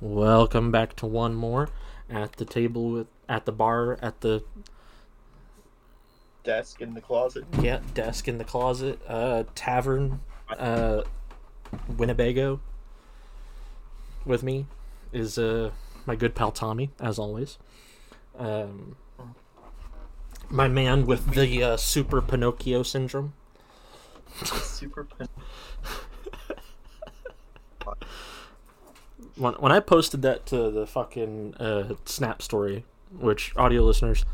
[0.00, 1.68] Welcome back to one more
[2.08, 4.42] at the table with at the bar at the
[6.42, 7.44] Desk in the closet.
[7.60, 10.20] yeah desk in the closet uh tavern
[10.58, 11.02] uh
[11.98, 12.60] Winnebago.
[14.24, 14.66] With me
[15.12, 15.70] is uh
[16.06, 17.58] my good pal Tommy as always.
[18.38, 18.96] Um,
[20.48, 23.34] my man with the uh, super Pinocchio syndrome.
[24.44, 25.04] Super.
[25.04, 25.28] Pin-
[29.40, 32.84] when when I posted that to the fucking uh, Snap story,
[33.18, 34.24] which audio listeners,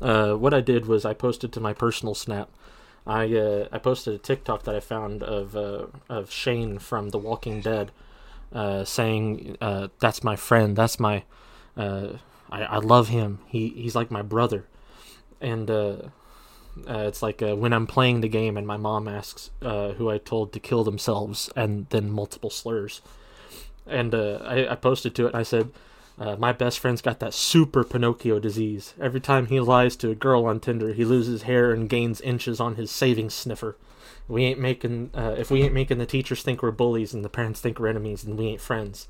[0.00, 2.48] uh, what I did was I posted to my personal Snap.
[3.06, 7.18] I uh, I posted a TikTok that I found of uh, of Shane from The
[7.18, 7.92] Walking Dead,
[8.52, 11.24] uh, saying uh, that's my friend, that's my,
[11.76, 12.18] I
[12.50, 13.40] I love him.
[13.46, 14.66] He he's like my brother,
[15.40, 15.70] and.
[15.70, 15.96] Uh,
[17.06, 20.18] it's like uh, when I'm playing the game and my mom asks uh, who I
[20.18, 23.00] told to kill themselves, and then multiple slurs
[23.86, 25.70] and uh, I, I posted to it and I said,
[26.18, 28.94] uh, "My best friend's got that super Pinocchio disease.
[29.00, 32.60] Every time he lies to a girl on Tinder, he loses hair and gains inches
[32.60, 33.76] on his savings sniffer.
[34.28, 37.28] We ain't making uh, if we ain't making the teachers think we're bullies and the
[37.28, 39.08] parents think we're enemies, and we ain't friends."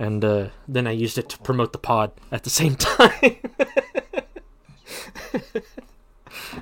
[0.00, 3.36] And uh, then I used it to promote the pod at the same time.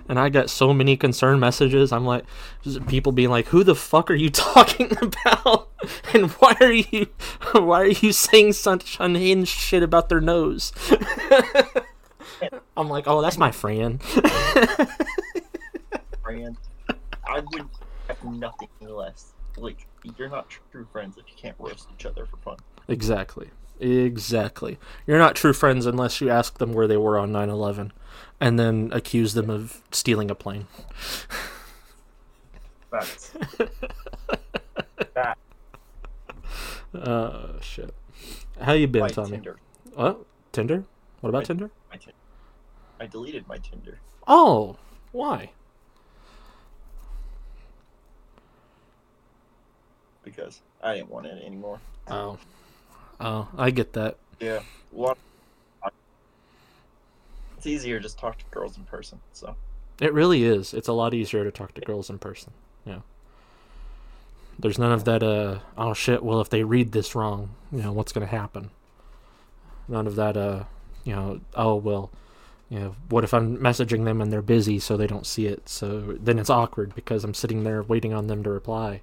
[0.08, 1.92] And I got so many concern messages.
[1.92, 2.24] I'm like,
[2.86, 5.68] people being like, "Who the fuck are you talking about?
[6.12, 7.08] And why are you,
[7.52, 10.72] why are you saying such unhinged shit about their nose?"
[12.76, 14.02] I'm like, "Oh, that's my friend."
[16.22, 16.56] friend.
[17.26, 17.68] I would
[18.08, 19.32] have nothing less.
[19.56, 19.86] Like,
[20.18, 22.56] you're not true friends if you can't roast each other for fun.
[22.88, 24.78] exactly, exactly.
[25.06, 27.90] You're not true friends unless you ask them where they were on 9/11,
[28.40, 30.66] and then accuse them of stealing a plane.
[32.90, 33.30] That's
[35.14, 35.38] that.
[36.94, 37.94] Uh, shit.
[38.60, 39.30] How you been, My Tommy?
[39.30, 39.56] Tinder.
[39.94, 40.24] What?
[40.52, 40.84] Tinder?
[41.20, 41.70] What about My- Tinder?
[41.90, 42.12] My Tinder.
[43.00, 43.98] I deleted my Tinder.
[44.26, 44.76] Oh,
[45.12, 45.50] why?
[50.26, 51.80] because I didn't want it anymore.
[52.08, 52.36] Oh,
[53.20, 54.18] oh, I get that.
[54.40, 55.16] Yeah, what?
[57.66, 59.18] It's easier just talk to girls in person.
[59.32, 59.56] So
[60.00, 60.72] It really is.
[60.72, 62.52] It's a lot easier to talk to girls in person.
[62.84, 63.00] Yeah.
[64.56, 65.24] There's none of that.
[65.24, 66.22] Uh, oh shit.
[66.22, 68.70] Well, if they read this wrong, you know what's gonna happen.
[69.88, 70.36] None of that.
[70.36, 70.64] Uh,
[71.02, 71.40] you know.
[71.56, 72.12] Oh well.
[72.68, 75.68] You know, what if I'm messaging them and they're busy, so they don't see it?
[75.68, 79.02] So then it's awkward because I'm sitting there waiting on them to reply.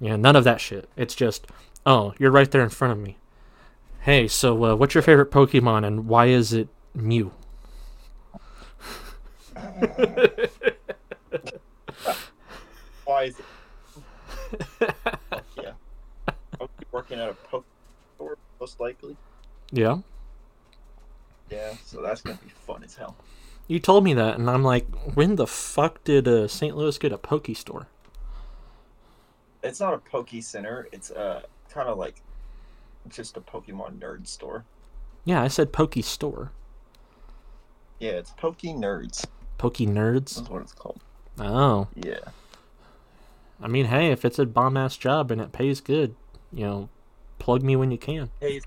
[0.00, 0.88] You know, none of that shit.
[0.96, 1.46] It's just,
[1.86, 3.16] oh, you're right there in front of me.
[4.00, 7.32] Hey, so uh, what's your favorite Pokemon and why is it Mew?
[13.04, 13.44] why is it?
[15.28, 15.72] Fuck yeah,
[16.60, 17.64] I'll be working at a poke
[18.14, 19.16] store most likely.
[19.72, 19.98] Yeah.
[21.50, 23.16] Yeah, so that's gonna be fun as hell.
[23.68, 26.76] You told me that, and I'm like, when the fuck did uh, St.
[26.76, 27.88] Louis get a Poke store?
[29.62, 30.88] It's not a Poke Center.
[30.92, 32.22] It's uh kind of like
[33.08, 34.64] just a Pokemon nerd store.
[35.24, 36.52] Yeah, I said Poke store.
[37.98, 39.26] Yeah, it's Poke Nerds.
[39.58, 40.36] Poke nerds.
[40.36, 41.00] That's what it's called.
[41.38, 42.20] Oh, Yeah.
[43.60, 46.14] I mean, hey, if it's a bomb ass job and it pays good,
[46.52, 46.88] you know,
[47.38, 48.28] plug me when you can.
[48.40, 48.64] Pays.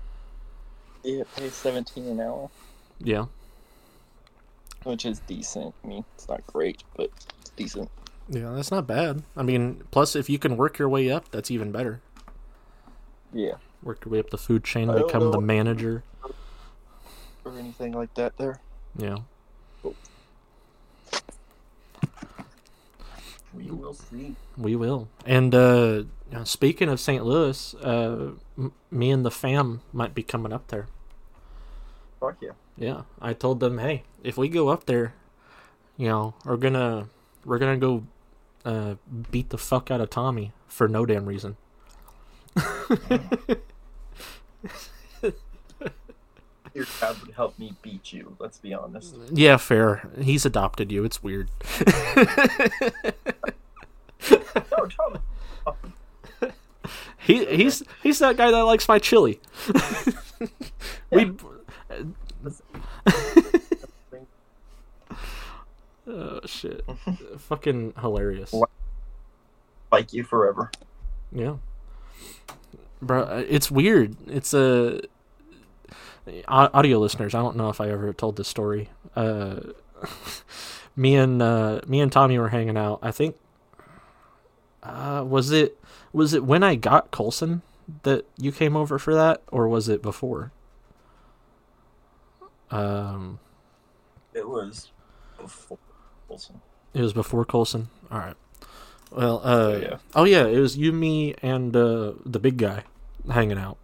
[1.04, 2.50] Yeah, it pays seventeen an hour,
[2.98, 3.26] Yeah.
[4.82, 5.74] which is decent.
[5.84, 7.88] I mean, it's not great, but it's decent.
[8.28, 9.22] Yeah, that's not bad.
[9.36, 12.00] I mean, plus if you can work your way up, that's even better.
[13.32, 13.54] Yeah.
[13.82, 16.02] Work your way up the food chain, I don't become the manager.
[17.44, 18.36] Or anything like that.
[18.36, 18.60] There.
[18.98, 19.18] Yeah.
[23.54, 24.36] We will see.
[24.56, 25.08] We will.
[25.26, 26.04] And uh,
[26.44, 27.24] speaking of St.
[27.24, 30.86] Louis, uh, m- me and the fam might be coming up there.
[32.20, 32.52] Fuck yeah.
[32.76, 35.14] Yeah, I told them, hey, if we go up there,
[35.96, 37.08] you know, we're gonna
[37.44, 38.04] we're gonna go
[38.64, 38.94] uh,
[39.30, 41.56] beat the fuck out of Tommy for no damn reason.
[46.74, 48.36] Your dad would help me beat you.
[48.38, 49.16] Let's be honest.
[49.32, 50.08] Yeah, fair.
[50.20, 51.04] He's adopted you.
[51.04, 51.50] It's weird.
[54.72, 55.18] No, Tom.
[57.18, 59.40] He he's he's that guy that likes my chili.
[61.10, 61.32] we.
[66.06, 66.84] oh shit!
[67.38, 68.54] Fucking hilarious.
[69.92, 70.70] Like you forever.
[71.32, 71.56] Yeah.
[73.02, 74.16] Bro, it's weird.
[74.26, 75.00] It's a
[76.48, 77.34] audio listeners.
[77.34, 78.90] I don't know if I ever told this story.
[79.16, 79.60] Uh,
[80.96, 82.98] me and uh, me and Tommy were hanging out.
[83.02, 83.36] I think
[84.82, 85.78] uh, was it
[86.12, 87.62] was it when I got Colson
[88.02, 90.52] that you came over for that, or was it before?
[92.70, 93.40] Um,
[94.32, 94.92] It was
[95.38, 95.78] before
[96.28, 96.60] Wilson.
[96.94, 97.88] it was before Colson.
[98.10, 98.36] All right.
[99.10, 99.96] Well, uh, yeah.
[100.14, 102.84] oh yeah, it was you, me, and uh, the big guy
[103.28, 103.76] hanging out.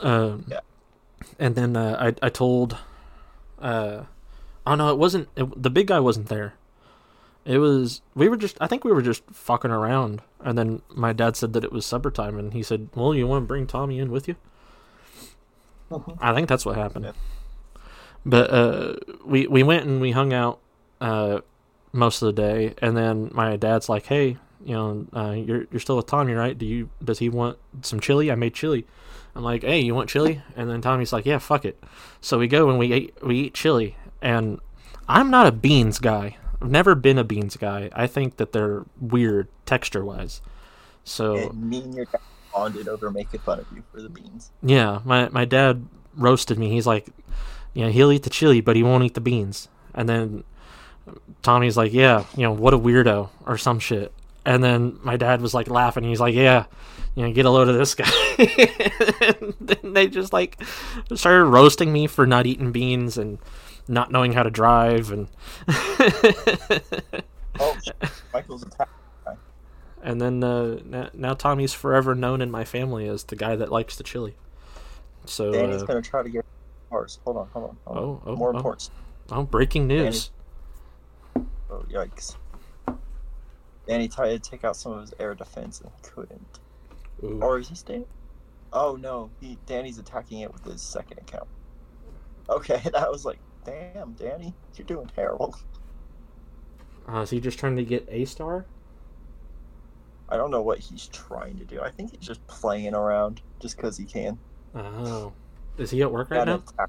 [0.00, 0.60] Um, Yeah.
[1.38, 2.76] And then uh, I I told,
[3.60, 4.02] uh,
[4.66, 5.28] oh no, it wasn't.
[5.36, 6.54] It, the big guy wasn't there.
[7.44, 11.12] It was we were just I think we were just fucking around, and then my
[11.12, 13.66] dad said that it was supper time, and he said, "Well, you want to bring
[13.66, 14.36] Tommy in with you?"
[16.20, 17.04] I think that's what happened.
[17.06, 17.12] Yeah.
[18.24, 20.60] But uh, we we went and we hung out
[21.00, 21.40] uh,
[21.92, 25.80] most of the day, and then my dad's like, "Hey, you know, uh, you're you're
[25.80, 26.56] still with Tommy, right?
[26.56, 28.30] Do you does he want some chili?
[28.30, 28.86] I made chili."
[29.34, 31.82] I'm like, "Hey, you want chili?" And then Tommy's like, "Yeah, fuck it."
[32.20, 34.60] So we go and we eat we eat chili, and
[35.08, 36.36] I'm not a beans guy.
[36.60, 37.90] I've never been a beans guy.
[37.92, 40.40] I think that they're weird texture wise.
[41.04, 42.20] So And me and your dad
[42.54, 44.50] bonded over making fun of you for the beans.
[44.62, 46.68] yeah, my my dad roasted me.
[46.70, 47.08] He's like,
[47.74, 49.68] you know, he'll eat the chili, but he won't eat the beans.
[49.94, 50.44] And then
[51.42, 54.12] Tommy's like, yeah, you know, what a weirdo or some shit.
[54.44, 56.04] And then my dad was like laughing.
[56.04, 56.66] He's like, yeah,
[57.14, 58.10] you know, get a load of this guy.
[59.38, 60.60] and then they just like
[61.14, 63.38] started roasting me for not eating beans and
[63.88, 65.28] not knowing how to drive and
[67.60, 67.76] Oh,
[68.32, 68.88] Michael's attack.
[70.02, 73.96] and then uh, now, Tommy's forever known in my family as the guy that likes
[73.96, 74.34] the chili.
[75.26, 76.44] So Danny's uh, gonna try to get
[76.90, 77.18] ours.
[77.24, 77.76] Hold on, hold on.
[77.84, 78.04] Hold on.
[78.04, 78.56] Oh, oh, More oh.
[78.56, 78.90] important.
[79.30, 80.30] oh, breaking news.
[81.36, 82.36] Oh, yikes.
[83.86, 86.58] Danny tried to take out some of his air defense and couldn't.
[87.24, 87.40] Ooh.
[87.42, 88.06] Or is he staying?
[88.72, 91.48] Oh no, he Danny's attacking it with his second account.
[92.48, 95.56] Okay, that was like, damn, Danny, you're doing terrible.
[97.08, 98.64] Uh, is he just trying to get a star?
[100.28, 101.80] I don't know what he's trying to do.
[101.82, 104.38] I think he's just playing around just because he can.
[104.74, 105.32] Oh,
[105.76, 106.54] is he at work right now?
[106.54, 106.88] attack.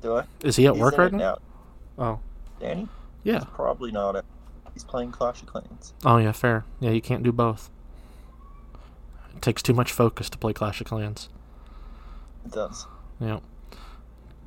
[0.00, 0.24] Do I?
[0.42, 1.38] Is he at He's work right it now?
[1.98, 2.20] Oh,
[2.60, 2.88] Danny?
[3.24, 3.44] yeah.
[3.52, 4.16] Probably not.
[4.16, 4.24] At,
[4.78, 5.92] he's playing Clash of Clans.
[6.04, 6.30] Oh, yeah.
[6.30, 6.64] Fair.
[6.78, 7.68] Yeah, you can't do both.
[9.34, 11.28] It takes too much focus to play Clash of Clans.
[12.46, 12.86] It does.
[13.20, 13.40] Yeah.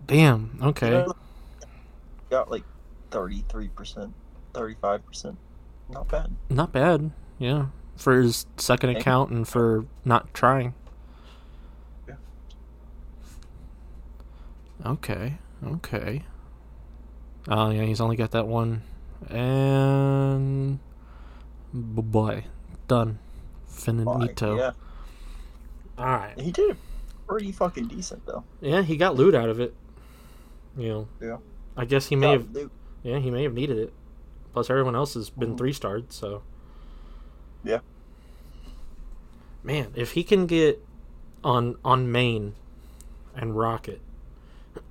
[0.07, 0.57] Damn.
[0.61, 0.87] Okay.
[0.87, 1.13] You know,
[2.29, 2.63] got like
[3.09, 4.13] 33%,
[4.53, 5.35] 35%.
[5.89, 6.31] Not bad.
[6.49, 7.11] Not bad.
[7.37, 7.65] Yeah.
[7.97, 9.01] For his second Thank you.
[9.01, 10.73] account and for not trying.
[12.07, 12.15] Yeah.
[14.85, 15.37] Okay.
[15.65, 16.23] Okay.
[17.49, 18.83] Oh yeah, he's only got that one.
[19.29, 20.79] And
[21.73, 22.45] b- boy,
[22.87, 23.19] done.
[23.67, 24.57] Finito.
[24.57, 24.71] Yeah,
[25.97, 26.39] All right.
[26.39, 26.77] he did
[27.27, 28.43] pretty fucking decent though.
[28.59, 29.73] Yeah, he got loot out of it.
[30.77, 31.07] You know.
[31.21, 31.37] Yeah.
[31.75, 32.51] I guess he may have.
[32.51, 32.71] loot.
[33.03, 33.93] Yeah, he may have needed it.
[34.53, 35.57] Plus, everyone else has been Mhm.
[35.57, 36.43] three starred, so.
[37.63, 37.79] Yeah.
[39.63, 40.83] Man, if he can get
[41.43, 42.55] on on main
[43.35, 44.01] and rocket.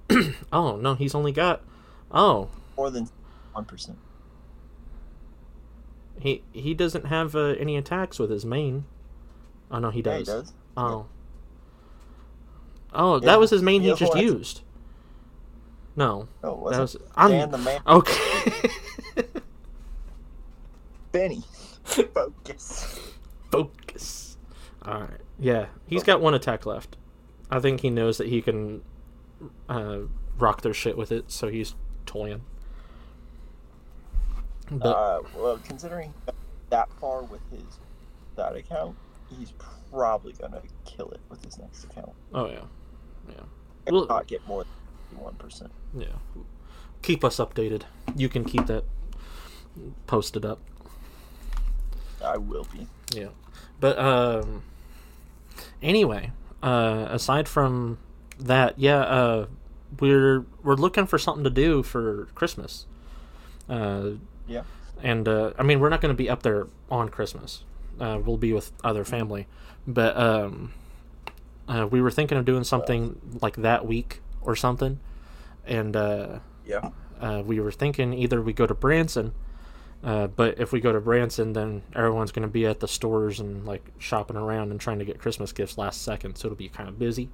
[0.53, 1.62] oh no, he's only got.
[2.11, 3.09] Oh, More than
[3.55, 3.94] 1%.
[6.20, 8.84] He he doesn't have uh, any attacks with his main.
[9.70, 10.19] Oh no, he Yeah, does.
[10.19, 10.52] he does.
[10.76, 11.06] Oh.
[12.93, 14.62] Oh, Yeah, that was his main he he just used.
[15.96, 16.96] No, Oh, was that was.
[17.17, 17.81] I'm Dan the man.
[17.87, 18.70] okay.
[21.12, 21.43] Benny.
[21.84, 23.00] Focus.
[23.50, 24.37] Focus.
[24.82, 25.20] All right.
[25.38, 26.96] Yeah, he's got one attack left.
[27.50, 28.82] I think he knows that he can
[29.68, 30.00] uh,
[30.38, 31.75] rock their shit with it, so he's
[32.06, 32.42] toying.
[34.71, 36.15] But uh, well, considering
[36.71, 37.62] that far with his
[38.37, 38.97] that account,
[39.29, 39.53] he's
[39.91, 42.12] probably gonna kill it with his next account.
[42.33, 42.61] oh yeah,
[43.87, 44.65] If Well- not get more
[45.11, 45.71] than one percent.
[45.97, 46.07] yeah.
[47.03, 47.83] Keep us updated.
[48.15, 48.85] You can keep that
[50.07, 50.61] posted up.
[52.23, 52.87] I will be.
[53.15, 53.29] Yeah.
[53.81, 54.62] But um
[55.83, 57.99] anyway, uh aside from
[58.39, 59.47] that, yeah, uh
[59.99, 62.87] we're we're looking for something to do for Christmas.
[63.69, 64.11] Uh
[64.50, 64.62] Yeah.
[65.02, 67.64] and uh I mean, we're not going to be up there on Christmas.
[68.00, 69.47] Uh we'll be with other family.
[69.87, 70.73] But um
[71.69, 74.99] uh, we were thinking of doing something like that week or something.
[75.64, 76.90] And uh Yeah.
[77.21, 79.33] uh, we were thinking either we go to Branson,
[80.02, 83.38] uh, but if we go to Branson, then everyone's going to be at the stores
[83.38, 86.69] and like shopping around and trying to get Christmas gifts last second, so it'll be
[86.69, 87.28] kind of busy.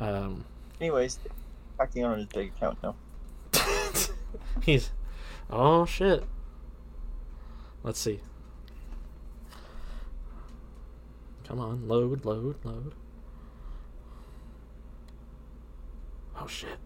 [0.00, 0.44] Um,
[0.80, 1.18] Anyways,
[1.78, 2.94] acting on his big account now.
[4.62, 4.90] he's,
[5.50, 6.24] oh shit.
[7.82, 8.20] Let's see.
[11.46, 12.94] Come on, load, load, load.
[16.38, 16.78] Oh shit.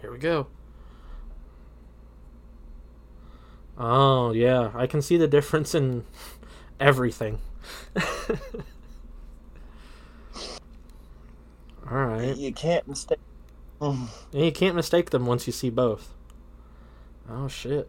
[0.00, 0.46] Here we go.
[3.78, 4.70] Oh, yeah.
[4.74, 6.04] I can see the difference in
[6.80, 7.38] everything.
[11.90, 12.36] All right.
[12.36, 13.18] You can't mistake.
[13.80, 14.08] Mm.
[14.32, 16.14] And you can't mistake them once you see both.
[17.28, 17.88] Oh shit.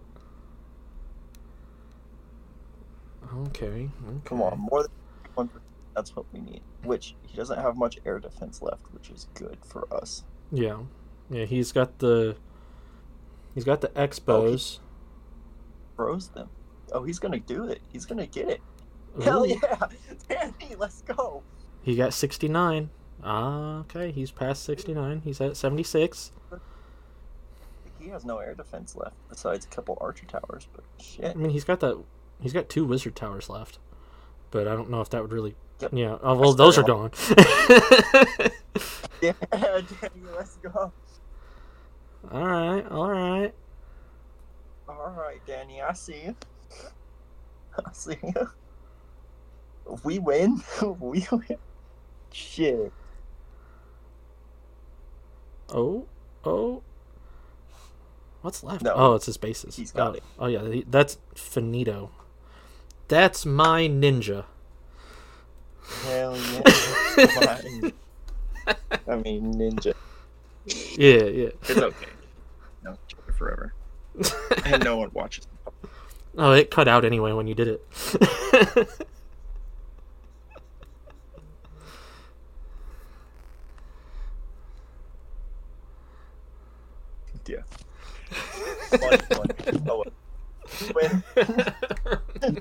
[3.48, 3.65] Okay.
[3.65, 3.89] okay.
[4.25, 4.91] Come on, more than
[5.36, 5.50] one.
[5.96, 6.62] That's what we need.
[6.84, 10.24] Which he doesn't have much air defense left, which is good for us.
[10.51, 10.77] Yeah.
[11.29, 12.38] Yeah, he's got the
[13.57, 14.81] He's got the X-Bows.
[15.96, 16.48] Froze them.
[16.91, 17.81] Oh, he's gonna do it.
[17.91, 18.62] He's gonna get it.
[19.24, 19.88] Hell yeah,
[20.29, 21.41] Danny, let's go.
[21.81, 22.91] He got 69.
[23.24, 24.12] Ah, okay.
[24.12, 25.22] He's past 69.
[25.24, 26.31] He's at 76.
[28.00, 31.25] He has no air defense left besides a couple archer towers, but shit.
[31.25, 32.00] I mean, he's got that.
[32.41, 33.79] He's got two wizard towers left,
[34.51, 35.56] but I don't know if that would really.
[35.79, 35.91] Yep.
[35.94, 36.17] Yeah.
[36.22, 37.12] Oh well, those are gone.
[39.22, 39.82] Yeah, Danny,
[40.36, 40.91] let's go.
[42.32, 42.86] all right.
[42.91, 43.53] All right.
[44.88, 46.36] All right, Danny, I see you.
[47.86, 48.50] I see you.
[49.91, 50.62] If we win,
[51.00, 51.58] we win.
[52.32, 52.91] Shit.
[55.70, 56.06] Oh.
[56.46, 56.84] Oh.
[58.41, 58.84] What's left?
[58.84, 58.94] No.
[58.96, 59.75] Oh, it's his bases.
[59.75, 60.13] He's got oh.
[60.13, 60.24] it.
[60.39, 62.12] Oh yeah, that's finito.
[63.07, 64.45] That's my ninja.
[66.03, 66.61] Hell yeah.
[67.27, 67.93] Fine.
[69.07, 69.93] I mean, ninja.
[70.97, 71.49] Yeah, yeah.
[71.61, 72.07] It's okay.
[72.83, 72.97] No,
[73.37, 73.73] forever.
[74.65, 75.47] And no one watches.
[76.39, 78.87] Oh, it cut out anyway when you did it.
[87.47, 87.61] Yeah.
[88.89, 89.47] Fun, fun.
[89.89, 90.03] Oh,
[90.93, 92.57] well.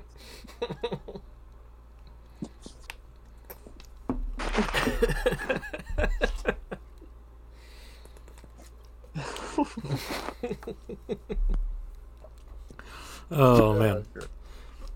[13.31, 14.05] Oh man,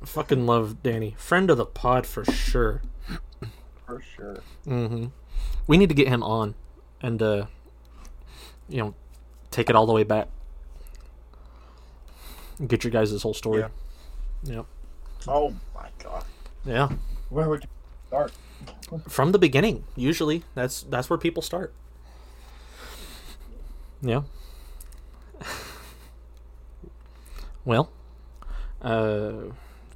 [0.04, 1.14] fucking love Danny.
[1.18, 2.82] Friend of the pod for sure.
[3.86, 4.40] For sure.
[4.64, 5.06] hmm
[5.66, 6.54] We need to get him on,
[7.00, 7.46] and uh,
[8.68, 8.94] you know,
[9.50, 10.28] take it all the way back.
[12.66, 13.60] Get your guys' whole story.
[13.62, 13.68] Yeah.
[14.44, 14.66] Yep.
[15.28, 16.24] Oh my god.
[16.64, 16.88] Yeah.
[17.28, 17.68] Where would you
[18.08, 18.32] start?
[19.08, 21.72] From the beginning, usually that's that's where people start.
[24.02, 24.22] Yeah.
[27.64, 27.90] Well,
[28.80, 29.32] uh,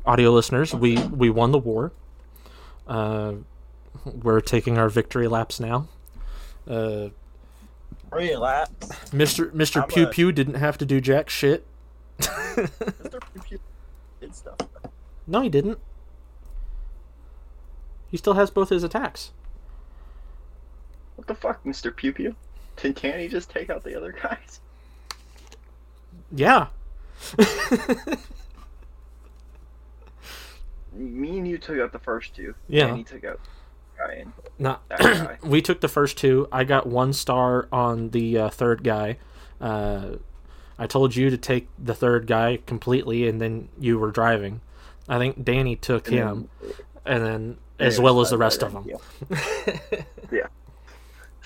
[0.05, 1.93] audio listeners, we we won the war.
[2.87, 3.35] Uh,
[4.05, 5.89] we're taking our victory laps now.
[6.69, 7.09] Uh,
[8.11, 8.71] Relax.
[9.11, 9.51] Mr.
[9.53, 9.89] Mr.
[9.89, 11.67] Pew Pew didn't have to do jack shit.
[12.19, 13.21] Mr.
[13.33, 13.59] Pew Pew
[14.21, 14.59] did stuff.
[15.27, 15.79] No, he didn't.
[18.11, 19.33] He still has both his attacks.
[21.17, 21.95] What the fuck, Mr.
[21.95, 22.37] Pew Pew?
[22.77, 24.61] Can Tanny just take out the other guys?
[26.33, 26.69] Yeah.
[30.93, 32.55] Me and you took out the first two.
[32.69, 32.87] Yeah.
[32.89, 33.41] Tanny took out
[33.99, 34.33] Ryan.
[34.59, 35.39] Not That guy.
[35.49, 36.49] we took the first two.
[36.53, 39.19] I got one star on the uh, third guy.
[39.61, 40.17] Uh,
[40.79, 44.61] I told you to take the third guy completely, and then you were driving.
[45.09, 46.49] I think Danny took And him,
[47.05, 48.89] and then Yeah, as well as the rest of them.
[50.31, 50.47] Yeah.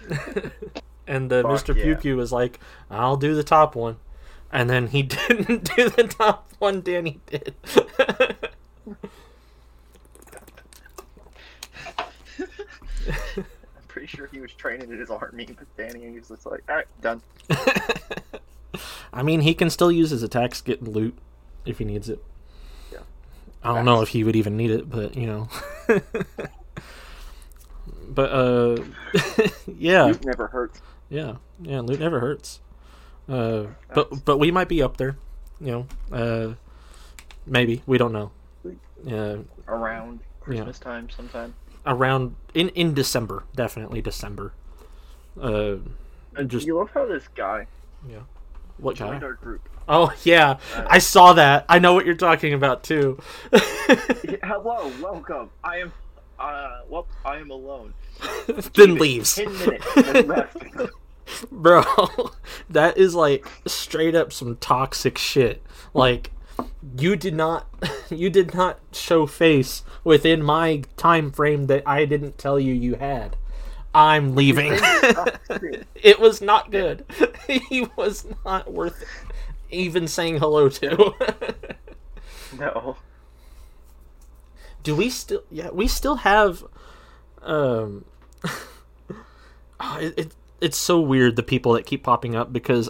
[1.06, 1.74] and uh, Fuck Mr.
[1.74, 1.96] Pew yeah.
[1.96, 2.60] Pew was like,
[2.90, 3.96] "I'll do the top one,"
[4.52, 6.80] and then he didn't do the top one.
[6.80, 7.54] Danny did.
[13.08, 13.44] I'm
[13.88, 16.76] pretty sure he was training in his army but Danny, he was just like, "All
[16.76, 17.22] right, done."
[19.12, 21.18] I mean, he can still use his attacks, get loot
[21.64, 22.22] if he needs it.
[23.64, 23.70] Yeah.
[23.70, 25.48] I don't know if he would even need it, but you know.
[28.08, 28.82] but uh,
[29.66, 30.80] yeah, loot never hurts.
[31.08, 31.80] yeah, yeah.
[31.80, 32.60] Loot never hurts.
[33.28, 35.16] Uh, but but we might be up there.
[35.60, 36.54] You know, uh,
[37.46, 38.30] maybe we don't know.
[39.04, 39.38] Yeah,
[39.68, 41.54] Around Christmas time, sometime.
[41.86, 44.52] around in in December, definitely December.
[45.40, 45.76] Uh,
[46.36, 47.66] And just You love how this guy
[48.08, 48.20] Yeah.
[48.78, 49.10] what guy?
[49.10, 49.68] joined our group.
[49.88, 51.64] Oh yeah, Uh, I saw that.
[51.68, 53.18] I know what you're talking about too.
[53.52, 55.50] Hello, welcome.
[55.64, 55.92] I am.
[56.38, 57.94] Uh, well, I am alone.
[58.46, 59.34] then Keep leaves.
[59.36, 59.96] Ten minutes.
[60.26, 60.56] left.
[61.50, 61.82] Bro,
[62.70, 65.62] that is like straight up some toxic shit.
[65.94, 66.32] Like
[66.98, 67.66] you did not
[68.10, 72.94] you did not show face within my time frame that I didn't tell you you
[72.96, 73.36] had.
[73.94, 74.72] I'm leaving.
[75.94, 77.04] it was not good.
[77.48, 79.02] he was not worth
[79.70, 81.14] even saying hello to.
[82.58, 82.96] no.
[84.82, 86.64] Do we still yeah, we still have
[87.42, 88.04] um
[89.80, 92.88] oh, it, it it's so weird the people that keep popping up because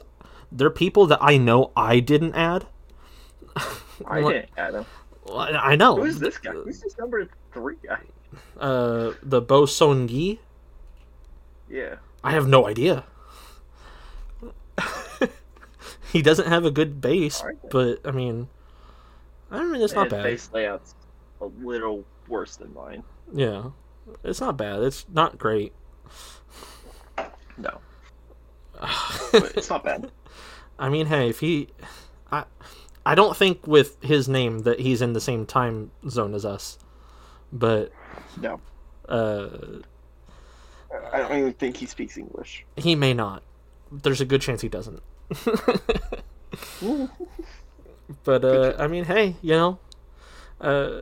[0.51, 2.67] they're people that I know I didn't add.
[4.07, 4.87] I didn't, Adam.
[5.27, 5.97] Well, I know.
[5.97, 6.53] Who's this guy?
[6.53, 8.01] Who's this number three guy?
[8.59, 10.41] Uh, the Bo Song Yi.
[11.69, 11.97] Yeah.
[12.25, 13.05] I have no idea.
[16.13, 17.57] He doesn't have a good base, Alright.
[17.71, 18.49] but I mean,
[19.51, 20.25] I mean it's not bad.
[20.25, 20.95] Base layout's
[21.41, 23.03] a little worse than mine.
[23.33, 23.71] Yeah,
[24.25, 24.83] it's not bad.
[24.83, 25.73] It's not great.
[27.57, 27.81] No,
[29.33, 30.11] but it's not bad.
[30.79, 31.69] I mean, hey, if he,
[32.31, 32.45] I,
[33.05, 36.79] I don't think with his name that he's in the same time zone as us,
[37.53, 37.91] but
[38.41, 38.61] No,
[39.09, 39.49] uh,
[41.13, 42.65] I don't even think he speaks English.
[42.77, 43.43] he may not.
[43.91, 45.03] There's a good chance he doesn't.
[48.25, 49.79] but uh, I mean, hey, you know,
[50.61, 51.01] uh,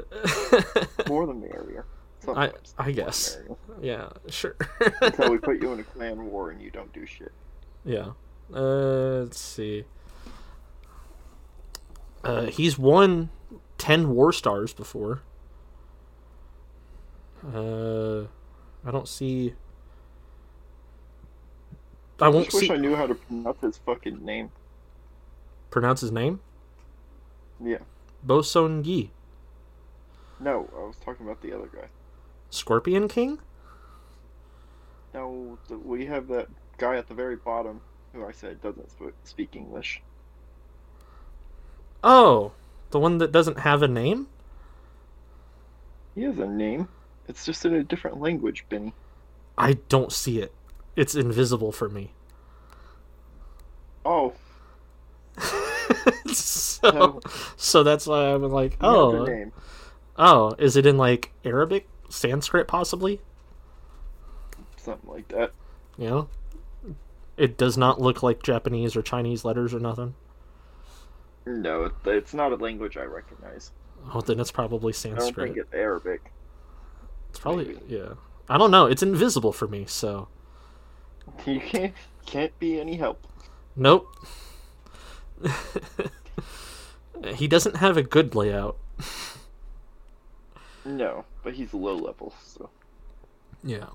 [1.08, 1.86] More than the merrier.
[2.28, 3.38] I I guess,
[3.80, 4.56] yeah, sure,
[5.00, 7.32] Until we put you in a clan war and you don't do shit.
[7.84, 8.10] yeah.
[8.54, 9.84] Uh, let's see.
[12.22, 13.30] Uh, he's won
[13.78, 15.22] ten war stars before.
[17.44, 18.22] Uh,
[18.84, 19.54] I don't see.
[22.20, 22.70] I I won't just wish see.
[22.70, 24.52] I knew how to pronounce his fucking name.
[25.70, 26.40] Pronounce his name.
[27.60, 27.78] Yeah.
[28.22, 29.12] Boson Yi,
[30.38, 31.90] No, I was talking about the other guy.
[32.50, 33.40] Scorpion King.
[35.14, 37.80] No, we have that guy at the very bottom
[38.12, 38.88] who I said doesn't
[39.24, 40.02] speak English.
[42.02, 42.52] Oh,
[42.90, 44.28] the one that doesn't have a name.
[46.16, 46.88] He has a name.
[47.28, 48.94] It's just in a different language, Benny.
[49.58, 50.52] I don't see it.
[50.96, 52.12] It's invisible for me.
[54.04, 54.34] Oh,
[56.32, 57.20] so,
[57.56, 59.52] so that's why I'm like, he has a oh, name.
[60.16, 63.20] oh, is it in like Arabic, Sanskrit, possibly?
[64.76, 65.52] Something like that.
[65.98, 66.28] You know,
[67.36, 70.14] it does not look like Japanese or Chinese letters or nothing.
[71.44, 73.72] No, it's not a language I recognize.
[74.12, 75.46] Oh, then it's probably I don't Sanskrit.
[75.48, 76.32] think it's Arabic.
[77.30, 77.80] it's probably maybe.
[77.88, 78.14] yeah.
[78.48, 78.86] I don't know.
[78.86, 80.28] It's invisible for me, so
[81.44, 81.92] You can't
[82.24, 83.26] can't be any help.
[83.76, 84.08] nope.
[87.34, 88.76] he doesn't have a good layout.
[90.84, 92.70] No, but he's low level, so
[93.62, 93.86] Yeah.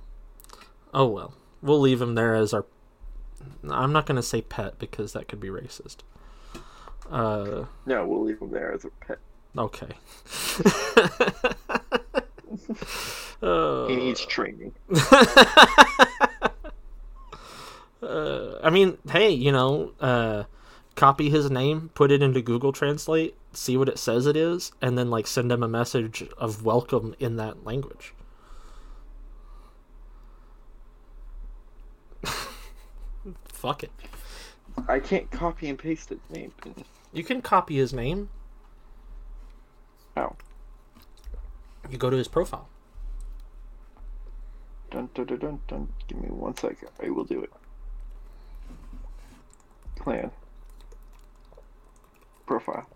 [0.94, 1.34] Oh well.
[1.62, 2.66] We'll leave him there as our.
[3.70, 5.98] I'm not gonna say pet because that could be racist.
[7.10, 7.66] Uh.
[7.86, 9.18] no, we'll leave him there as a pet.
[9.58, 9.90] Okay.
[13.42, 14.74] uh, He needs training.
[18.02, 20.44] Uh, I mean, hey, you know, uh,
[20.96, 24.98] copy his name, put it into Google Translate, see what it says it is, and
[24.98, 28.14] then like send him a message of welcome in that language.
[33.46, 33.92] Fuck it.
[34.88, 36.54] I can't copy and paste his name.
[37.14, 38.30] You can copy his name.
[40.16, 40.36] How?
[41.90, 42.70] You go to his profile.
[44.92, 45.88] Dun, dun, dun, dun, dun.
[46.08, 46.90] Give me one second.
[47.02, 47.52] I will do it.
[50.02, 50.32] Clan.
[52.48, 52.88] Profile.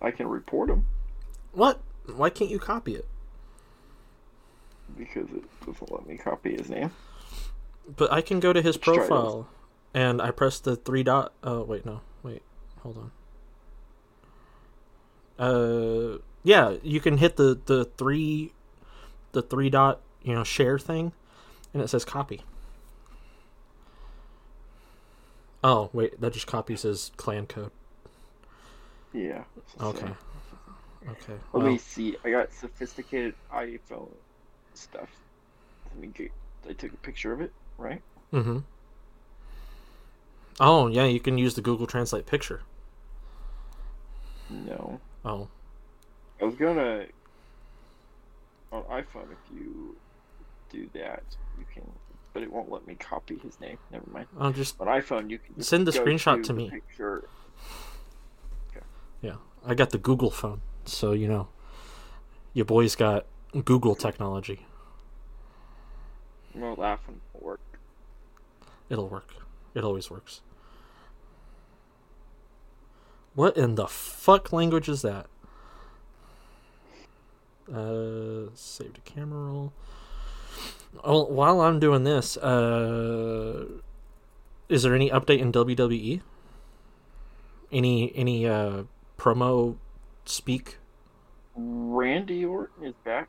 [0.00, 0.84] I can report him
[1.52, 1.80] What?
[2.14, 3.06] Why can't you copy it?
[4.98, 6.90] because it doesn't let me copy his name.
[7.96, 9.48] But I can go to his Let's profile
[9.94, 11.32] and I press the three dot.
[11.42, 12.42] Oh wait, no, wait,
[12.80, 13.10] hold
[15.38, 15.44] on.
[15.46, 18.52] Uh, yeah, you can hit the the three,
[19.32, 21.12] the three dot, you know, share thing,
[21.72, 22.42] and it says copy.
[25.64, 27.70] Oh wait, that just copies his clan code.
[29.12, 29.44] Yeah.
[29.80, 30.00] Okay.
[30.00, 30.16] same.
[31.08, 31.32] Okay.
[31.52, 32.16] Let well, me see.
[32.24, 34.10] I got sophisticated iPhone
[34.74, 35.08] stuff.
[35.90, 36.30] Let me get.
[36.68, 38.00] I took a picture of it, right?
[38.32, 38.58] Mm-hmm.
[40.60, 42.62] Oh yeah, you can use the Google Translate picture.
[44.48, 45.00] No.
[45.24, 45.48] Oh,
[46.40, 47.06] I was gonna.
[48.72, 49.96] On iPhone, if you
[50.70, 51.22] do that,
[51.58, 51.82] you can.
[52.32, 53.78] But it won't let me copy his name.
[53.90, 54.26] Never mind.
[54.38, 56.70] I'll just On iPhone, you can Send the screenshot to to me.
[56.70, 57.28] Picture.
[59.20, 61.48] Yeah, I got the Google phone, so you know,
[62.54, 63.26] your boy's got
[63.64, 64.66] Google technology.
[66.54, 66.98] No, one won't
[67.40, 67.60] work.
[68.88, 69.34] It'll work.
[69.74, 70.40] It always works.
[73.34, 75.26] What in the fuck language is that?
[77.72, 79.72] Uh, save to camera roll.
[81.04, 83.66] Oh, while I'm doing this, uh,
[84.68, 86.20] is there any update in WWE?
[87.70, 88.84] Any any uh
[89.18, 89.76] promo
[90.24, 90.76] speak?
[91.56, 93.28] Randy Orton is back,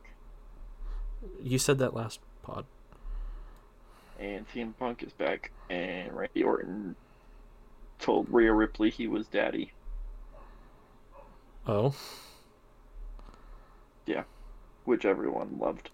[1.41, 2.65] You said that last pod.
[4.19, 6.95] and CM Punk is back, and Randy Orton
[7.99, 9.71] told Rhea Ripley he was daddy.
[11.67, 11.95] Oh,
[14.06, 14.23] Yeah,
[14.84, 15.89] which everyone loved.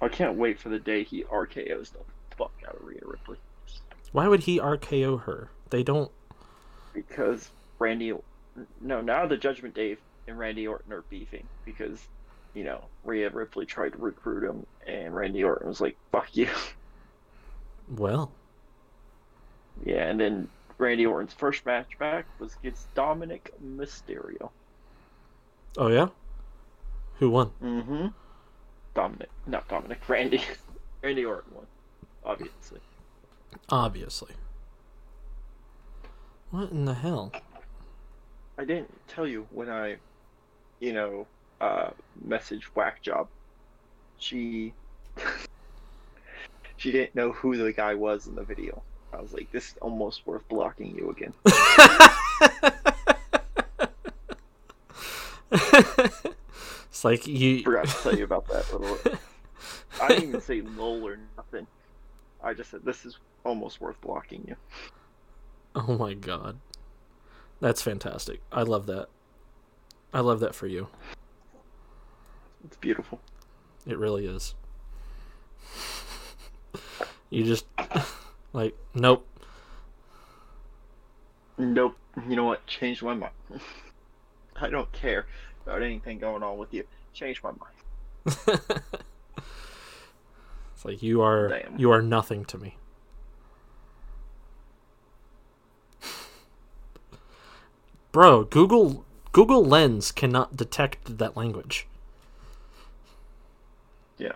[0.00, 1.98] I can't wait for the day he RKO's the
[2.36, 3.38] fuck out of Rhea Ripley.
[4.12, 5.50] Why would he RKO her?
[5.70, 6.10] They don't.
[6.92, 8.12] Because Randy,
[8.80, 12.00] no, now the Judgment Day and Randy Orton are beefing because,
[12.54, 16.48] you know, Rhea Ripley tried to recruit him, and Randy Orton was like, "Fuck you."
[17.88, 18.32] Well,
[19.84, 24.50] Yeah, and then Randy Orton's first match back was against Dominik Mysterio.
[25.78, 26.08] oh yeah.
[27.20, 27.50] Who won?
[27.62, 28.06] Mm-hmm.
[28.96, 30.40] Dominik, not Dominik, Randy.
[31.02, 31.66] Randy Orton won,
[32.24, 32.80] obviously.
[33.68, 34.34] Obviously.
[36.50, 37.32] What in the hell?
[38.58, 39.96] I didn't tell you when I,
[40.80, 41.26] you know,
[41.60, 41.90] uh,
[42.26, 43.28] messaged Whack Job.
[44.18, 44.72] She,
[46.78, 48.82] she didn't know who the guy was in the video.
[49.12, 51.34] I was like, this is almost worth blocking you again.
[56.96, 57.62] it's like you.
[57.62, 58.98] Forgot to tell you about that little.
[60.00, 61.66] I didn't even say lol or nothing.
[62.42, 64.56] I just said this is almost worth blocking you.
[65.74, 66.58] Oh my god.
[67.60, 68.40] That's fantastic.
[68.50, 69.08] I love that.
[70.14, 70.88] I love that for you.
[72.64, 73.20] It's beautiful.
[73.86, 74.54] It really is.
[77.28, 77.66] You just
[78.54, 79.26] like nope.
[81.58, 81.98] Nope.
[82.26, 82.66] You know what?
[82.66, 83.32] Changed my mind.
[84.58, 85.26] I don't care
[85.66, 86.84] about anything going on with you.
[87.12, 87.60] Changed my mind.
[90.74, 91.78] it's like you are Damn.
[91.78, 92.76] you are nothing to me.
[98.12, 101.86] Bro, Google Google Lens cannot detect that language.
[104.18, 104.32] Yeah.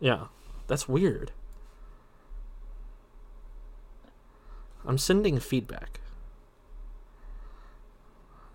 [0.00, 0.26] Yeah.
[0.66, 1.32] That's weird.
[4.86, 6.00] I'm sending feedback.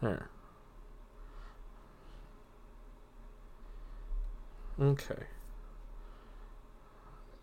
[0.02, 0.30] There.
[4.80, 5.24] Okay.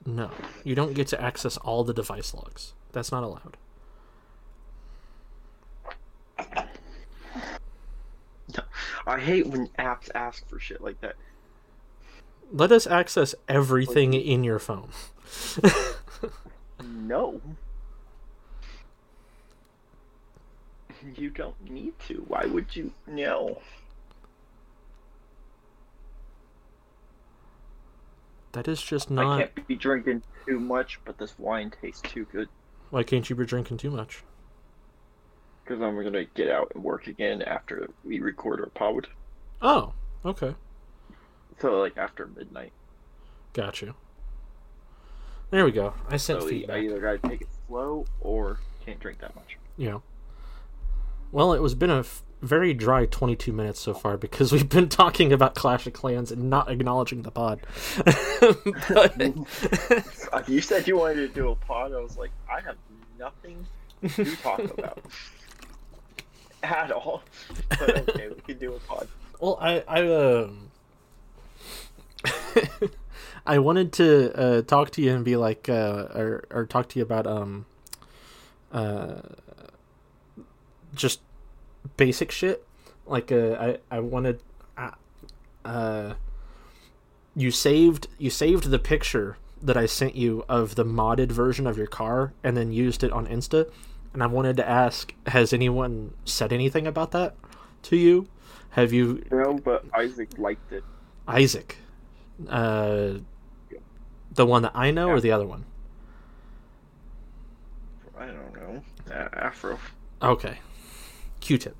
[0.05, 0.31] No,
[0.65, 2.73] you don't get to access all the device logs.
[2.93, 3.57] That's not allowed.
[9.07, 11.17] I hate when apps ask for shit like that.
[12.53, 14.91] Let us access everything in your phone.
[17.07, 17.41] No.
[21.15, 22.25] You don't need to.
[22.27, 22.93] Why would you?
[23.07, 23.61] No.
[28.57, 29.39] That is just not.
[29.39, 32.49] I can't be drinking too much, but this wine tastes too good.
[32.89, 34.25] Why can't you be drinking too much?
[35.63, 39.09] Because I'm gonna get out and work again after we record our pod.
[39.61, 39.93] Oh,
[40.25, 40.55] okay.
[41.61, 42.73] So like after midnight.
[43.53, 43.95] Got you.
[45.51, 45.93] There we go.
[46.09, 49.59] I sent So I either gotta take it slow or can't drink that much.
[49.77, 49.99] Yeah.
[51.31, 54.89] Well, it was been a f- very dry 22 minutes so far because we've been
[54.89, 57.61] talking about Clash of Clans and not acknowledging the pod.
[58.89, 59.21] but,
[60.33, 61.93] Uh, You said you wanted to do a pod.
[61.93, 62.77] I was like, I have
[63.19, 63.67] nothing
[64.09, 64.99] to talk about
[66.63, 67.23] at all.
[67.71, 69.09] But okay, we can do a pod.
[69.41, 70.71] well, I I um
[73.47, 76.99] I wanted to uh, talk to you and be like uh, or or talk to
[76.99, 77.67] you about um
[78.73, 79.21] uh
[80.95, 81.21] just
[81.97, 82.67] basic shit.
[83.07, 84.41] Like uh, I I wanted
[84.77, 84.91] uh,
[85.65, 86.15] uh
[87.35, 91.77] you saved you saved the picture that I sent you of the modded version of
[91.77, 93.71] your car and then used it on Insta.
[94.13, 97.35] And I wanted to ask, has anyone said anything about that
[97.83, 98.29] to you?
[98.71, 100.85] Have you No, but Isaac liked it.
[101.27, 101.77] Isaac?
[102.49, 103.15] Uh,
[104.33, 105.65] the one that I know, or the other one?
[108.19, 108.83] I don't know.
[109.11, 109.79] Uh, Afro.
[110.23, 110.59] Okay,
[111.47, 111.77] Q-tip.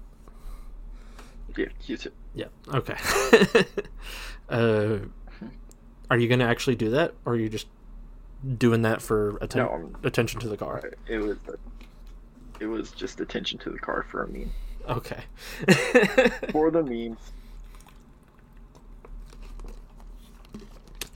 [1.57, 2.15] Yeah, Q-tip.
[2.37, 2.45] Yeah.
[2.73, 2.95] Okay.
[4.49, 4.99] uh,
[6.09, 7.67] are you gonna actually do that, or are you just
[8.59, 10.93] doing that for atten- No, attention to the car?
[11.09, 11.39] It was.
[12.61, 14.53] It was just attention to the car for a meme.
[14.89, 15.25] Okay.
[16.53, 17.19] For the memes.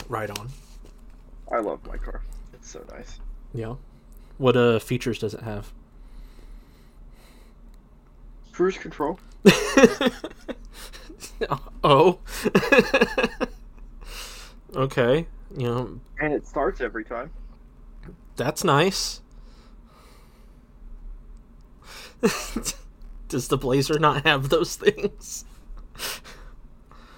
[0.08, 0.48] right on.
[1.52, 2.20] I love my car.
[2.52, 3.20] It's so nice.
[3.54, 3.76] Yeah.
[4.38, 5.72] What uh features does it have?
[8.60, 9.18] Cruise control.
[11.82, 12.18] oh.
[14.76, 15.26] okay.
[15.56, 17.30] You know, And it starts every time.
[18.36, 19.22] that's nice.
[23.28, 25.46] Does the Blazer not have those things?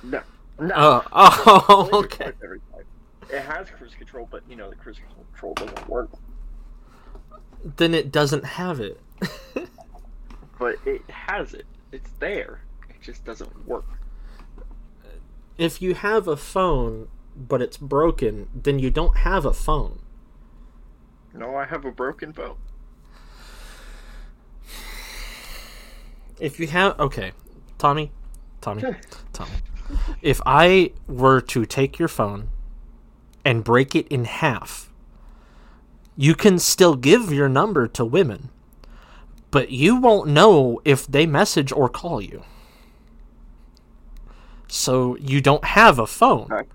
[0.05, 0.23] No.
[0.61, 0.75] No.
[0.77, 2.15] Oh, oh okay.
[2.15, 2.85] starts every time.
[3.29, 6.09] It has cruise control, but you know the cruise control doesn't work.
[7.65, 9.01] Then it doesn't have it.
[10.63, 11.67] But it has it.
[11.91, 12.61] It's there.
[12.89, 13.85] It just doesn't work.
[15.59, 19.99] if you have a phone but it's broken, then you don't have a phone.
[21.35, 22.59] No, I have a broken phone.
[26.39, 27.33] If you have okay,
[27.77, 28.13] Tommy,
[28.61, 28.85] Tommy,
[29.33, 29.51] Tommy.
[30.21, 32.51] If I were to take your phone
[33.45, 34.93] and break it in half,
[36.17, 38.51] you can still give your number to women,
[39.53, 42.43] but you won't know if they message or call you.
[44.67, 46.49] So you don't have a phone.
[46.51, 46.69] Okay.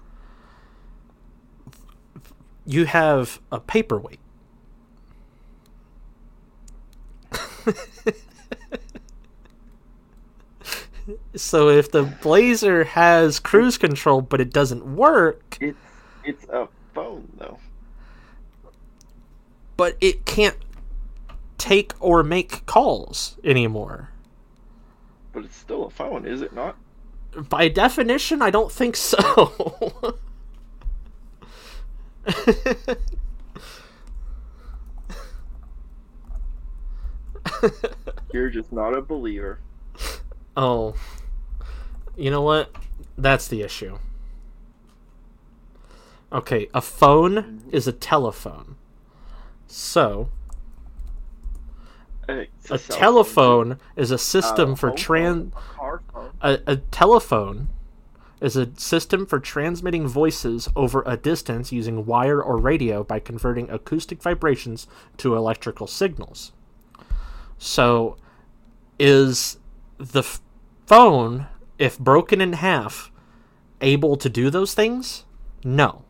[2.66, 4.20] You have a paperweight.
[11.36, 15.78] so if the Blazer has cruise control but it doesn't work, It's
[16.24, 17.60] it's a phone though.
[19.78, 20.58] but it can't
[21.58, 24.10] take or make calls anymore.
[25.34, 26.76] But it's still a phone, is it not?
[27.50, 30.18] By definition, I don't think so.
[38.34, 39.60] You're just not a believer.
[40.56, 40.96] oh.
[42.16, 42.72] You know what?
[43.18, 44.00] That's the issue.
[46.32, 47.70] Okay, a phone mm-hmm.
[47.72, 48.76] is a telephone.
[49.68, 50.30] So,
[52.30, 56.76] A cell phone, telephone is a system Uh, for home tran phone, a a, a
[56.78, 57.70] telephone
[58.42, 63.70] is a system for transmitting voices over a distance using wire or radio by converting
[63.70, 64.88] acoustic vibrations
[65.18, 66.52] to electrical signals.
[67.58, 68.18] So,
[69.00, 69.58] is
[69.98, 70.42] the f-
[70.86, 71.48] phone,
[71.80, 73.12] if broken in half,
[73.82, 75.26] able to do those things?
[75.64, 76.04] No.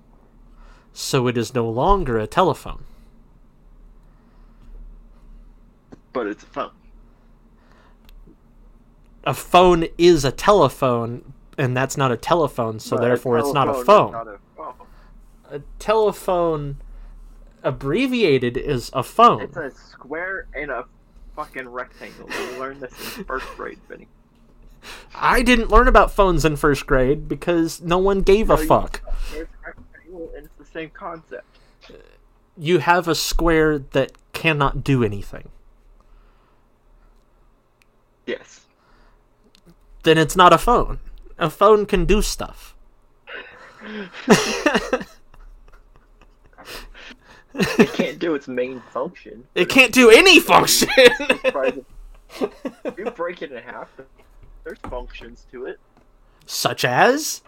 [0.92, 2.84] So it is no longer a telephone.
[6.18, 6.72] But it's a phone.
[9.24, 13.68] A phone is a telephone, and that's not a telephone, so But therefore it's not
[13.70, 14.12] a phone.
[14.14, 14.74] not a phone.
[15.52, 16.78] a telephone
[17.62, 19.42] abbreviated is a phone.
[19.44, 20.86] It's a square and a
[21.36, 22.28] fucking rectangle.
[22.30, 24.08] We learned this in first grade, Benny.
[25.14, 29.02] I didn't learn about phones in first grade because no one gave a No, fuck.
[29.36, 31.46] A rectangle and it's the same concept.
[32.58, 35.50] You have a square that cannot do anything.
[38.28, 38.62] Yes.
[40.04, 41.00] Then it's not a phone.
[41.40, 42.76] A phone can do stuff.
[47.60, 49.48] It can't do its main function.
[49.56, 50.90] It can't do any function.
[52.98, 53.90] You break it in half,
[54.64, 55.80] there's functions to it,
[56.46, 57.42] Such as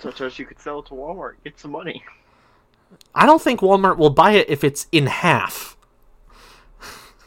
[0.00, 2.04] such as you could sell it to Walmart, get some money.
[3.14, 5.76] I don't think Walmart will buy it if it's in half.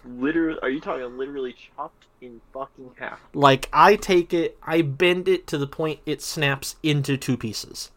[0.06, 3.20] Literally, are you talking literally chopped in fucking half?
[3.34, 7.92] Like I take it, I bend it to the point it snaps into two pieces.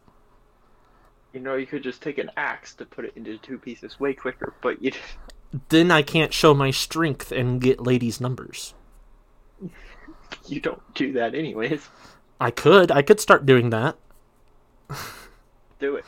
[1.33, 4.15] You know, you could just take an axe to put it into two pieces way
[4.15, 4.93] quicker, but you
[5.69, 8.75] Then I can't show my strength and get ladies' numbers.
[10.47, 11.89] you don't do that anyways.
[12.41, 12.91] I could.
[12.91, 13.97] I could start doing that.
[15.79, 16.05] Do it.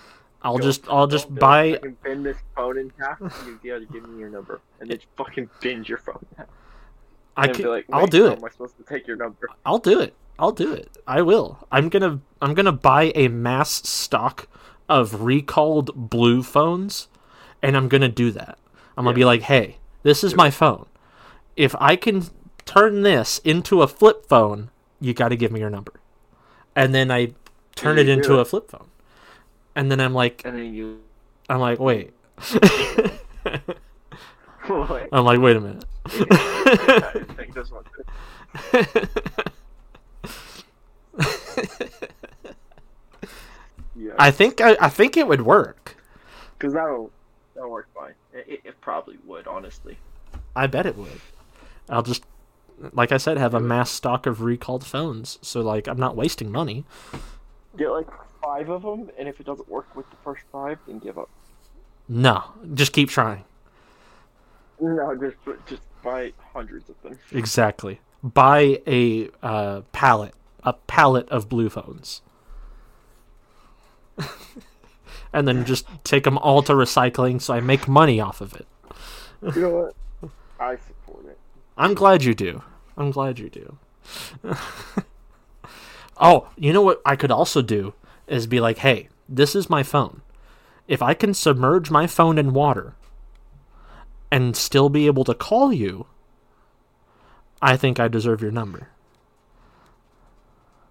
[0.46, 3.18] I'll just I'll just buy Fucking bend this phone in half.
[3.20, 6.24] You gotta give me your number, and then fucking bend your phone.
[6.36, 6.46] half.
[7.36, 8.38] I can, like, I'll do it.
[8.38, 9.48] Am I supposed to take your number?
[9.66, 10.14] I'll do it.
[10.38, 10.96] I'll do it.
[11.06, 11.66] I will.
[11.72, 14.48] I'm going to I'm to buy a mass stock
[14.88, 17.08] of recalled blue phones
[17.60, 18.58] and I'm going to do that.
[18.96, 20.86] I'm going to be like, "Hey, this is my phone.
[21.56, 22.26] If I can
[22.64, 25.94] turn this into a flip phone, you got to give me your number."
[26.76, 27.34] And then I
[27.74, 28.40] turn it into it.
[28.40, 28.88] a flip phone.
[29.76, 31.00] And then I'm like And then you.
[31.48, 32.12] I'm like, "Wait."
[34.68, 37.84] I'm like, "Wait a minute." I think this one.
[43.94, 45.96] Yeah, I think I, I think it would work.
[46.58, 47.10] because that'll
[47.54, 48.12] that'll work fine.
[48.34, 49.98] It, it, it probably would, honestly.
[50.54, 51.20] I bet it would.
[51.88, 52.24] I'll just,
[52.92, 55.38] like I said, have a mass stock of recalled phones.
[55.40, 56.84] So like, I'm not wasting money.
[57.76, 58.06] Get like
[58.46, 61.28] five of them, and if it doesn't work with the first five, then give up.
[62.08, 63.44] No, just keep trying.
[64.80, 67.18] No, just just buy hundreds of them.
[67.32, 68.00] Exactly.
[68.22, 72.22] Buy a uh, pallet, a pallet of blue phones,
[75.32, 78.66] and then just take them all to recycling, so I make money off of it.
[79.54, 80.30] You know what?
[80.60, 81.38] I support it.
[81.76, 82.62] I'm glad you do.
[82.96, 83.78] I'm glad you do.
[86.18, 87.92] oh, you know what I could also do
[88.26, 90.22] is be like, hey, this is my phone.
[90.88, 92.94] If I can submerge my phone in water
[94.30, 96.06] and still be able to call you,
[97.60, 98.88] I think I deserve your number.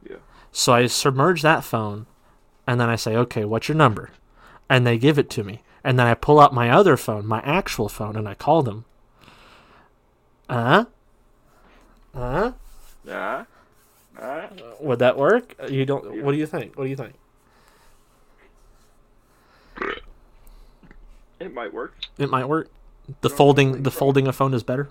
[0.07, 0.17] Yeah.
[0.51, 2.07] So I submerge that phone
[2.67, 4.09] and then I say, "Okay, what's your number?"
[4.69, 7.39] And they give it to me, and then I pull out my other phone, my
[7.41, 8.85] actual phone, and I call them.
[10.49, 10.85] Uh?
[12.13, 12.53] Uh?
[13.05, 13.45] Yeah.
[14.19, 14.47] Uh,
[14.79, 15.55] Would that work?
[15.69, 16.23] You don't.
[16.23, 16.77] What do you think?
[16.77, 17.13] What do you think?
[21.39, 21.95] It might work.
[22.17, 22.69] It might work.
[23.21, 24.89] The folding, the folding a phone is better.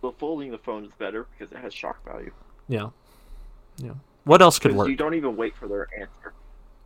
[0.00, 2.32] The folding the phone is better because it has shock value.
[2.68, 2.90] Yeah,
[3.78, 3.92] yeah.
[4.24, 4.88] What else could work?
[4.88, 6.32] You don't even wait for their answer.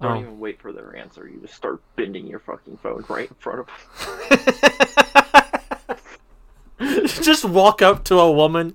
[0.01, 0.21] Don't Oh.
[0.21, 1.27] even wait for their answer.
[1.29, 3.67] You just start bending your fucking phone right in front of
[4.39, 5.99] them.
[7.07, 8.75] Just walk up to a woman,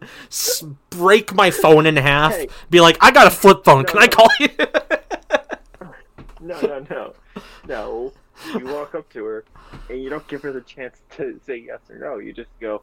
[0.90, 2.50] break my phone in half, Hey.
[2.70, 3.86] be like, "I got a flip phone.
[3.86, 4.50] Can No, I call you?"
[6.44, 7.14] No, no, no,
[7.68, 8.14] no.
[8.58, 9.46] You walk up to her,
[9.90, 12.18] and you don't give her the chance to say yes or no.
[12.18, 12.82] You just go,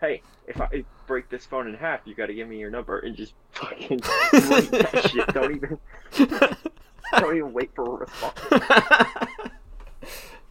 [0.00, 3.00] "Hey, if I break this phone in half, you got to give me your number,"
[3.00, 5.26] and just fucking break that shit.
[5.34, 5.78] Don't even,
[7.18, 8.40] don't even wait for a response.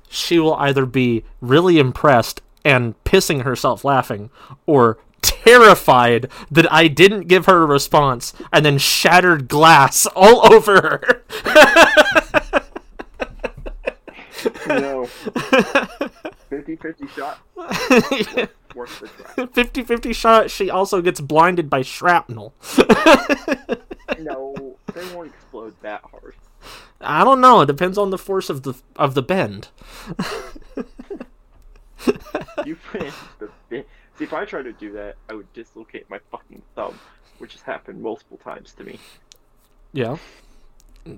[0.09, 4.29] she will either be really impressed and pissing herself laughing,
[4.67, 10.81] or terrified that I didn't give her a response, and then shattered glass all over
[10.81, 11.23] her.
[14.67, 15.05] No.
[16.51, 17.39] 50-50 shot.
[18.75, 19.45] Worth the try.
[19.47, 22.53] 50 50 shot, she also gets blinded by shrapnel.
[24.19, 26.35] No, they won't explode that hard.
[27.01, 27.61] I don't know.
[27.61, 29.69] It depends on the force of the of the bend.
[32.65, 33.87] You put the bit.
[34.17, 36.97] See, if I tried to do that, I would dislocate my fucking thumb,
[37.37, 38.99] which has happened multiple times to me.
[39.93, 40.17] Yeah.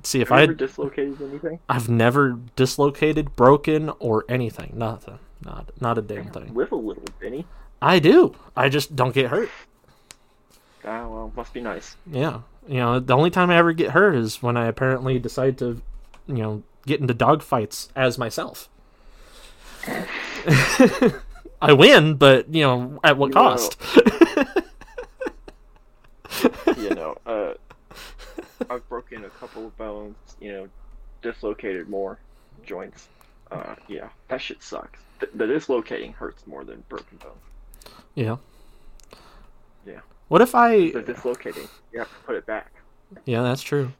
[0.04, 1.60] See if I dislocated anything?
[1.68, 4.74] I've never dislocated, broken, or anything.
[4.76, 5.20] Nothing.
[5.44, 6.54] Not not a damn thing.
[6.54, 7.46] Live a little, Benny.
[7.82, 8.34] I do.
[8.56, 9.50] I just don't get hurt.
[10.86, 11.98] Ah, well, must be nice.
[12.10, 12.42] Yeah.
[12.68, 15.82] You know, the only time I ever get hurt is when I apparently decide to,
[16.28, 18.70] you know, get into dog fights as myself.
[21.62, 23.78] I win, but you know, at what You cost?
[26.78, 27.54] You know, uh,
[28.70, 30.16] I've broken a couple of bones.
[30.40, 30.70] You know,
[31.22, 32.20] dislocated more
[32.66, 33.08] joints.
[33.52, 35.00] Uh, yeah, that shit sucks.
[35.20, 37.94] The, the dislocating hurts more than broken bones.
[38.16, 38.38] yeah.
[39.86, 40.00] Yeah.
[40.30, 40.92] What if I?
[40.92, 42.72] The dislocating, you have to put it back.
[43.26, 43.92] Yeah, that's true.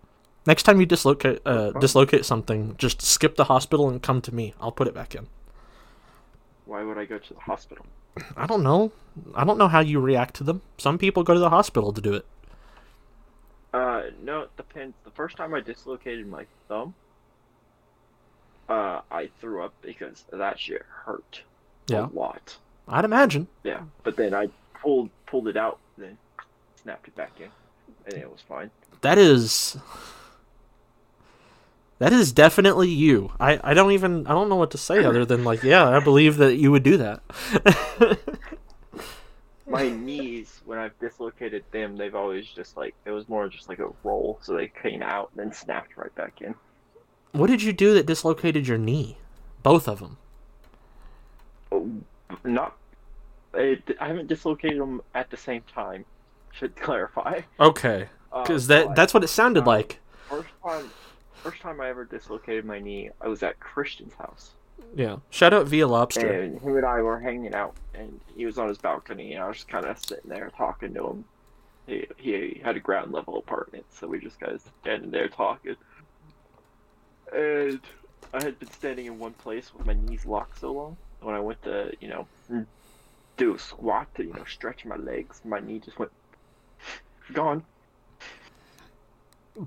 [0.46, 4.54] Next time you dislocate uh, dislocate something, just skip the hospital and come to me.
[4.60, 5.28] I'll put it back in.
[6.66, 7.86] Why would I go to the hospital?
[8.38, 8.92] I don't know.
[9.36, 10.62] I don't know how you react to them.
[10.78, 12.26] Some people go to the hospital to do it.
[13.74, 14.96] Uh, no, it depends.
[15.04, 16.94] The first time I dislocated my thumb,
[18.70, 21.42] uh, I threw up because that shit hurt
[21.88, 22.06] Yeah.
[22.06, 22.58] a lot.
[22.88, 23.48] I'd imagine.
[23.64, 24.50] Yeah, but then I
[24.82, 26.18] pulled pulled it out, then
[26.82, 27.50] snapped it back in,
[28.06, 28.70] and it was fine.
[29.02, 29.78] That is
[32.00, 33.32] That is definitely you.
[33.40, 36.00] I, I don't even I don't know what to say other than like, yeah, I
[36.00, 37.22] believe that you would do that.
[39.74, 43.80] My knees, when I've dislocated them, they've always just like it was more just like
[43.80, 46.54] a roll, so they came out and then snapped right back in.
[47.32, 49.18] what did you do that dislocated your knee?
[49.64, 50.18] Both of them.
[51.72, 51.90] Oh,
[52.44, 52.78] Not,
[53.56, 56.06] I, I haven't dislocated them at the same time.
[56.52, 57.42] Should clarify.
[57.60, 58.10] Okay.
[58.32, 60.00] Uh, Cuz that but- that's what it sounded uh, like.
[60.30, 60.90] First time,
[61.34, 64.52] first time I ever dislocated my knee, I was at Christian's house,
[64.96, 65.18] Yeah.
[65.30, 66.28] Shout out Via Lobster.
[66.42, 69.48] and him and I were hanging out, and he was on his balcony, and I
[69.48, 71.26] was just kind of sitting there talking to him.
[71.88, 75.76] He he had a ground level apartment, so we just of standing there talking.
[77.36, 77.80] And
[78.34, 80.98] I had been standing in one place with my knees locked so long.
[81.22, 82.28] When I went to you know
[83.38, 86.12] do a squat to you know stretch my legs, my knee just went
[87.34, 87.64] gone.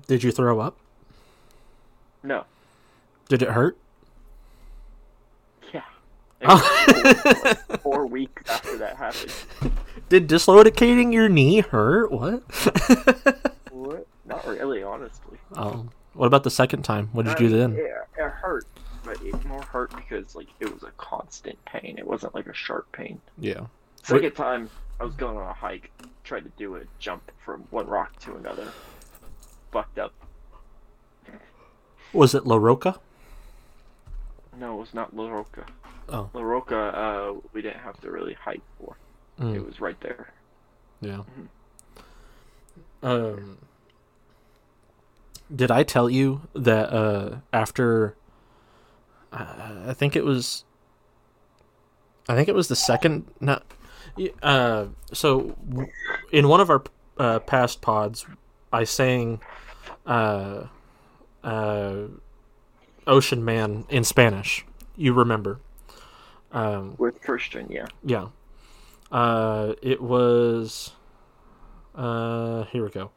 [0.07, 0.77] Did you throw up?
[2.23, 2.45] No,
[3.29, 3.77] Did it hurt?
[6.49, 7.55] Oh.
[7.81, 9.33] four weeks after that happened.
[10.09, 12.11] Did dislocating your knee hurt?
[12.11, 12.43] What?
[13.71, 14.07] What?
[14.25, 15.37] Not really, honestly.
[15.55, 15.87] oh.
[16.13, 17.09] What about the second time?
[17.11, 17.73] What did you do then?
[17.75, 18.65] It, it hurt,
[19.03, 21.95] but it more hurt because like it was a constant pain.
[21.97, 23.19] It wasn't like a sharp pain.
[23.37, 23.67] Yeah.
[24.03, 24.69] Second time,
[24.99, 25.91] I was going on a hike,
[26.23, 28.67] tried to do a jump from one rock to another.
[29.71, 30.13] Fucked up.
[32.13, 32.99] Was it La Roca?
[34.59, 35.65] No, it was not La Roca.
[36.09, 36.29] Oh.
[36.33, 38.95] La Roca, uh, we didn't have to really hike for.
[39.39, 39.55] Mm.
[39.55, 40.33] It was right there.
[41.01, 41.21] Yeah.
[43.03, 43.57] Um.
[45.53, 48.15] Did I tell you that uh, after?
[49.31, 50.63] Uh, I think it was.
[52.27, 53.25] I think it was the second.
[53.39, 53.59] No,
[54.43, 55.89] uh, so w-
[56.31, 56.83] in one of our
[57.17, 58.25] uh, past pods,
[58.73, 59.39] I sang.
[60.05, 60.67] Uh,
[61.43, 62.07] uh,
[63.05, 64.65] Ocean Man in Spanish.
[64.97, 65.59] You remember?
[66.51, 67.87] Um, With Christian, yeah.
[68.03, 68.27] yeah.
[69.11, 70.91] Uh, it was.
[71.95, 73.11] Uh, here we go.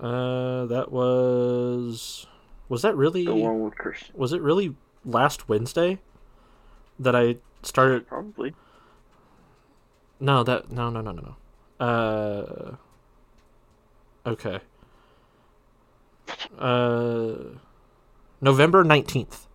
[0.00, 2.26] Uh, that was.
[2.68, 3.24] Was that really?
[3.24, 4.14] The one with Christian.
[4.14, 4.74] Was it really
[5.04, 5.98] last Wednesday
[6.98, 8.06] that I started?
[8.08, 8.54] Probably.
[10.20, 11.36] No, that no no no no
[11.78, 11.86] no.
[11.86, 12.76] Uh.
[14.26, 14.60] Okay.
[16.58, 17.34] Uh.
[18.40, 19.46] November nineteenth.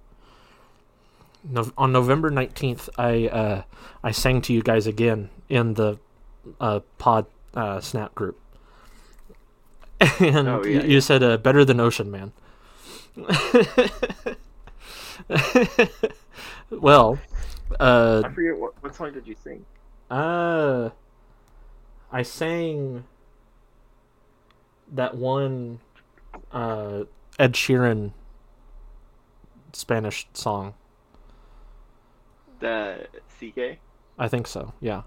[1.51, 3.63] No, on November nineteenth, I uh,
[4.03, 5.97] I sang to you guys again in the
[6.61, 7.25] uh, pod
[7.55, 8.39] uh, snap group,
[10.19, 10.99] and Oh, you, yeah, you yeah.
[10.99, 12.31] said uh, better than Ocean Man.
[16.69, 17.19] well,
[17.79, 19.65] uh, I forget what what song did you sing?
[20.11, 20.89] uh,
[22.11, 23.03] I sang
[24.91, 25.79] that one
[26.51, 27.03] uh,
[27.37, 28.11] Ed Sheeran
[29.73, 30.73] Spanish song.
[32.59, 33.07] The
[33.39, 33.79] CK.
[34.17, 34.73] I think so.
[34.81, 35.03] Yeah,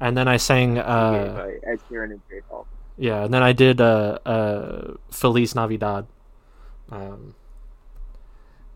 [0.00, 0.78] and then I sang.
[0.78, 2.66] Uh, by Ed Sheeran and J Balvin.
[2.96, 6.06] yeah, and then I did uh, uh, Feliz Navidad.
[6.90, 7.34] Um,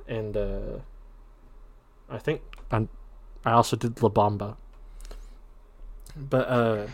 [0.07, 0.79] and uh,
[2.11, 2.87] I think i
[3.45, 4.57] I also did La Bamba.
[6.15, 6.87] But uh,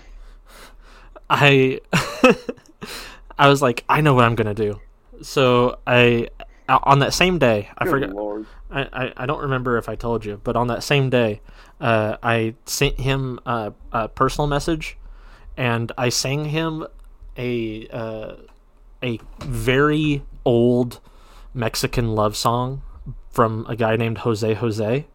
[1.29, 1.81] I
[3.39, 4.81] I was like, I know what I'm gonna do.
[5.23, 6.29] So I
[6.69, 8.11] on that same day, I Good forgot.
[8.11, 8.47] Lord.
[8.71, 11.41] I, I, I don't remember if I told you, but on that same day,
[11.81, 14.99] uh, I sent him a, a personal message,
[15.57, 16.87] and I sang him
[17.37, 18.35] a uh,
[19.03, 21.01] a very old
[21.55, 22.83] Mexican love song
[23.31, 25.07] from a guy named Jose Jose.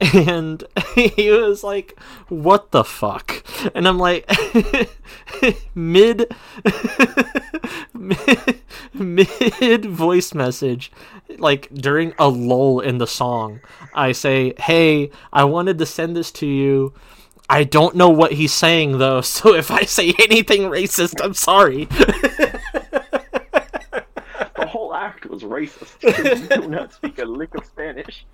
[0.00, 0.64] And
[0.94, 4.30] he was like, "What the fuck?" And I'm like,
[5.74, 6.34] mid,
[8.92, 10.92] mid, voice message,
[11.38, 13.60] like during a lull in the song,
[13.94, 16.92] I say, "Hey, I wanted to send this to you.
[17.48, 21.88] I don't know what he's saying though, so if I say anything racist, I'm sorry."
[24.74, 26.02] Whole act was racist.
[26.02, 28.26] you do not speak a lick of Spanish.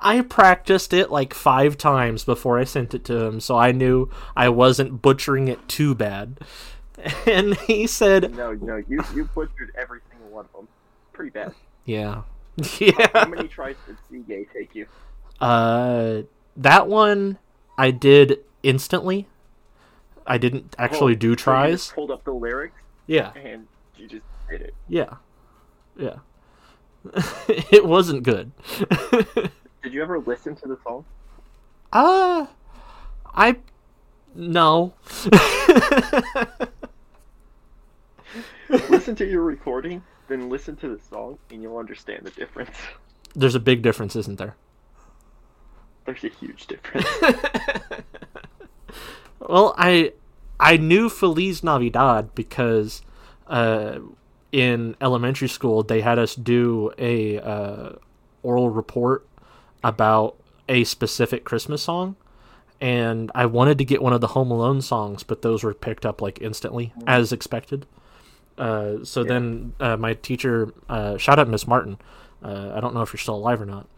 [0.00, 4.10] I practiced it like five times before I sent it to him, so I knew
[4.36, 6.40] I wasn't butchering it too bad.
[7.26, 10.68] And he said, No, no, you you butchered every single one of them.
[11.12, 11.52] Pretty bad.
[11.84, 12.22] "Yeah,
[12.78, 12.92] yeah.
[13.12, 14.86] How yeah." many tries did Seagate take you?
[15.40, 16.22] Uh,
[16.56, 17.38] that one
[17.78, 19.26] I did instantly.
[20.26, 21.72] I didn't actually Oh, do so you tries.
[21.84, 24.74] just pulled up the lyrics Yeah, and you just did it.
[24.88, 25.14] yeah,
[25.96, 26.16] yeah.
[27.48, 28.52] it wasn't good.
[29.82, 31.04] Did you ever listen to the song?
[31.92, 32.46] uh,
[33.34, 33.56] I
[34.34, 34.94] no.
[38.88, 42.76] listen to your recording, then listen to the song, and you'll understand the difference.
[43.34, 44.56] There's a big difference, isn't there?
[46.04, 47.06] There's a huge difference.
[49.48, 50.12] Well, I
[50.60, 53.02] I knew Feliz Navidad because
[53.48, 53.98] uh,
[54.52, 57.92] in elementary school they had us do a uh,
[58.42, 59.26] oral report
[59.82, 60.36] about
[60.68, 62.16] a specific Christmas song,
[62.80, 66.06] and I wanted to get one of the Home Alone songs, but those were picked
[66.06, 67.86] up like instantly as expected.
[68.58, 71.98] Uh, so then uh, my teacher, uh, shout out Miss Martin,
[72.44, 73.88] uh, I don't know if you're still alive or not,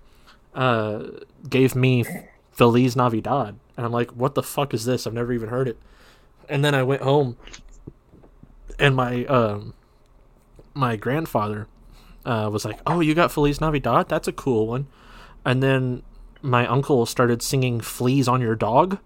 [0.55, 1.03] uh,
[1.49, 2.05] gave me
[2.53, 3.59] Feliz Navidad.
[3.77, 5.07] And I'm like, what the fuck is this?
[5.07, 5.79] I've never even heard it.
[6.49, 7.37] And then I went home
[8.79, 9.75] and my um
[10.75, 11.69] my grandfather
[12.25, 14.09] uh, was like, "Oh, you got Feliz Navidad?
[14.09, 14.87] That's a cool one."
[15.45, 16.03] And then
[16.43, 18.99] my uncle started singing "Fleas on Your Dog,"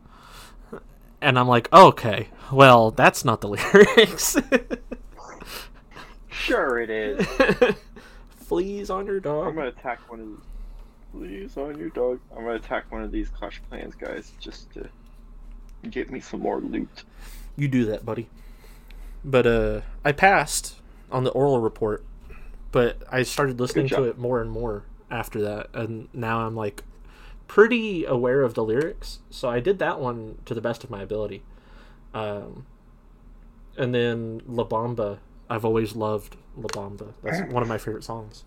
[1.20, 4.36] and I'm like, "Okay, well, that's not the lyrics."
[6.30, 7.26] sure it is.
[8.30, 9.48] Fleas on your dog.
[9.48, 10.38] I'm gonna attack one of these.
[11.12, 12.20] Please on your dog.
[12.34, 14.88] I'm gonna attack one of these Clash Clans guys just to
[15.90, 17.04] get me some more loot.
[17.56, 18.28] You do that, buddy.
[19.24, 20.76] But uh, I passed
[21.11, 22.04] on the oral report,
[22.72, 26.84] but I started listening to it more and more after that, and now I'm like
[27.46, 29.20] pretty aware of the lyrics.
[29.30, 31.42] So I did that one to the best of my ability.
[32.14, 32.66] Um,
[33.76, 37.14] and then La Bamba, I've always loved La Bamba.
[37.22, 38.44] That's one of my favorite songs.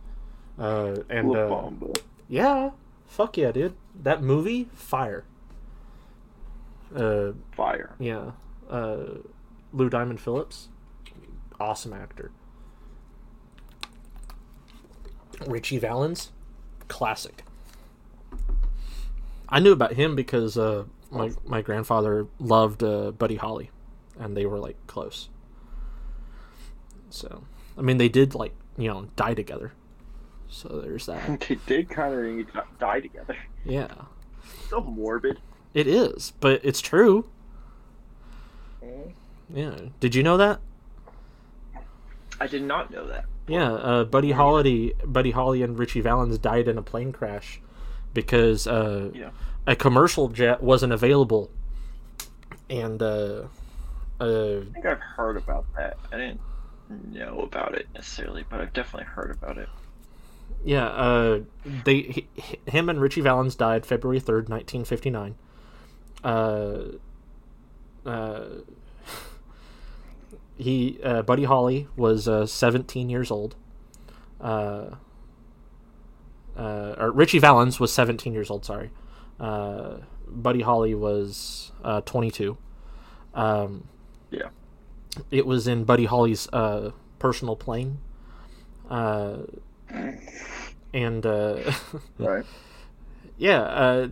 [0.59, 1.71] Uh, and La uh,
[2.29, 2.71] yeah,
[3.07, 3.75] fuck yeah, dude.
[3.95, 5.25] That movie, fire.
[6.95, 7.95] Uh, Fire.
[7.99, 8.31] yeah.
[8.69, 9.19] Uh,
[9.73, 10.67] Lou Diamond Phillips,
[11.59, 12.31] awesome actor.
[15.47, 16.31] Richie Valens,
[16.87, 17.43] classic.
[19.49, 23.69] I knew about him because uh, my my grandfather loved uh, Buddy Holly,
[24.19, 25.29] and they were like close.
[27.09, 27.43] So,
[27.77, 29.73] I mean, they did like you know die together.
[30.47, 31.41] So there's that.
[31.47, 32.13] They did kind
[32.55, 33.37] of die together.
[33.63, 33.87] Yeah,
[34.69, 35.39] So morbid.
[35.73, 37.29] it is, but it's true.
[39.53, 39.77] Yeah.
[39.99, 40.59] Did you know that?
[42.39, 43.25] I did not know that.
[43.47, 47.59] Yeah, uh, Buddy Holly, Buddy Holly, and Richie Valens died in a plane crash
[48.13, 49.31] because uh, Yeah.
[49.67, 51.49] a commercial jet wasn't available,
[52.69, 53.43] and uh,
[54.21, 55.97] uh, I think I've heard about that.
[56.11, 56.39] I didn't
[57.11, 59.69] know about it necessarily, but I've definitely heard about it.
[60.63, 61.39] yeah, uh,
[61.85, 62.27] they he,
[62.67, 65.35] him and Richie Valens died February third, nineteen fifty nine.
[70.57, 73.55] He uh, Buddy Holly was uh, seventeen years old.
[74.39, 74.95] Uh,
[76.57, 78.65] uh, or Richie Valens was seventeen years old.
[78.65, 78.91] Sorry,
[79.39, 79.97] uh,
[80.27, 82.57] Buddy Holly was uh, twenty two.
[83.33, 83.85] Um,
[84.29, 84.49] Yeah.
[85.31, 87.99] it was in Buddy Holly's uh, personal plane.
[88.89, 89.37] Uh,
[90.93, 91.71] and uh,
[92.19, 92.45] Right.
[93.37, 94.07] yeah, uh,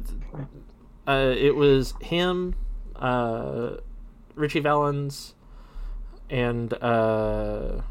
[1.05, 2.55] uh, it was him,
[2.95, 3.71] uh,
[4.35, 5.33] Richie Valens,
[6.29, 7.81] and uh,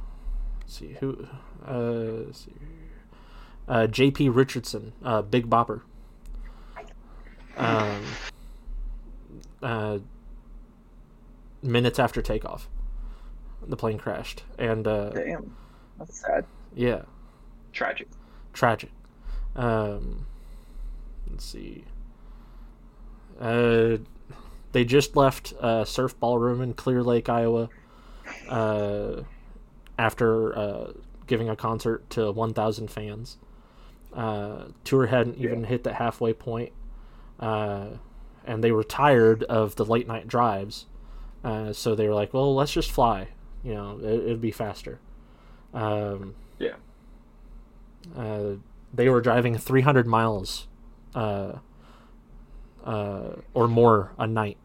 [0.60, 1.26] let's see who,
[1.66, 1.78] uh,
[2.26, 2.52] let's see,
[3.66, 4.28] uh, J.P.
[4.28, 5.82] Richardson, uh, Big Bopper.
[7.56, 8.02] Um,
[9.62, 9.98] uh,
[11.62, 12.68] minutes after takeoff,
[13.66, 15.56] the plane crashed, and uh, Damn.
[15.98, 16.44] That's sad.
[16.74, 17.02] yeah,
[17.72, 18.06] Tragic.
[18.52, 18.90] tragic.
[19.56, 20.26] Um,
[21.28, 21.84] let's see.
[23.40, 23.96] Uh,
[24.70, 27.68] they just left uh, Surf Ballroom in Clear Lake, Iowa,
[28.48, 29.22] uh,
[29.98, 30.92] after uh,
[31.26, 33.38] giving a concert to 1,000 fans.
[34.12, 36.72] Uh, tour hadn't even hit the halfway point,
[37.40, 37.88] uh,
[38.44, 40.86] and they were tired of the late night drives.
[41.44, 43.28] Uh, so they were like, "Well, let's just fly.
[43.62, 44.98] You know, it, it'd be faster."
[45.74, 46.76] Um, Yeah.
[48.16, 48.54] uh,
[48.94, 50.66] they were driving 300 miles
[51.14, 51.58] uh,
[52.84, 54.56] uh, or more a night.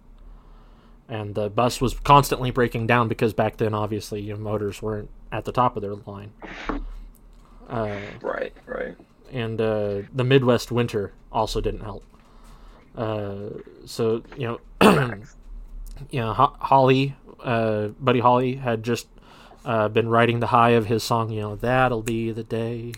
[1.09, 5.09] And the bus was constantly breaking down because back then, obviously, you know, motors weren't
[5.31, 6.31] at the top of their line.
[7.69, 8.53] Uh, Right.
[8.65, 8.95] Right.
[9.31, 12.03] and uh, the Midwest winter also didn't help.
[12.95, 13.49] Uh,
[13.85, 14.59] so you know,
[16.11, 19.07] you know, Ho- Holly, uh, Buddy Holly had just
[19.65, 21.31] uh, been riding the high of his song.
[21.31, 22.93] You know, that'll be the day.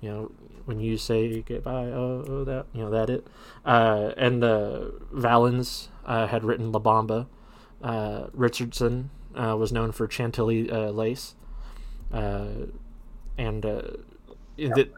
[0.00, 0.32] You know,
[0.66, 3.26] when you say goodbye, oh, oh that you know that it.
[3.64, 4.82] Uh, and uh,
[5.12, 7.26] Valens uh, had written La Bamba.
[7.82, 11.34] Uh, Richardson uh, was known for Chantilly uh, lace.
[12.12, 12.46] Uh,
[13.38, 13.82] and uh,
[14.56, 14.90] the,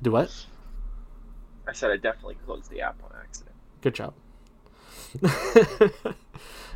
[0.00, 0.46] do what?
[1.66, 3.54] I said I definitely closed the app on accident.
[3.80, 4.14] Good job.
[5.24, 5.28] uh,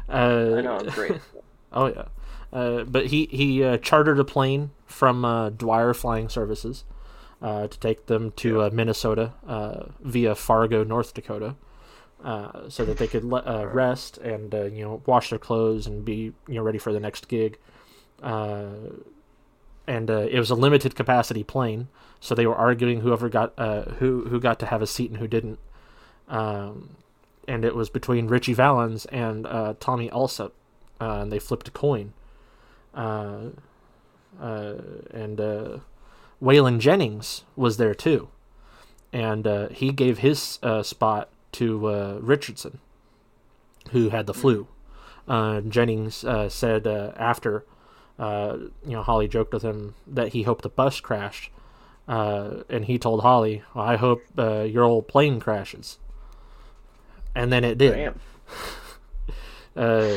[0.08, 1.20] I know I'm great.
[1.72, 2.04] Oh yeah,
[2.52, 6.84] uh, but he he uh, chartered a plane from uh, Dwyer Flying Services
[7.42, 11.56] uh, to take them to uh, Minnesota uh, via Fargo, North Dakota,
[12.24, 15.86] uh, so that they could le- uh, rest and uh, you know wash their clothes
[15.86, 17.58] and be you know ready for the next gig.
[18.22, 18.68] Uh,
[19.86, 21.88] and uh, it was a limited capacity plane,
[22.18, 25.18] so they were arguing whoever got uh, who who got to have a seat and
[25.20, 25.58] who didn't.
[26.28, 26.96] Um,
[27.46, 30.50] and it was between Richie Valens and uh, Tommy Allsup,
[31.00, 32.12] uh, and they flipped a coin.
[32.92, 33.50] Uh,
[34.40, 34.74] uh,
[35.12, 35.78] and uh,
[36.42, 38.28] Waylon Jennings was there too,
[39.12, 42.78] and uh, he gave his uh, spot to uh, Richardson,
[43.90, 44.68] who had the flu.
[45.28, 47.64] Uh, Jennings uh, said uh, after,
[48.18, 51.50] uh, you know, Holly joked with him that he hoped the bus crashed,
[52.06, 55.98] uh, and he told Holly, well, "I hope uh, your old plane crashes."
[57.34, 58.14] And then it did
[59.76, 60.16] uh,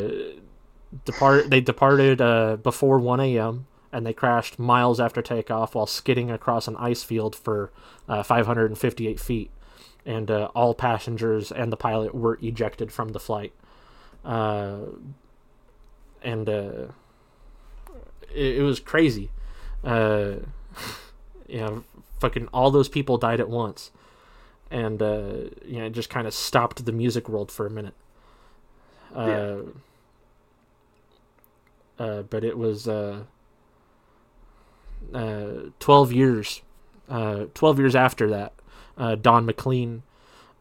[1.04, 3.66] depart they departed uh, before 1 a.m.
[3.92, 7.70] and they crashed miles after takeoff while skidding across an ice field for
[8.08, 9.50] uh, 558 feet.
[10.06, 13.52] And uh, all passengers and the pilot were ejected from the flight.
[14.24, 14.78] Uh,
[16.22, 16.86] and uh,
[18.34, 19.30] it, it was crazy.
[19.84, 20.36] Uh,
[21.48, 21.84] you know,
[22.18, 23.90] fucking all those people died at once.
[24.70, 25.32] And, uh,
[25.64, 27.94] you know, it just kind of stopped the music world for a minute.
[29.14, 29.56] Uh,
[31.98, 33.24] uh, but it was uh,
[35.12, 36.62] uh, 12 years
[37.08, 38.52] uh, 12 years after that
[38.98, 40.02] uh, Don McLean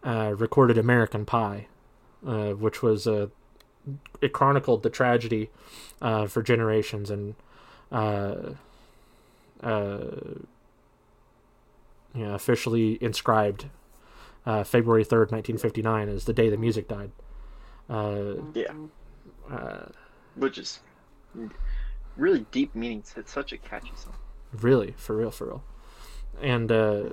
[0.03, 1.67] uh, recorded American Pie
[2.25, 3.27] uh, which was uh,
[4.21, 5.49] it chronicled the tragedy
[6.01, 7.35] uh, for generations and
[7.91, 8.51] uh,
[9.63, 9.99] uh,
[12.15, 13.65] you know, officially inscribed
[14.45, 17.11] uh, February 3rd 1959 as the day the music died
[17.89, 18.73] uh, Yeah.
[19.49, 19.85] uh,
[20.35, 20.79] Which is
[22.17, 23.03] really deep meaning.
[23.15, 24.13] It's such a catchy song.
[24.53, 25.63] Really, for real, for real.
[26.41, 27.03] And uh,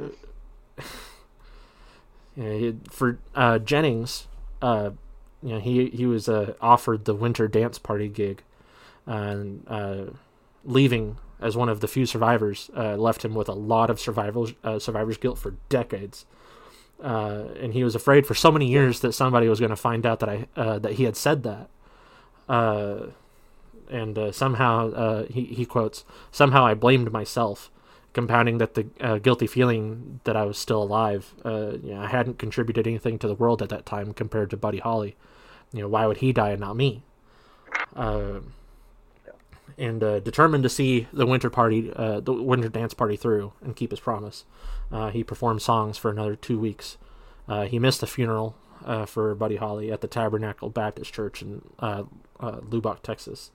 [2.36, 4.26] yeah, he, for uh, Jennings,
[4.62, 4.90] uh,
[5.42, 8.42] you know, he he was uh, offered the winter dance party gig,
[9.06, 10.04] and uh,
[10.64, 14.48] leaving as one of the few survivors uh, left him with a lot of survival
[14.64, 16.24] uh, survivor's guilt for decades.
[16.98, 20.20] And he was afraid for so many years that somebody was going to find out
[20.20, 21.68] that I that he had said that.
[23.88, 27.70] And somehow he he quotes somehow I blamed myself,
[28.16, 31.34] compounding that the uh, guilty feeling that I was still alive.
[31.44, 34.56] Uh, you know, I hadn't contributed anything to the world at that time compared to
[34.56, 35.16] Buddy Holly.
[35.70, 37.02] You know, why would he die and not me?
[37.94, 38.40] Uh,
[39.76, 43.76] and uh, determined to see the winter party, uh, the winter dance party through and
[43.76, 44.46] keep his promise.
[44.90, 46.96] Uh, he performed songs for another two weeks.
[47.68, 48.56] He missed the funeral
[49.06, 51.60] for Buddy Holly at the Tabernacle Baptist Church in
[52.40, 53.50] Lubbock, Texas.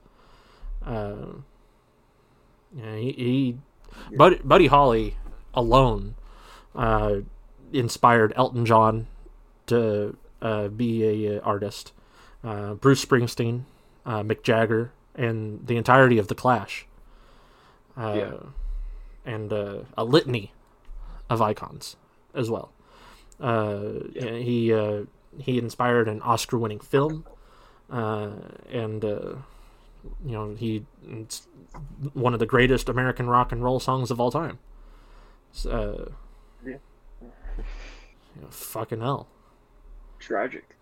[2.74, 3.58] Yeah, he, he
[4.16, 5.18] Buddy, Buddy Holly
[5.54, 6.16] alone
[6.76, 7.18] uh,
[7.74, 9.08] inspired Elton John
[9.68, 11.94] to uh, be a, uh, artist.
[12.44, 13.64] Uh, Bruce Springsteen,
[14.06, 16.86] uh, Mick Jagger, and the entirety of the Clash.
[17.98, 18.34] Uh, Yeah.
[19.24, 20.52] And uh, a litany
[21.30, 21.96] of icons
[22.34, 22.72] as well.
[23.40, 24.32] Uh, Yeah.
[24.38, 25.02] He uh,
[25.38, 27.26] he inspired an Oscar-winning film,
[27.90, 28.32] uh,
[28.70, 29.36] and uh,
[30.26, 31.48] you know he it's
[32.14, 34.60] one of the greatest American rock and roll songs of all time.
[35.52, 36.14] So,
[36.66, 36.78] Yeah.
[37.22, 39.28] you know, fucking hell.
[40.20, 40.76] Tragic.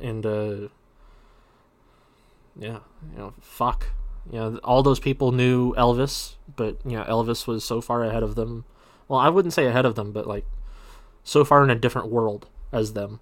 [0.00, 0.68] and uh
[2.58, 2.78] yeah
[3.12, 3.88] you know fuck
[4.32, 8.22] you know all those people knew elvis but you know elvis was so far ahead
[8.24, 8.64] of them
[9.06, 10.44] well i wouldn't say ahead of them but like
[11.22, 13.20] so far in a different world as them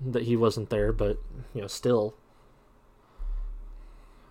[0.00, 1.18] that he wasn't there but
[1.54, 2.14] you know still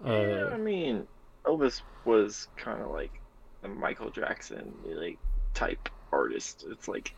[0.04, 1.08] yeah, I uh mean,
[1.46, 3.22] Elvis was kind of like
[3.64, 5.20] a Michael Jackson like
[5.54, 6.66] type artist.
[6.70, 7.16] It's like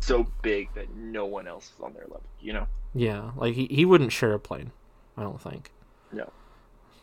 [0.00, 2.30] so big that no one else is on their level.
[2.40, 2.66] You know?
[2.96, 4.70] yeah like he, he wouldn't share a plane
[5.16, 5.72] i don't think
[6.12, 6.32] No.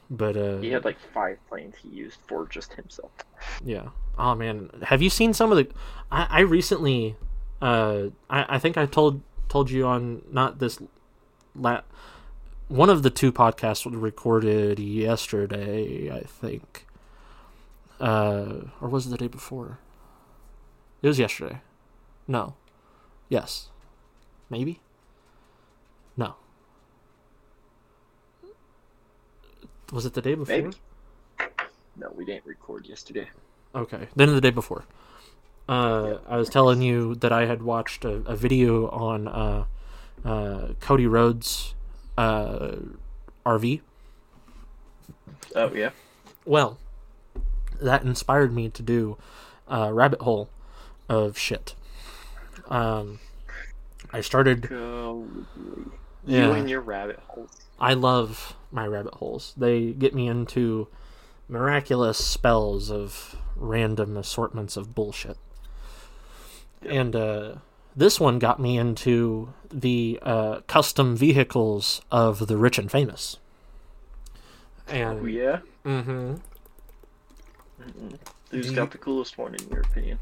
[0.09, 3.11] but uh He had like five planes he used for just himself.
[3.63, 3.89] Yeah.
[4.17, 5.67] Oh man, have you seen some of the?
[6.11, 7.15] I, I recently,
[7.61, 10.79] uh, I, I think I told told you on not this,
[11.55, 11.81] la,
[12.71, 16.09] one of the two podcasts was recorded yesterday.
[16.09, 16.87] I think,
[17.99, 19.79] uh, or was it the day before?
[21.01, 21.59] It was yesterday.
[22.27, 22.55] No.
[23.27, 23.69] Yes.
[24.49, 24.79] Maybe.
[26.15, 26.35] No.
[29.91, 30.55] Was it the day before?
[30.55, 30.71] Maybe.
[31.97, 33.27] No, we didn't record yesterday.
[33.75, 34.85] Okay, then the day before.
[35.67, 39.65] Uh, I was telling you that I had watched a, a video on uh,
[40.23, 41.75] uh, Cody Rhodes'
[42.21, 42.75] uh,
[43.45, 43.81] RV.
[45.55, 45.89] Oh yeah.
[46.45, 46.77] Well,
[47.81, 49.17] that inspired me to do
[49.67, 50.49] a rabbit hole
[51.09, 51.75] of shit.
[52.67, 53.19] Um,
[54.13, 54.69] I started.
[54.69, 55.27] Golly.
[56.25, 56.47] Yeah.
[56.47, 57.49] You and your rabbit holes.
[57.79, 59.53] I love my rabbit holes.
[59.57, 60.87] They get me into
[61.49, 65.37] miraculous spells of random assortments of bullshit.
[66.87, 67.55] And uh,
[67.95, 73.37] this one got me into the uh, custom vehicles of the rich and famous.
[74.87, 75.59] And Oh yeah.
[75.83, 76.35] hmm
[78.51, 80.19] Who's Do got the coolest one in your opinion?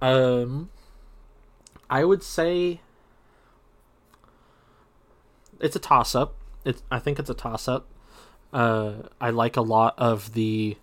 [0.00, 0.70] Um,
[1.90, 2.80] I would say
[5.60, 6.34] it's a toss up.
[6.64, 7.86] It's I think it's a toss up.
[8.52, 10.76] Uh, I like a lot of the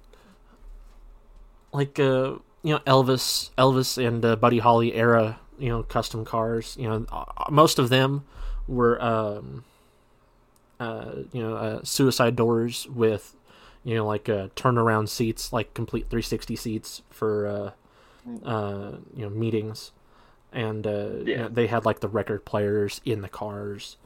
[1.72, 6.76] like uh you know Elvis, Elvis and uh, Buddy Holly era you know custom cars.
[6.80, 8.24] You know uh, most of them
[8.68, 9.64] were um
[10.80, 13.36] uh you know uh, suicide doors with
[13.84, 17.72] you know like uh turnaround seats like complete 360 seats for uh
[18.46, 19.92] uh, you know meetings,
[20.54, 21.38] and uh, you Yeah.
[21.44, 23.98] know, they had like the record players in the cars,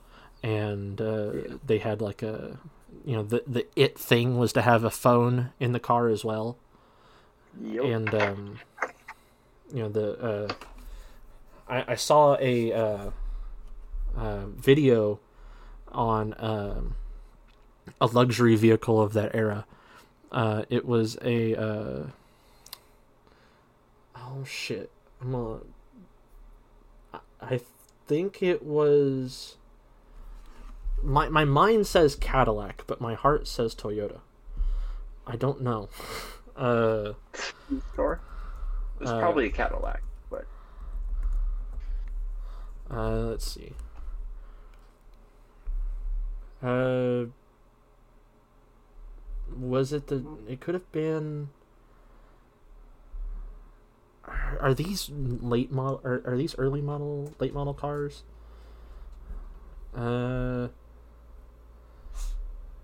[0.41, 1.32] and uh,
[1.66, 2.58] they had like a
[3.06, 6.26] you know the the it thing was to have a phone in the car as
[6.26, 6.58] well,
[7.62, 7.84] Yep.
[7.86, 8.60] and um,
[9.74, 10.53] you know the uh,
[11.68, 13.09] I, I saw a uh,
[14.16, 15.20] uh, video
[15.91, 16.95] on um,
[17.99, 19.66] a luxury vehicle of that era.
[20.32, 22.03] Uh, it was a uh,
[24.18, 24.91] oh shit!
[25.22, 25.59] I'm gonna.
[27.41, 27.61] I-
[28.07, 29.55] think it was.
[31.01, 34.20] My my mind says Cadillac, but my heart says Toyota.
[35.26, 35.89] I don't know.
[36.55, 37.11] Uh,
[37.93, 38.22] Store.
[39.01, 40.01] It's Uh, probably a Cadillac,
[42.90, 43.74] Uh, let's see.
[46.62, 47.26] Uh,
[49.58, 50.24] was it the?
[50.48, 51.50] It could have been.
[54.60, 56.02] are, these late model?
[56.04, 58.24] Are, are these early model, late model cars?
[59.96, 60.70] Uh,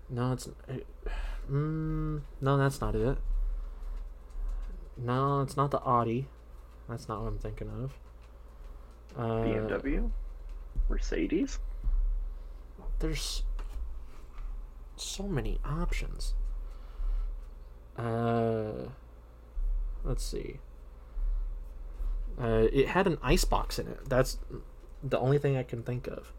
[0.08, 0.48] no, it's.
[0.68, 0.74] Uh,
[1.50, 3.18] mm, no, that's not it.
[4.96, 6.26] No, it's not the Audi.
[6.88, 7.98] That's not what I'm thinking of.
[9.16, 10.10] BMW,
[10.88, 11.58] Mercedes.
[12.98, 13.42] There's
[14.96, 16.34] so many options.
[17.96, 18.88] Uh,
[20.04, 20.58] let's see.
[22.40, 24.08] Uh, it had an icebox in it.
[24.08, 24.38] That's
[25.02, 26.32] the only thing I can think of.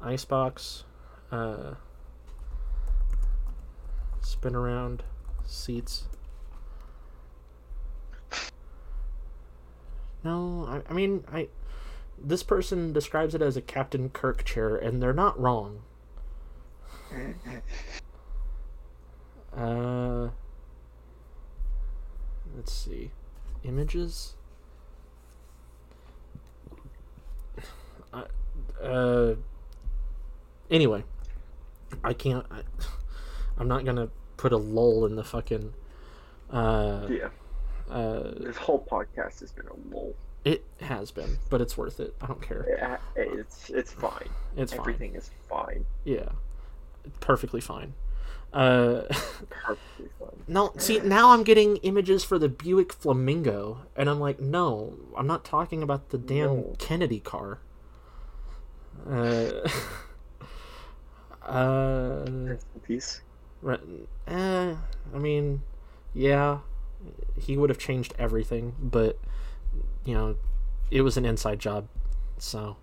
[0.00, 0.84] Icebox,
[1.30, 1.74] uh,
[4.20, 5.02] spin around
[5.46, 6.04] seats.
[10.24, 11.48] No, I, I mean I.
[12.24, 15.82] This person describes it as a Captain Kirk chair, and they're not wrong.
[19.54, 20.30] Uh,
[22.56, 23.10] let's see,
[23.64, 24.34] images.
[28.14, 28.24] Uh,
[28.82, 29.34] uh,
[30.70, 31.04] anyway,
[32.02, 32.46] I can't.
[32.50, 32.62] I,
[33.58, 34.08] I'm not gonna
[34.38, 35.74] put a lull in the fucking.
[36.50, 37.28] Uh, Yeah,
[37.90, 40.14] uh, this whole podcast has been a lull.
[40.44, 42.14] It has been, but it's worth it.
[42.20, 42.66] I don't care.
[42.80, 44.28] Ha- It's it's fine.
[44.56, 44.80] It's fine.
[44.80, 45.84] Everything is fine.
[46.04, 46.30] Yeah,
[47.20, 47.94] perfectly fine.
[48.52, 49.02] Uh,
[49.48, 50.42] Perfectly fine.
[50.46, 55.26] no, see now I'm getting images for the Buick Flamingo, and I'm like, no, I'm
[55.26, 56.74] not talking about the damn No.
[56.78, 57.60] Kennedy car.
[59.08, 59.52] Uh,
[61.42, 62.24] uh,
[62.86, 63.20] peace.
[63.62, 63.78] Re-
[64.26, 64.74] eh,
[65.14, 65.62] I mean,
[66.14, 66.58] yeah,
[67.40, 69.18] he would have changed everything, but
[70.04, 70.36] you know,
[70.90, 71.88] it was an inside job,
[72.38, 72.76] so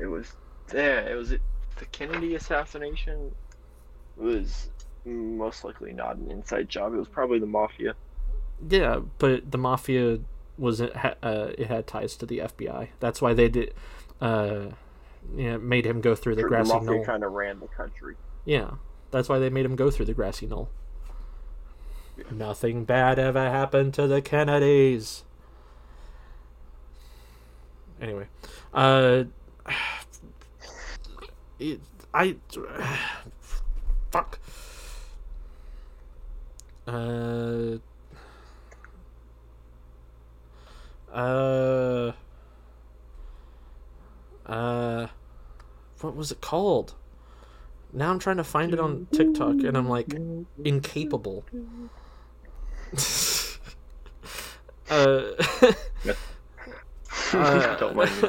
[0.00, 0.32] It was
[0.74, 1.00] yeah.
[1.00, 1.40] It was it.
[1.78, 3.34] The Kennedy assassination
[4.16, 4.68] was
[5.04, 6.94] most likely not an inside job.
[6.94, 7.94] It was probably the mafia.
[8.68, 9.00] yeah.
[9.18, 10.18] But the mafia
[10.58, 12.88] was it uh, it had ties to the FBI.
[13.00, 13.72] That's why they did,
[14.20, 14.66] uh,
[15.34, 17.04] yeah, made him go through the The grassy mafia knoll.
[17.04, 18.16] kind of ran the country.
[18.44, 18.72] Yeah,
[19.10, 20.68] that's why they made him go through the grassy knoll.
[22.30, 25.24] Nothing bad ever happened to the Kennedys.
[28.00, 28.26] Anyway,
[28.72, 29.24] uh,
[31.58, 31.80] it,
[32.14, 32.36] I,
[34.10, 34.38] fuck.
[36.86, 37.76] Uh,
[41.12, 42.12] uh,
[44.46, 45.06] uh,
[46.00, 46.94] what was it called?
[47.92, 50.14] Now I'm trying to find it on TikTok, and I'm like
[50.64, 51.44] incapable.
[54.90, 55.22] uh,
[57.34, 58.28] uh, Don't mind me.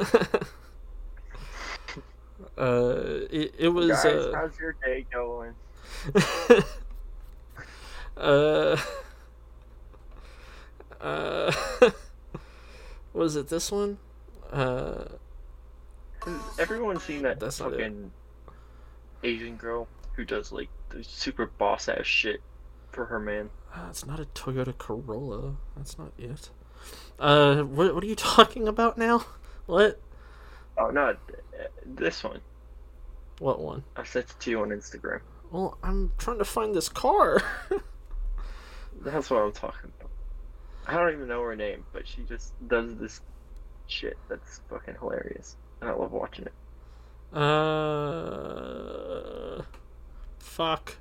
[2.58, 2.94] uh,
[3.30, 5.54] it, it was Guys, uh, how's your day going?
[8.16, 8.76] uh,
[11.00, 11.52] uh,
[13.12, 13.98] was it this one?
[14.50, 15.04] Uh,
[16.58, 18.10] Everyone's seen that That's fucking
[19.24, 22.40] Asian girl who does like the super boss ass shit
[22.90, 23.50] for her man.
[23.74, 25.56] uh, it's not a Toyota Corolla.
[25.76, 26.50] That's not it.
[27.18, 29.24] Uh, what what are you talking about now?
[29.66, 30.00] What?
[30.78, 31.16] Oh no,
[31.84, 32.40] this one.
[33.38, 33.84] What one?
[33.96, 35.20] I sent it to you on Instagram.
[35.50, 37.42] Well, I'm trying to find this car.
[39.00, 40.10] That's what I'm talking about.
[40.86, 43.20] I don't even know her name, but she just does this
[43.86, 45.56] shit that's fucking hilarious.
[45.80, 46.52] And I love watching it.
[47.36, 48.02] Uh,
[50.38, 50.96] fuck.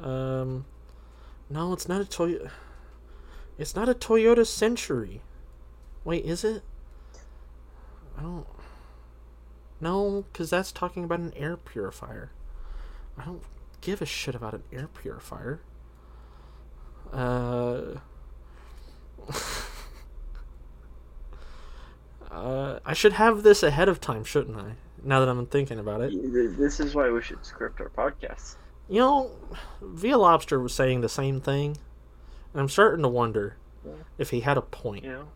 [0.00, 0.64] Um,
[1.50, 2.50] no, it's not a Toyota.
[3.58, 5.20] It's not a Toyota Century.
[6.04, 6.62] Wait, is it?
[8.16, 8.46] I don't.
[9.80, 12.30] No, because that's talking about an air purifier.
[13.18, 13.42] I don't
[13.80, 15.60] give a shit about an air purifier.
[17.12, 17.96] Uh.
[22.30, 24.74] Uh, I should have this ahead of time, shouldn't I?
[25.02, 26.12] Now that I'm thinking about it.
[26.58, 28.56] This is why we should script our podcast.
[28.88, 29.30] You know,
[29.80, 31.76] Via Lobster was saying the same thing,
[32.52, 33.92] and I'm starting to wonder Yeah.
[34.18, 35.04] if he had a point.
[35.04, 35.28] You know?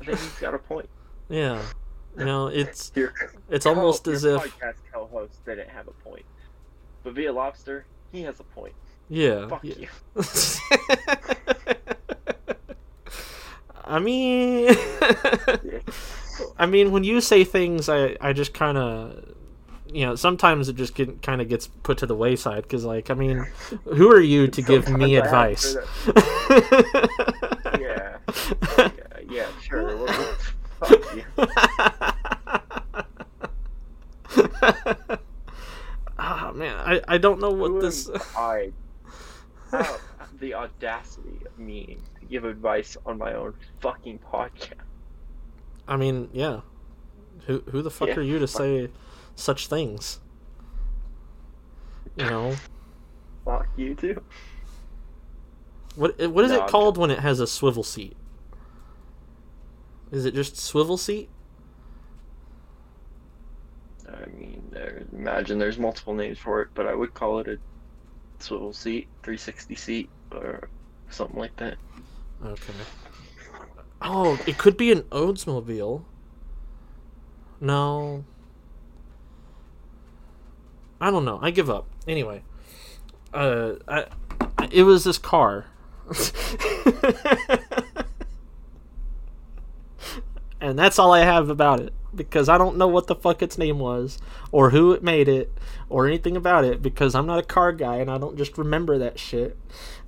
[0.00, 0.88] I think he's got a point.
[1.28, 1.60] Yeah,
[2.18, 3.12] you know, it's Your,
[3.50, 6.24] it's almost your as if podcast co-host didn't have a point,
[7.02, 8.74] but via lobster, he has a point.
[9.08, 9.48] yeah.
[9.48, 9.74] Fuck yeah.
[9.78, 9.88] you.
[13.88, 14.68] I mean,
[16.58, 19.24] I mean, when you say things, I I just kind of,
[19.92, 23.10] you know, sometimes it just get, kind of gets put to the wayside because, like,
[23.10, 23.46] I mean,
[23.84, 25.76] who are you to give me Sometimes I have advice?
[27.80, 28.18] Yeah,
[28.78, 28.90] yeah,
[29.30, 29.96] yeah, sure.
[29.96, 30.36] Well,
[30.80, 31.24] fuck you.
[36.18, 38.08] Ah man, I, I don't know Who what this.
[38.08, 38.72] am I?
[40.40, 44.74] The audacity of me to give advice on my own fucking podcast.
[45.88, 46.60] I mean, yeah.
[47.46, 48.58] Who who the fuck Yeah, are you to fuck.
[48.60, 48.90] say
[49.36, 50.20] such things?
[52.16, 52.60] You know
[53.44, 54.22] Fuck you too.
[55.94, 56.18] what?
[56.30, 58.16] What is No, it called when it has a swivel seat?
[60.10, 61.30] Is it just swivel seat?
[64.08, 67.58] I mean, there, imagine there's multiple names for it, but I would call it a
[68.38, 70.70] swivel seat, 360 seat, or
[71.10, 71.78] something like that.
[72.44, 72.86] Okay.
[74.00, 76.04] Oh, it could be an Oldsmobile.
[77.60, 78.24] No.
[81.00, 81.38] I don't know.
[81.42, 81.86] I give up.
[82.06, 82.42] Anyway,
[83.32, 84.06] uh, I,
[84.70, 85.66] it was this car.
[90.60, 93.58] and that's all I have about it because I don't know what the fuck its
[93.58, 94.18] name was
[94.52, 95.52] or who it made it
[95.88, 98.98] or anything about it because I'm not a car guy and I don't just remember
[98.98, 99.56] that shit.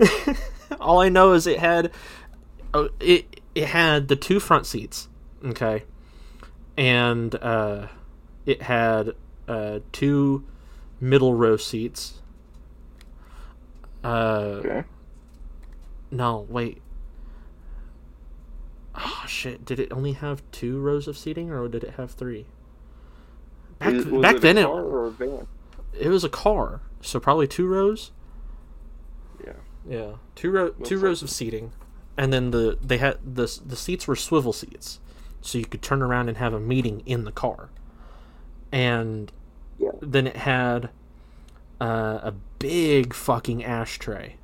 [0.80, 1.91] all I know is it had
[2.74, 5.09] oh, it it had the two front seats,
[5.45, 5.84] okay,
[6.76, 7.89] and uh,
[8.47, 9.14] it had
[9.49, 10.45] uh, two
[11.01, 12.20] middle row seats.
[14.05, 14.84] Uh, Okay.
[16.11, 16.80] no, wait.
[18.94, 19.64] Oh shit!
[19.64, 22.46] Did it only have two rows of seating, or did it have three?
[23.78, 25.46] Back, Was- was back it a then, it, or a van?
[25.99, 28.11] it was a car, so probably two rows.
[29.44, 29.53] Yeah.
[29.88, 31.72] Yeah, two row two rows of seating,
[32.16, 34.99] and then the they had the the seats were swivel seats,
[35.40, 37.68] so you could turn around and have a meeting in the car,
[38.72, 39.30] and
[39.79, 39.91] Yeah.
[40.01, 40.91] then it had
[41.81, 44.37] uh, a big fucking ashtray,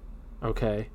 [0.42, 0.88] okay,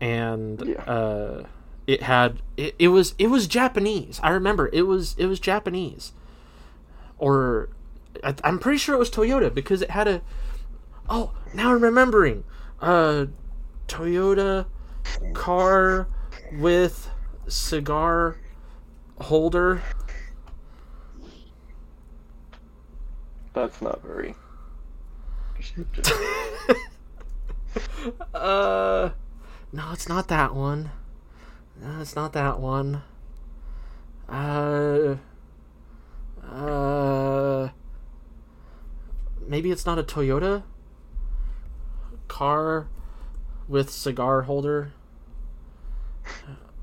[0.00, 0.82] and Yeah.
[0.82, 1.46] uh,
[1.86, 4.20] it had it, it was it was Japanese.
[4.22, 6.12] I remember it was it was Japanese,
[7.18, 7.68] or
[8.24, 10.22] I, I'm pretty sure it was Toyota because it had a
[11.08, 12.44] oh now I'm remembering
[12.80, 13.26] uh
[13.86, 14.66] Toyota
[15.34, 16.08] car
[16.52, 17.10] with
[17.48, 18.36] cigar
[19.20, 19.82] holder.
[23.58, 24.34] That's not very.
[28.32, 29.10] Uh,
[29.72, 30.90] no, it's not that one.
[31.80, 33.02] No, it's not that one.
[34.28, 35.16] Uh,
[36.42, 37.68] uh,
[39.46, 40.62] maybe it's not a Toyota
[42.26, 42.88] car
[43.68, 44.92] with cigar holder.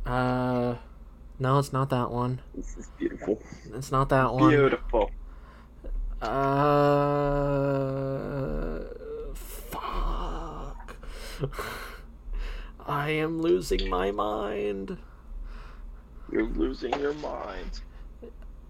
[0.05, 0.75] Uh,
[1.39, 2.41] no, it's not that one.
[2.53, 3.41] This is beautiful.
[3.73, 4.51] It's not that one.
[4.51, 5.09] Beautiful.
[6.21, 6.29] Uh,
[9.33, 10.95] fuck.
[12.87, 14.97] I am losing my mind.
[16.31, 17.81] You're losing your mind.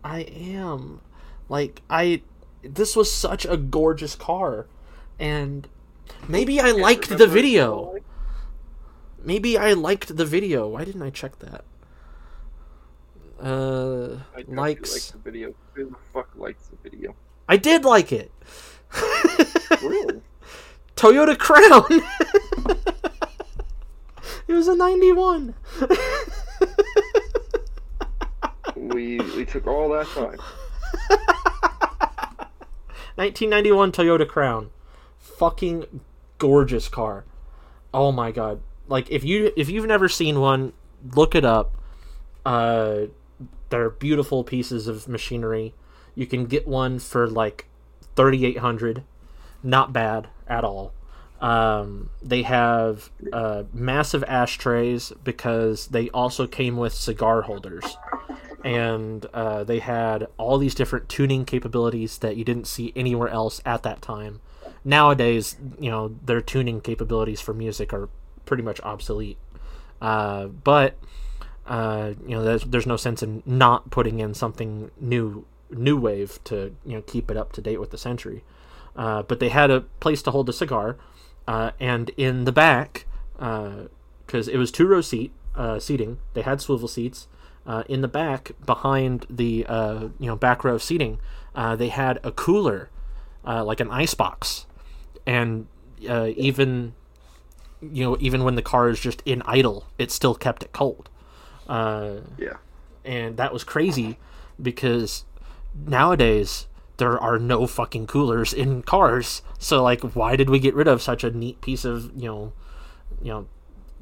[0.04, 1.02] I am.
[1.50, 2.22] Like, I.
[2.64, 4.68] This was such a gorgeous car.
[5.20, 5.68] And
[6.28, 7.98] maybe I liked the video.
[9.24, 10.68] Maybe I liked the video.
[10.68, 11.64] Why didn't I check that?
[13.40, 14.94] Uh, I likes.
[14.94, 15.54] like the video.
[15.74, 17.16] Who the fuck likes the video?
[17.48, 18.32] I did like it.
[19.82, 20.22] Really?
[20.96, 21.86] Toyota Crown.
[24.48, 25.54] it was a 91.
[28.76, 30.40] we we took all that time.
[33.16, 34.72] 1991 Toyota Crown.
[35.20, 36.02] Fucking
[36.38, 37.26] gorgeous car.
[37.94, 38.62] Oh my god.
[38.88, 40.74] Like if you if you've never seen one,
[41.16, 41.74] look it up.
[42.46, 43.08] Uh
[43.70, 45.74] they're beautiful pieces of machinery.
[46.16, 47.66] You can get one for like
[48.16, 49.04] 3800.
[49.62, 50.94] Not bad at all.
[51.42, 57.98] Um, they have uh, massive ashtrays because they also came with cigar holders.
[58.64, 63.62] and uh, they had all these different tuning capabilities that you didn't see anywhere else
[63.66, 64.40] at that time.
[64.84, 68.10] Nowadays, you know, their tuning capabilities for music are
[68.46, 69.38] pretty much obsolete.
[70.02, 70.98] Uh, but
[71.68, 76.40] uh, you know, there's, there's no sense in not putting in something new, new wave
[76.46, 78.44] to you know keep it up to date with the century.
[78.96, 80.96] Uh, but they had a place to hold a cigar,
[81.48, 86.62] uh, and in the back, because it was two row seat uh, seating, they had
[86.62, 87.28] swivel seats.
[87.68, 91.20] Uh, in the back, behind the uh, you know back row seating,
[91.56, 92.90] uh, they had a cooler,
[93.46, 94.66] uh, like an ice box,
[95.26, 95.66] and
[96.08, 96.94] uh, even
[97.82, 101.10] you know even when the car is just in idle, it still kept it cold.
[101.68, 102.58] Uh, Yeah.
[103.04, 104.20] and that was crazy
[104.62, 105.26] because
[105.76, 106.68] nowadays
[106.98, 109.42] there are no fucking coolers in cars.
[109.60, 112.54] So like, why did we get rid of such a neat piece of you know,
[113.22, 113.48] you know,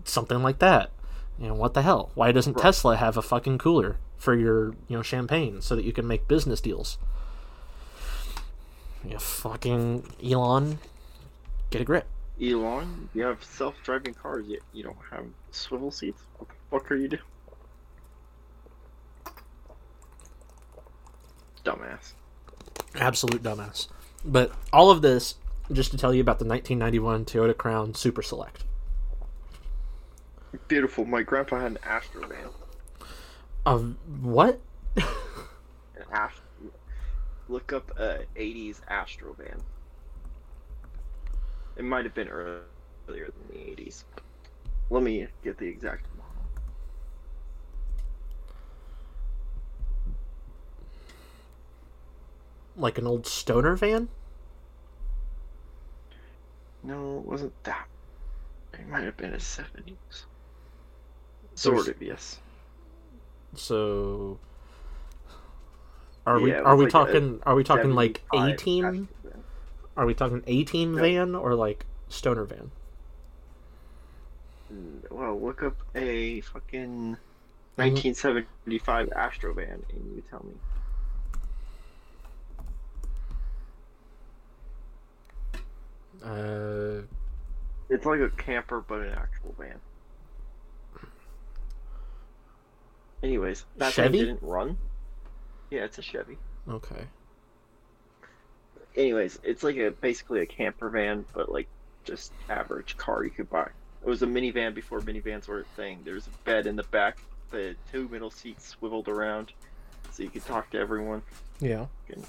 [0.03, 0.91] something like that?
[1.39, 2.11] You know, what the hell?
[2.13, 5.93] Why doesn't Tesla have a fucking cooler for your you know champagne so that you
[5.93, 6.97] can make business deals?
[9.07, 10.79] You fucking Elon,
[11.71, 12.07] get a grip.
[12.41, 16.21] Elon, you have self-driving cars, yet you don't have swivel seats.
[16.37, 17.21] What the fuck are you doing?
[21.63, 22.13] Dumbass.
[22.95, 23.87] Absolute dumbass.
[24.25, 25.35] But all of this
[25.71, 28.63] just to tell you about the 1991 Toyota Crown Super Select.
[30.67, 31.05] Beautiful.
[31.05, 32.49] My grandpa had an Astro van.
[33.65, 34.59] Of what?
[34.95, 35.03] An
[36.11, 36.41] Ast-
[37.49, 39.61] Look up a 80s Astro van.
[41.75, 42.61] It might have been earlier
[43.07, 44.03] than the 80s.
[44.89, 46.05] Let me get the exact
[52.75, 54.09] Like an old stoner van?
[56.83, 57.87] No, it wasn't that.
[58.73, 60.25] It might have been a 70s.
[61.55, 62.39] Sort of, yes.
[63.55, 64.39] So
[66.25, 68.85] are we Yeah, it are we like a talking are we talking like 75 18
[68.85, 69.43] Astro van.
[69.95, 71.01] are we talking 18 No.
[71.01, 72.71] van or like stoner van?
[74.73, 77.17] Mm, Well, look up a fucking
[77.75, 80.55] 1975 Astro van and you tell me.
[86.23, 87.01] Uh
[87.89, 89.79] It's like a camper, but an actual van.
[93.21, 94.17] Anyways, that Chevy?
[94.19, 94.77] thing didn't run.
[95.69, 96.37] Yeah, it's a Chevy.
[96.69, 97.05] okay.
[98.95, 101.67] Anyways, it's like a basically a camper van, but like
[102.03, 103.69] just average car you could buy.
[104.01, 105.99] It was a minivan before minivans were a thing.
[106.03, 107.17] There's a bed in the back,
[107.49, 109.51] the two middle seats swiveled around,
[110.11, 111.21] so you could talk to everyone.
[111.59, 111.85] Yeah.
[112.09, 112.23] and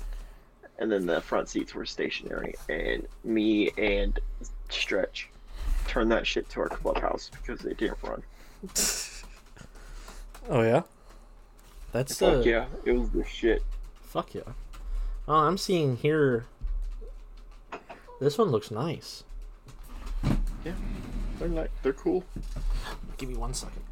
[0.90, 2.54] then the front seats were stationary.
[2.68, 4.18] And me and
[4.68, 5.28] Stretch
[5.86, 8.22] turned that shit to our clubhouse because it didn't run.
[10.48, 10.82] Oh yeah.
[11.92, 13.62] That's Fuck yeah, it was the shit.
[14.02, 14.42] Fuck yeah.
[15.28, 16.46] Oh, I'm seeing here.
[18.20, 19.22] This one looks nice.
[20.64, 20.72] Yeah,
[21.38, 22.24] They're like they're cool.
[23.16, 23.82] Give me one second.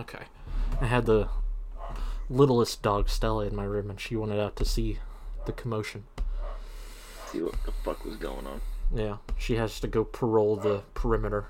[0.00, 0.24] Okay.
[0.80, 1.28] I had the
[2.30, 4.98] littlest dog Stella in my room and she wanted out to see
[5.44, 6.04] the commotion.
[7.30, 8.60] See what the fuck was going on.
[8.94, 11.46] Yeah, she has to go parole the perimeter.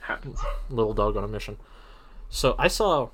[0.00, 0.38] Happens.
[0.70, 1.56] little dog on a mission.
[2.28, 3.08] So I saw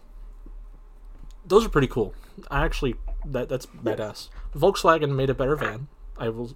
[1.47, 2.15] those are pretty cool.
[2.51, 4.29] I actually that that's badass.
[4.55, 5.89] Volkswagen made a better van.
[6.19, 6.55] I will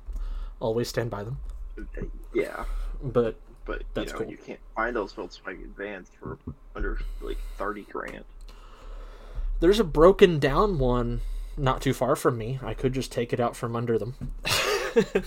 [0.61, 1.39] always stand by them.
[2.35, 2.65] Yeah,
[3.03, 4.29] But but you know cool.
[4.29, 6.39] you can't find those Volkswagen vans for
[6.75, 8.25] under like thirty grand.
[9.61, 11.21] there's a broken down one
[11.57, 12.59] not too far from me.
[12.63, 14.15] I could just take it out from under them.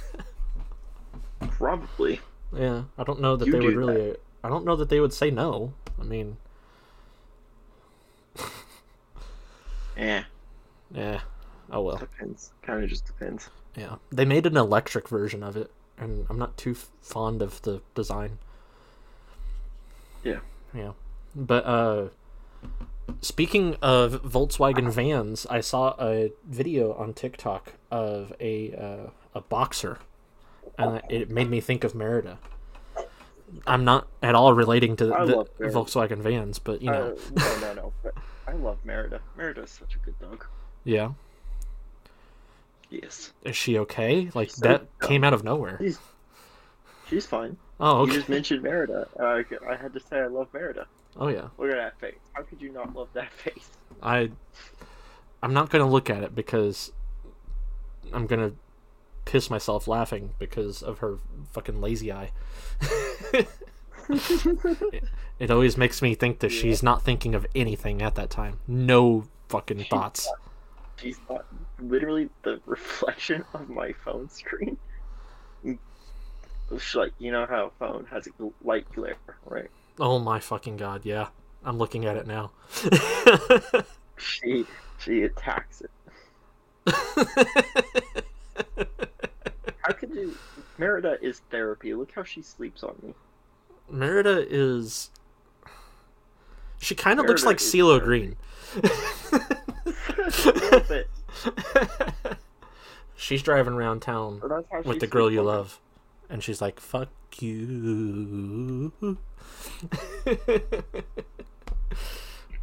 [1.52, 2.20] Probably.
[2.56, 4.16] yeah, I don't know that You they would really.
[4.44, 5.74] I don't know that they would say no.
[6.00, 6.38] I mean,
[9.98, 10.24] yeah,
[10.92, 11.22] yeah.
[11.72, 11.98] Oh well.
[11.98, 12.52] depends.
[12.62, 13.50] Kind of just depends.
[13.76, 17.82] Yeah, they made an electric version of it, and I'm not too fond of the
[17.95, 18.39] design.
[20.24, 20.39] Yeah.
[20.74, 20.91] Yeah,
[21.36, 22.08] but uh,
[23.22, 30.00] speaking of Volkswagen vans, I saw a video on TikTok of a uh, a boxer,
[30.78, 32.38] and it made me think of Merida.
[33.66, 35.45] I'm not at all relating to I the.
[35.62, 37.93] Volkswagen vans, but you know, Uh, no, no, no.
[38.04, 38.14] But
[38.45, 39.22] I love Merida.
[39.38, 40.45] Merida's such a good dog.
[40.84, 41.12] yeah.
[42.90, 44.30] Yes, Is she okay?
[44.34, 45.10] Like So that dumb.
[45.10, 45.78] came out of nowhere.
[45.82, 46.00] she's
[47.10, 47.58] she's fine.
[47.80, 49.08] Oh, You just mentioned Merida.
[49.20, 50.88] Uh, I, I had to say I love Merida.
[51.18, 51.50] Oh yeah.
[51.58, 52.20] Look at that face.
[52.34, 53.70] How could you not love that face?
[54.02, 54.32] I
[55.44, 56.92] I'm not gonna look at it because
[58.14, 58.54] I'm gonna
[59.26, 61.18] piss myself laughing because of her
[61.52, 62.32] fucking lazy eye.
[63.34, 63.48] it,
[65.40, 68.60] it always makes me think that she's not thinking of anything at that time.
[68.68, 70.32] No fucking thoughts.
[70.96, 71.46] She's not
[71.80, 74.78] literally the reflection of my phone screen.
[76.70, 79.16] It's like you know how a phone has a light glare,
[79.46, 79.70] right?
[80.00, 81.28] Oh my fucking god, yeah.
[81.64, 82.52] I'm looking at it now.
[84.18, 84.66] She
[84.98, 85.92] she attacks it.
[89.82, 90.36] How could you?
[90.78, 91.94] Merida is therapy.
[91.94, 93.14] Look how she sleeps on me.
[93.90, 95.12] Merida is
[96.80, 98.02] she kind of looks like CeeLo.
[98.04, 98.36] Green.
[98.76, 101.10] a little bit.
[103.16, 105.80] She's driving around town But that's how with the girl you on love,
[106.30, 107.10] and she's like, "Fuck
[107.40, 108.92] you."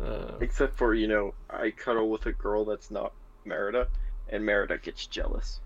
[0.03, 3.13] uh, Except for you know, I cuddle with a girl that's not
[3.45, 3.89] Merida,
[4.29, 5.61] and Merida gets jealous.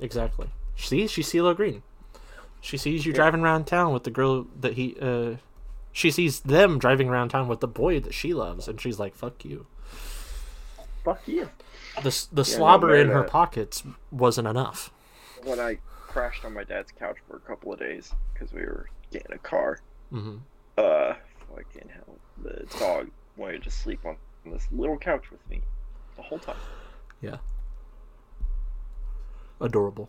[0.00, 0.48] exactly.
[0.76, 1.82] See, she's CeeLo Green.
[2.60, 3.16] She sees you Yeah.
[3.16, 5.36] driving around town with the girl that he uh,
[5.92, 9.14] She sees them driving around town with the boy that she loves, and she's like,
[9.14, 9.66] "Fuck you."
[11.04, 11.48] Fuck you.
[11.96, 14.90] The the Yeah, no, slobber in her pockets wasn't enough.
[15.44, 18.88] When I crashed on my dad's couch for a couple of days because we were
[19.10, 19.80] getting a car,
[20.10, 20.38] hmm
[20.78, 21.14] uh,
[21.54, 24.16] fucking hell, the dog wanted to sleep on
[24.46, 25.60] this little couch with me
[26.16, 26.56] the whole time.
[27.20, 27.36] Yeah.
[29.60, 30.08] Adorable.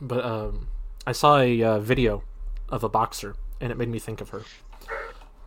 [0.00, 0.68] But um,
[1.06, 2.24] I saw a uh, video
[2.68, 4.42] of a boxer, and it made me think of her.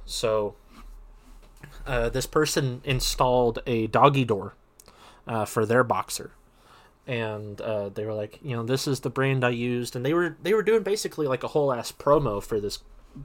[0.05, 0.55] So,
[1.85, 4.53] uh, this person installed a doggy door
[5.27, 6.31] uh, for their boxer,
[7.07, 10.13] and uh, they were like, you know, this is the brand I used, and they
[10.13, 12.79] were they were doing basically like a whole ass promo for this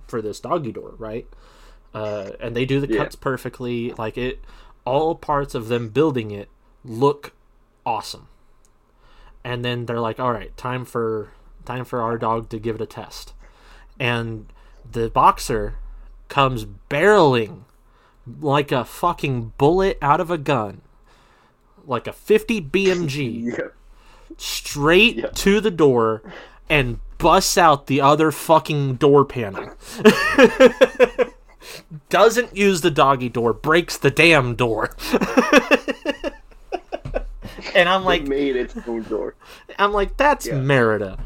[0.07, 1.27] for this doggy door, right?
[1.93, 2.99] Uh, and they do the Yeah.
[2.99, 4.41] cuts perfectly, like it.
[4.85, 6.49] All parts of them building it
[6.85, 7.33] look
[7.85, 8.29] awesome.
[9.43, 11.33] And then they're like, "All right, time for
[11.65, 13.33] time for our dog to give it a test."
[13.99, 14.53] And
[14.91, 15.75] the boxer
[16.29, 17.65] comes barreling
[18.41, 20.81] like a fucking bullet out of a gun,
[21.87, 23.69] like a 50 BMG, Yeah.
[24.37, 25.27] straight Yeah.
[25.29, 26.23] to the door
[26.69, 29.75] and busts out the other fucking door panel.
[32.09, 34.91] Doesn't use the doggy door, breaks the damn door.
[37.75, 39.35] and I'm Like made its own door.
[39.79, 40.59] I'm like, that's Yeah.
[40.61, 41.19] Merida.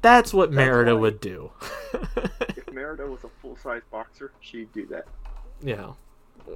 [0.00, 1.00] That's what Merida why.
[1.02, 1.50] would do.
[2.56, 5.04] If Merida was a full size boxer, she'd do that.
[5.60, 5.92] yeah.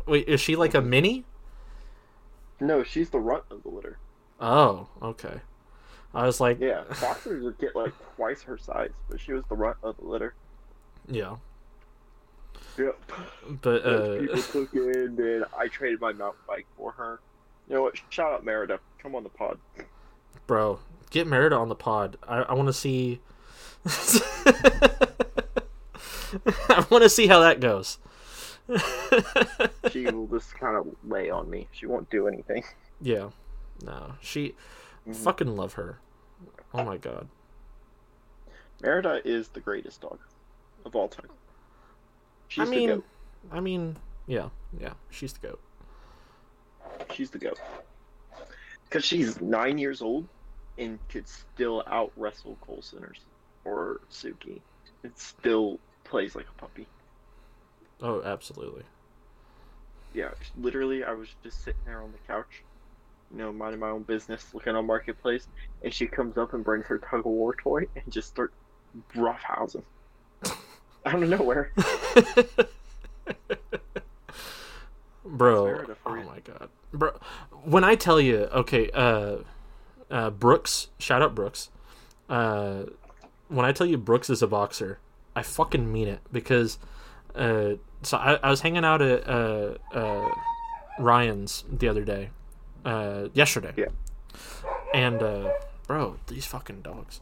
[0.06, 1.24] Wait, is she like a mini?
[2.60, 3.98] No, she's the runt of the litter.
[4.40, 5.40] Oh, okay.
[6.14, 9.54] I was like, Yeah, boxers would get like twice her size, but she was the
[9.56, 10.34] runt of the litter.
[11.08, 11.36] yeah.
[12.78, 12.98] Yep.
[13.62, 17.20] But uh, people took it, and then I traded my mountain bike for her.
[17.68, 17.94] You know what?
[18.10, 18.78] Shout out Merida.
[18.98, 19.58] Come on the pod.
[20.46, 20.78] bro,
[21.10, 22.18] get Merida on the pod.
[22.28, 23.20] I, I want to see.
[26.68, 27.98] I want to see how that goes.
[29.90, 31.68] She will just kind of lay on me.
[31.72, 32.64] She won't do anything.
[33.00, 33.30] yeah,
[33.84, 34.54] no, she
[35.06, 35.14] Mhm.
[35.16, 35.98] fucking love her.
[36.74, 37.28] Oh my god,
[38.82, 40.18] Merida is the greatest dog
[40.84, 41.28] of all time.
[42.48, 43.04] She's I mean, the goat.
[43.52, 43.96] I mean,
[44.26, 44.48] yeah,
[44.78, 45.60] yeah, she's the goat.
[47.12, 47.58] She's the goat.
[48.84, 50.26] Because she's nine years old
[50.78, 53.18] and could still out wrestle Colsoners
[53.64, 54.60] or Suki.
[55.02, 56.86] It still plays like a puppy.
[58.02, 58.82] Oh, absolutely.
[60.14, 62.62] Yeah, literally, I was just sitting there on the couch,
[63.30, 65.46] you know, minding my own business, looking on Marketplace,
[65.82, 68.54] and she comes up and brings her tug of war toy and just starts
[69.14, 69.82] roughhousing.
[71.04, 71.70] Out of nowhere.
[75.24, 77.10] bro oh my god bro
[77.64, 79.38] when i tell you okay uh
[80.10, 81.68] uh brooks shout out brooks
[82.28, 82.84] uh
[83.48, 84.98] when i tell you brooks is a boxer
[85.34, 86.78] i fucking mean it because
[87.34, 87.72] uh
[88.06, 90.28] so i, I was hanging out at uh uh
[90.98, 92.30] ryan's the other day
[92.84, 93.86] uh yesterday Yeah.
[94.94, 95.50] and uh
[95.86, 97.20] bro these fucking dogs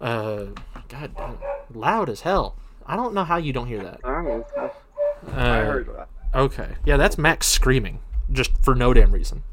[0.00, 0.46] uh
[0.88, 1.38] god damn
[1.72, 2.56] loud as hell
[2.86, 4.46] i don't know how you don't hear that I don't know.
[4.56, 4.70] uh,
[5.32, 6.08] I heard that.
[6.34, 6.70] Okay.
[6.84, 9.44] Yeah, that's Max screaming, just for no damn reason.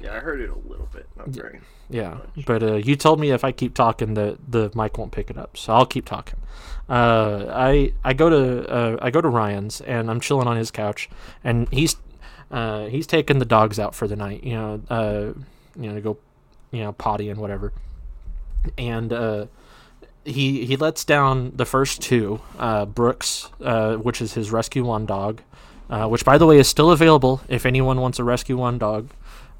[0.00, 1.06] Yeah, I heard it a little bit.
[1.16, 1.60] Not very.
[1.90, 5.30] Yeah, but uh, you told me if I keep talking, the the mic won't pick
[5.30, 6.38] it up, so I'll keep talking.
[6.88, 10.70] Uh, I I go to uh, I go to Ryan's and I'm chilling on his
[10.70, 11.08] couch,
[11.42, 11.96] and he's
[12.50, 14.44] uh, he's taking the dogs out for the night.
[14.44, 15.32] You know, uh,
[15.80, 16.18] you know, to go,
[16.70, 17.72] you know, potty and whatever.
[18.76, 19.46] And uh,
[20.24, 25.06] he he lets down the first two, uh, Brooks, uh, which is his rescue one
[25.06, 25.42] dog,
[25.90, 29.10] uh, which by the way is still available if anyone wants a rescue one dog.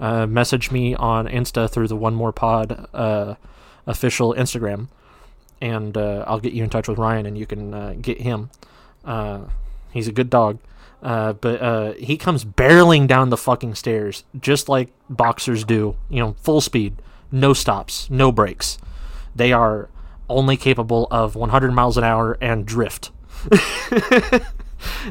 [0.01, 3.35] Uh, message me on Insta through the One More Pod uh,
[3.87, 4.89] official Instagram,
[5.61, 8.51] and uh, I'll get you in touch with Ryan, and you can uh, get him.
[9.05, 9.45] Uh,
[9.91, 10.59] he's a good dog,
[11.03, 15.97] uh, but he comes barreling down the fucking stairs just like boxers do.
[16.09, 16.97] You know, full speed,
[17.33, 18.79] no stops, no brakes.
[19.35, 19.89] They are
[20.29, 23.11] only capable of 100 miles an hour and drift.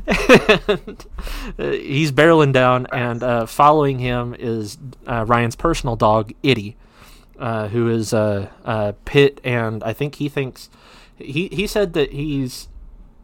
[0.07, 1.05] and,
[1.59, 4.77] uh, he's barreling down, and uh, following him is
[5.07, 6.75] uh, Ryan's personal dog, Itty,
[7.39, 10.69] uh, who is uh, uh, Pit, and I think he thinks
[11.17, 12.67] he he said that he's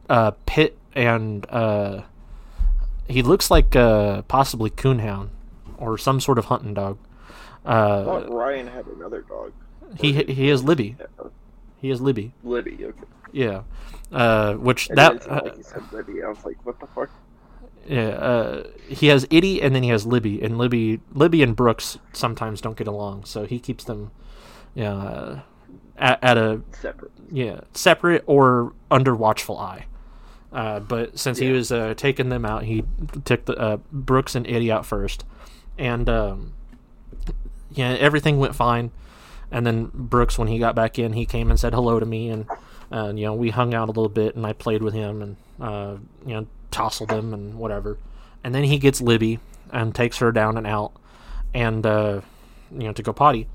[0.10, 2.02] uh, Pit, and uh,
[3.08, 5.30] he looks like uh, possibly coonhound
[5.78, 6.98] or some sort of hunting dog.
[7.66, 9.52] I Uh, thought Ryan had another dog.
[10.00, 10.98] he he has Libby.
[11.80, 12.34] He has Libby.
[12.44, 13.04] Libby, okay.
[13.34, 13.64] Yeah.
[14.12, 16.24] Uh, which It that uh, like he said Libby.
[16.24, 17.10] I was like, what the fuck?
[17.88, 21.98] yeah, uh, he has Itty and then he has Libby, and Libby Libby and Brooks
[22.14, 24.12] sometimes don't get along, so he keeps them,
[24.76, 25.40] yeah, uh,
[25.98, 27.12] at, at a Separate.
[27.32, 29.88] yeah separate or under watchful eye.
[30.52, 32.84] Uh, but since he was uh, taking them out, he
[33.26, 35.26] took the uh, Brooks and Eddie out first,
[35.80, 36.54] and um,
[37.72, 38.92] yeah, everything went fine.
[39.52, 42.30] And then Brooks, when he got back in, he came and said hello to me,
[42.30, 42.46] and
[42.94, 45.36] uh, you know we hung out a little bit, and I played with him, and
[45.60, 47.98] uh, you know tousled him and whatever.
[48.44, 49.40] And then he gets Libby
[49.72, 50.94] and takes her down and out,
[51.54, 52.22] and uh,
[52.72, 53.48] you know to go potty.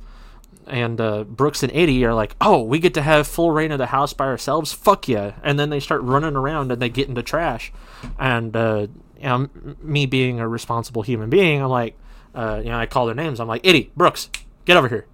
[0.66, 3.78] And uh, Brooks and Eddie are like, "Oh, we get to have full reign of
[3.78, 4.72] the house by ourselves.
[4.72, 7.72] Fuck yeah!" And then they start running around and they get into trash.
[8.18, 9.48] And uh, you know,
[9.80, 11.96] me being a responsible human being, I'm like,
[12.34, 13.38] uh, you know, I call their names.
[13.40, 14.30] I'm like, Eddie, Brooks,
[14.64, 15.06] get over here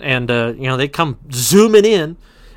[0.00, 2.16] and uh, you know they come zooming in,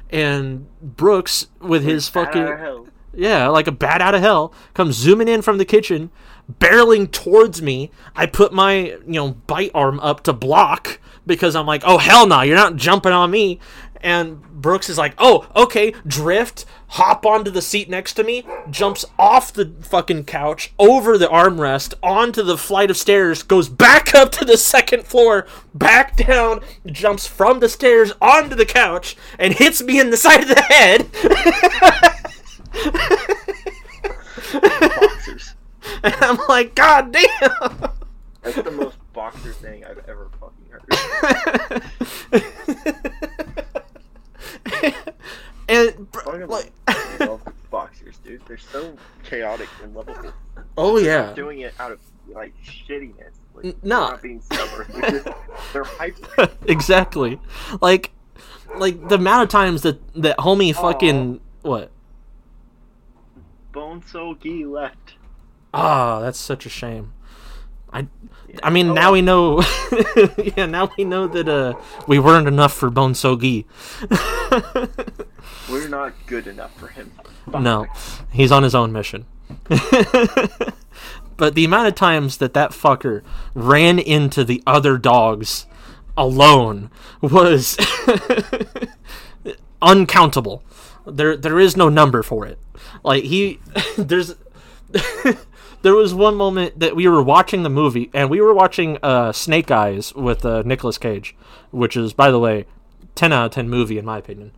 [0.10, 4.54] and Brooks with his Bat out of fucking yeah, like a bat out of hell,
[4.74, 6.12] comes zooming in from the kitchen,
[6.60, 7.92] barreling towards me.
[8.16, 12.28] I put my you know bite arm up to block because I'm like, oh hell
[12.28, 13.60] no, you're not jumping on me.
[14.06, 19.04] And Brooks is like, oh okay, drift, hop onto the seat next to me, jumps
[19.18, 24.32] off the fucking couch over the armrest onto the flight of stairs, goes back up
[24.34, 29.82] to the second floor, back down, jumps from the stairs onto the couch, and hits
[29.82, 31.12] me in the side of the head.
[35.02, 35.56] Boxers.
[36.04, 37.90] And I'm like, God damn!
[38.42, 40.70] That's the most boxer thing I've ever fucking
[42.32, 43.32] heard.
[45.70, 46.72] and br- Fucking like,
[47.20, 47.42] love
[47.72, 48.42] boxers, dude.
[48.48, 50.32] They're so chaotic and lovable.
[50.78, 52.00] oh yeah, Doing it out of
[52.30, 53.32] like shittiness.
[53.54, 54.00] Like, N- no.
[54.02, 54.88] not being stubborn.
[55.02, 55.28] They're, just,
[55.74, 56.50] they're hyper.
[56.68, 57.40] exactly.
[57.82, 58.12] Like,
[58.78, 61.90] like the amount of times that that homie fucking what?
[63.72, 65.16] Bone so gi left.
[65.74, 67.14] Ah, that's such a shame.
[67.96, 68.08] I,
[68.48, 68.60] Yeah.
[68.62, 69.62] I mean, Oh, now we know.
[70.58, 71.74] yeah, now we know that uh,
[72.08, 73.66] we weren't enough for Bone Sogi.
[75.70, 77.12] We're not good enough for him.
[77.48, 77.88] No,
[78.32, 79.26] he's on his own mission.
[81.38, 83.24] but the amount of times that that fucker
[83.54, 85.66] ran into the other dogs
[86.18, 86.90] alone
[87.22, 87.78] was
[89.82, 90.64] uncountable.
[91.06, 92.58] There, there is no number for it.
[93.04, 93.60] Like he,
[93.98, 94.36] there's,
[95.86, 99.32] there was one moment that we were watching the movie, and we were watching uh,
[99.32, 101.36] Snake Eyes with uh, Nicolas Cage,
[101.70, 102.66] which is, by the way,
[103.14, 104.52] ten out of ten movie in my opinion.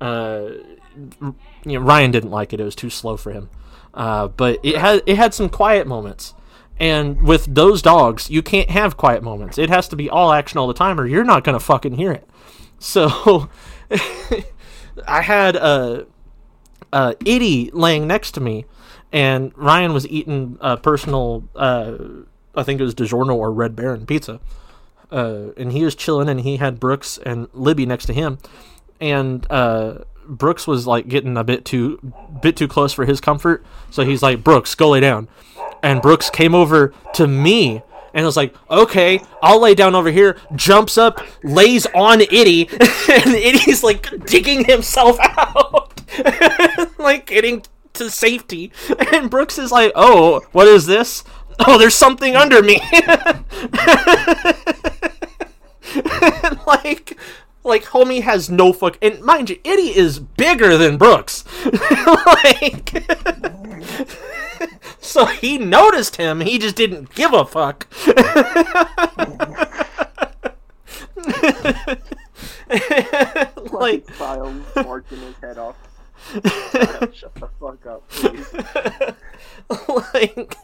[0.00, 0.50] Uh,
[1.20, 1.34] you
[1.64, 3.50] know, Ryan didn't like it; it was too slow for him.
[3.92, 6.32] Uh, but it had it had some quiet moments,
[6.78, 9.58] and with those dogs, you can't have quiet moments.
[9.58, 12.12] It has to be all action all the time, or you're not gonna fucking hear
[12.12, 12.30] it.
[12.78, 13.50] So,
[15.08, 16.06] I had a
[16.92, 18.64] uh, Itty laying next to me,
[19.12, 21.96] and Ryan was eating a personal, uh,
[22.54, 24.40] I think it was DiGiorno or Red Baron pizza.
[25.10, 28.38] Uh, and he was chilling, and he had Brooks and Libby next to him,
[28.98, 31.98] and uh, Brooks was like getting a bit too,
[32.40, 33.62] bit too close for his comfort.
[33.90, 35.28] So he's like, "Brooks, go lay down,"
[35.82, 37.82] and Brooks came over to me.
[38.14, 40.36] And was like, okay, I'll lay down over here.
[40.54, 45.98] Jumps up, lays on Itty, and Itty's like digging himself out,
[46.98, 47.62] like getting
[47.94, 48.72] to safety.
[49.12, 51.24] And Brooks is like, oh, what is this?
[51.64, 52.76] Oh, there's something under me.
[56.66, 57.18] like,
[57.62, 58.96] like homie has no fuck.
[59.02, 61.44] And mind you, Itty is bigger than Brooks.
[62.26, 63.04] like.
[65.00, 67.86] So he noticed him, he just didn't give a fuck.
[73.72, 75.76] like, Kyle marking his head off.
[76.32, 78.46] Shut the fuck up, please.
[80.14, 80.56] like,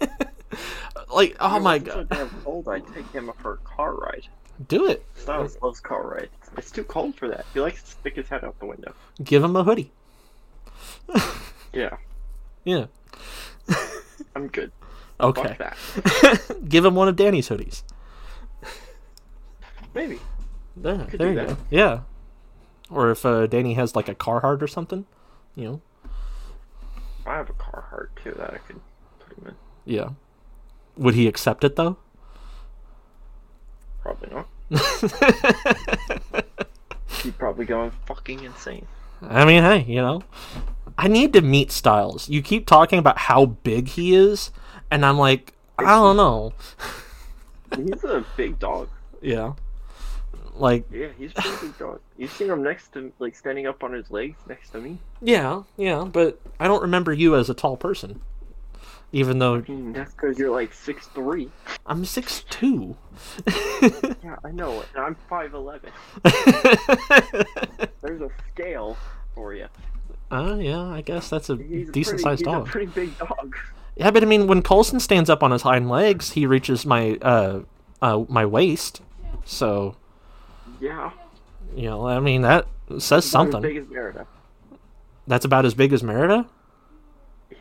[1.13, 2.69] like, oh If my god, So cold.
[2.69, 4.27] I'd take him for a car ride.
[4.69, 5.05] do it.
[5.17, 6.31] Styles loves car rides.
[6.57, 7.45] It's too cold for that.
[7.53, 8.93] He likes to stick his head out the window.
[9.23, 9.91] Give him a hoodie.
[11.73, 11.99] Yeah,
[12.65, 12.87] Yeah.
[14.35, 14.73] I'm good.
[15.21, 15.55] Okay.
[16.69, 17.83] Give him one of Danny's hoodies.
[19.95, 20.19] Maybe.
[20.83, 21.49] Could there you that.
[21.49, 21.57] go.
[21.71, 22.01] Yeah.
[22.91, 25.05] Or if uh, Danny has like a Carhartt or something,
[25.59, 25.81] you know.
[27.27, 28.81] I have a Carhartt too that I could
[29.21, 29.55] put him in.
[29.85, 30.11] Yeah.
[30.97, 31.99] Would he accept it though?
[34.03, 34.49] Probably not.
[37.23, 38.87] He'd probably go fucking insane.
[39.21, 40.23] I mean, hey, you know,
[40.97, 42.29] I need to meet Styles.
[42.29, 44.53] You keep talking about how big he is,
[44.91, 46.53] and I'm like, I don't know.
[47.77, 48.89] He's a big dog.
[49.21, 49.55] Yeah.
[50.59, 52.01] Like, Yeah, he's pretty big dog.
[52.17, 54.99] You've seen him next to, like, standing up on his legs next to me.
[55.21, 58.21] yeah, yeah, but I don't remember you as a tall person.
[59.11, 61.49] Even though I mean, that's because you're like six three.
[61.87, 62.95] I'm six two.
[64.23, 64.87] Yeah, I know it.
[64.95, 65.91] And I'm five eleven.
[68.03, 68.97] There's a scale
[69.35, 69.67] for you.
[70.31, 72.69] Uh, yeah, I guess that's a He's a decent pretty, sized he's dog.
[72.69, 73.57] a pretty big dog.
[73.97, 77.17] Yeah, but I mean, when Colson stands up on his hind legs, he reaches my
[77.23, 77.61] uh,
[78.03, 79.01] uh, my waist.
[79.47, 79.97] So
[80.81, 81.11] Yeah.
[81.75, 82.67] you know, I mean, that
[82.99, 83.57] says something.
[83.57, 84.27] As big as Merida.
[85.27, 86.47] That's about as big as Merida.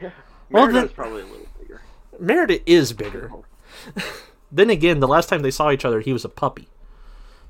[0.02, 0.12] Yeah.
[0.50, 1.82] Well, Merida's then- probably a little bigger.
[2.20, 3.32] Merida is bigger.
[4.50, 6.70] Then again, the last time they saw each other, he was a puppy.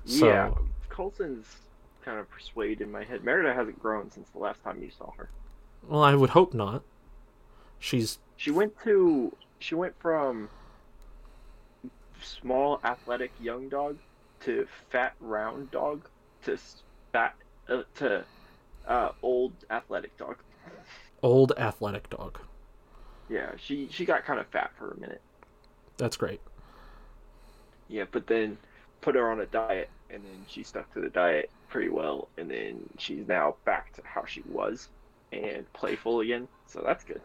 [0.05, 0.51] So, Yeah.
[0.89, 1.45] Colson's
[2.03, 3.23] kind of persuaded in my head.
[3.23, 5.29] Merida hasn't grown since the last time you saw her.
[5.87, 6.81] well, I would hope not.
[7.77, 10.49] She's She went to she went from
[12.21, 13.97] small athletic young dog
[14.41, 16.07] to fat round dog
[16.43, 16.57] to
[17.11, 17.35] fat
[17.69, 18.23] uh, to
[18.87, 20.37] uh, old athletic dog.
[21.23, 22.39] old athletic dog.
[23.29, 25.21] Yeah, she she got kind of fat for a minute.
[25.97, 26.41] That's great.
[27.89, 28.57] Yeah, but then
[29.01, 32.49] put her on a diet, and then she stuck to the diet pretty well, and
[32.49, 34.89] then she's now back to how she was
[35.31, 36.47] and playful again.
[36.67, 37.21] So that's good.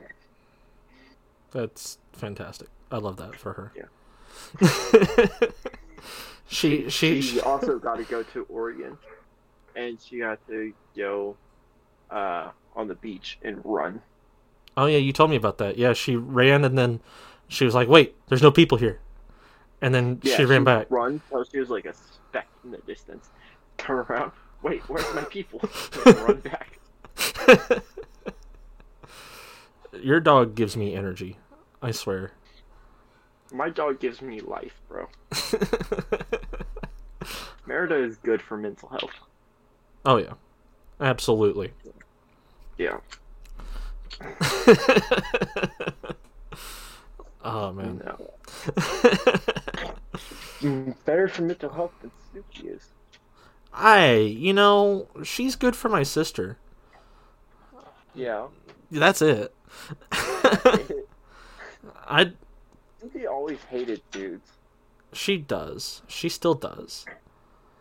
[1.52, 2.68] That's fantastic.
[2.90, 3.72] I love that for her.
[3.76, 3.86] Yeah.
[6.48, 8.98] she, she, she also got to go to Oregon,
[9.76, 11.36] and she got to go
[12.10, 14.02] uh, on the beach and run.
[14.76, 15.76] Oh yeah, you told me about that.
[15.76, 17.00] Yeah, she ran and then
[17.48, 19.00] she was like, "Wait, there's no people here,"
[19.80, 20.86] and then Yeah, she ran back.
[20.90, 21.20] Run.
[21.30, 23.28] So she was like a speck in the distance.
[23.76, 24.32] Turn around.
[24.62, 25.60] Wait, where's my people?
[26.06, 26.78] Run back.
[30.00, 31.36] Your dog gives me energy.
[31.82, 32.32] I swear.
[33.52, 35.08] My dog gives me life, bro.
[37.66, 39.12] Merida is good for mental health.
[40.04, 40.34] oh yeah,
[41.00, 41.72] absolutely.
[42.78, 42.98] Yeah.
[47.44, 48.00] oh man.
[48.04, 48.30] No.
[50.62, 52.88] Mm, Better for mental health than Suki is.
[53.72, 56.56] I, you know, she's good for my sister.
[58.14, 58.48] Yeah.
[58.90, 59.54] That's it.
[62.06, 62.32] I.
[63.02, 64.48] Suki always hated dudes.
[65.12, 66.02] She does.
[66.06, 67.04] She still does.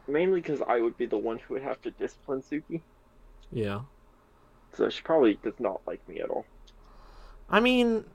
[0.08, 2.82] Mainly because I would be the one who would have to discipline Suki.
[3.52, 3.82] Yeah.
[4.74, 6.46] So she probably does not like me at all.
[7.50, 8.06] I mean,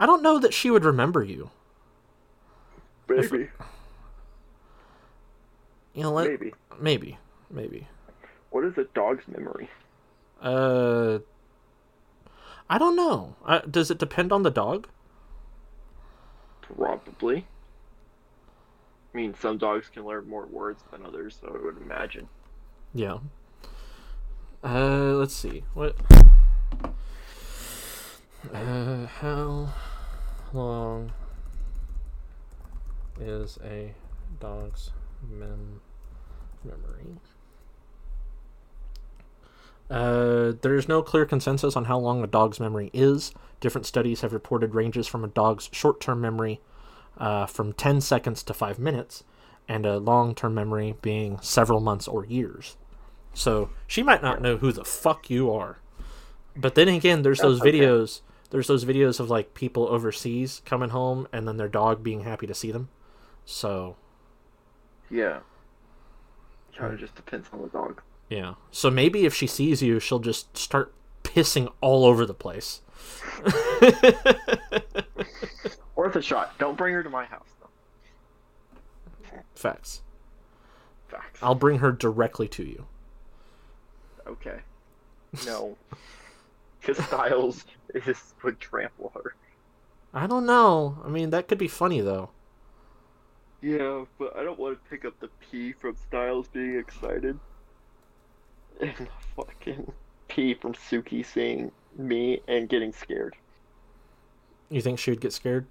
[0.00, 1.50] I don't know that she would remember you.
[3.08, 3.48] Maybe.
[5.94, 6.54] You know, let, Maybe.
[6.80, 7.18] maybe,
[7.50, 7.86] maybe.
[8.50, 9.68] What is a dog's memory?
[10.40, 11.18] Uh,
[12.70, 13.36] I don't know.
[13.44, 14.88] Uh, does it depend on the dog?
[16.76, 17.46] Probably.
[19.12, 22.28] I mean, some dogs can learn more words than others, so I would imagine.
[22.94, 23.18] Yeah.
[24.64, 25.64] Uh, let's see.
[25.74, 25.96] What?
[28.52, 29.72] Uh, how
[30.52, 31.12] long
[33.20, 33.94] is a
[34.40, 34.90] dog's
[35.30, 35.80] mem-
[36.64, 37.18] memory?
[39.92, 43.32] Uh, there's no clear consensus on how long a dog's memory is.
[43.60, 46.60] Different studies have reported ranges from a dog's short term memory
[47.18, 49.22] uh, from 10 seconds to 5 minutes,
[49.68, 52.76] and a long term memory being several months or years.
[53.34, 55.78] So she might not know who the fuck you are.
[56.56, 57.80] But then again, there's those That's okay.
[57.80, 58.20] videos.
[58.50, 62.46] There's those videos of like people overseas coming home and then their dog being happy
[62.46, 62.88] to see them.
[63.44, 63.96] So
[65.10, 65.40] Yeah.
[66.76, 68.02] Kind of just depends on the dog.
[68.32, 68.54] Yeah.
[68.70, 72.80] So maybe if she sees you, she'll just start pissing all over the place.
[75.94, 76.58] Worth a shot.
[76.58, 77.68] Don't bring her to my house, though.
[79.54, 80.00] Facts.
[81.08, 81.40] Facts.
[81.42, 82.86] I'll bring her directly to you.
[84.26, 84.60] Okay.
[85.46, 85.76] No.
[86.80, 87.64] Because Styles
[87.94, 89.36] is would trample her.
[90.12, 90.98] I don't know.
[91.04, 92.30] I mean, that could be funny though.
[93.60, 97.38] Yeah, but I don't want to pick up the P from Styles being excited.
[98.80, 99.92] And the fucking
[100.28, 103.36] pee from Suki seeing me and getting scared.
[104.70, 105.66] You think she would get scared?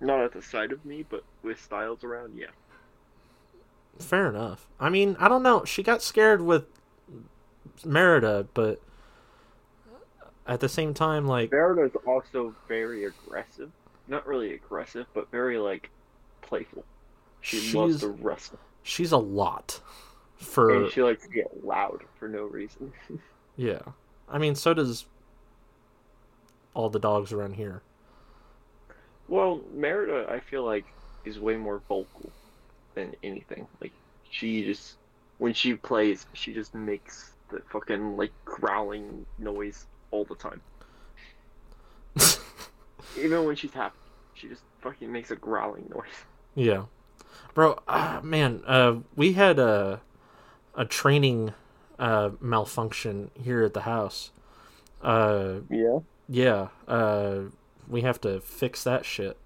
[0.00, 2.46] Not at the sight of me, but with Styles around, yeah.
[3.98, 4.66] Fair enough.
[4.78, 5.64] I mean, I don't know.
[5.64, 6.64] She got scared with
[7.84, 8.80] Merida, but
[10.46, 13.70] at the same time, like, Merida's also very aggressive.
[14.08, 15.90] Not really aggressive, but very, like,
[16.40, 16.84] playful.
[17.42, 18.58] She loves to wrestle.
[18.82, 19.80] she's a lot
[20.40, 22.92] for And she likes to get loud for no reason.
[23.56, 23.80] yeah.
[24.28, 25.06] I mean, so does
[26.74, 27.82] all the dogs around here.
[29.28, 30.84] Well, Merida, I feel like,
[31.24, 32.30] is way more vocal
[32.94, 33.66] than anything.
[33.80, 33.92] Like,
[34.30, 34.96] she just,
[35.38, 40.60] when she plays, she just makes the fucking, like, growling noise all the time.
[43.18, 43.96] Even when she's happy,
[44.34, 46.24] she just fucking makes a growling noise.
[46.54, 46.84] Yeah,
[47.54, 47.78] bro.
[47.86, 50.00] Uh, man, uh, we had a
[50.80, 51.52] a training
[51.98, 54.30] uh, malfunction here at the house.
[55.02, 55.98] Uh, Yeah.
[56.28, 57.40] yeah, uh,
[57.86, 59.36] we have to fix that shit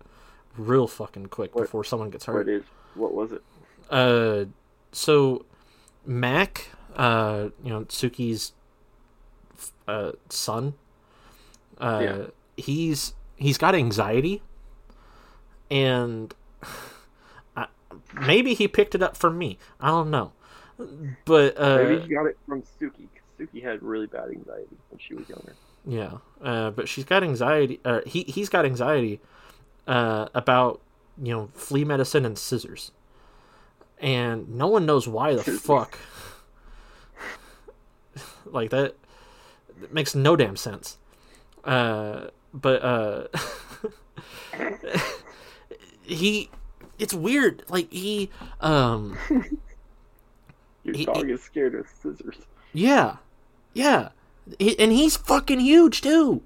[0.56, 2.48] real fucking quick What- before someone gets hurt.
[2.48, 2.62] is?
[2.94, 3.42] What was it?
[3.90, 4.44] Uh,
[4.92, 5.44] so
[6.06, 8.52] Mac, uh, you know Suki's
[9.88, 10.74] uh son,
[11.78, 12.26] uh, Yeah.
[12.56, 14.42] he's he's got anxiety,
[15.70, 16.32] and
[17.56, 17.66] I,
[18.14, 19.58] maybe he picked it up from me.
[19.80, 20.32] I don't know,
[21.24, 23.08] but uh, Maybe he got it from Suki.
[23.38, 25.54] Suki had really bad anxiety when she was younger.
[25.86, 27.80] Yeah, uh, but she's got anxiety.
[27.84, 29.20] Uh, he he's got anxiety
[29.86, 30.80] uh, about
[31.22, 32.90] you know flea medicine and scissors,
[33.98, 35.98] and no one knows why the fuck.
[38.46, 38.94] like that,
[39.82, 40.98] it makes no damn sense.
[41.64, 43.26] Uh, but uh,
[46.02, 46.50] he,
[46.98, 47.64] it's weird.
[47.68, 48.30] Like he,
[48.60, 49.18] um,
[50.84, 52.36] Your He- dog is scared of scissors.
[52.72, 53.16] Yeah,
[53.72, 54.10] yeah,
[54.58, 56.42] He- and he's fucking huge too.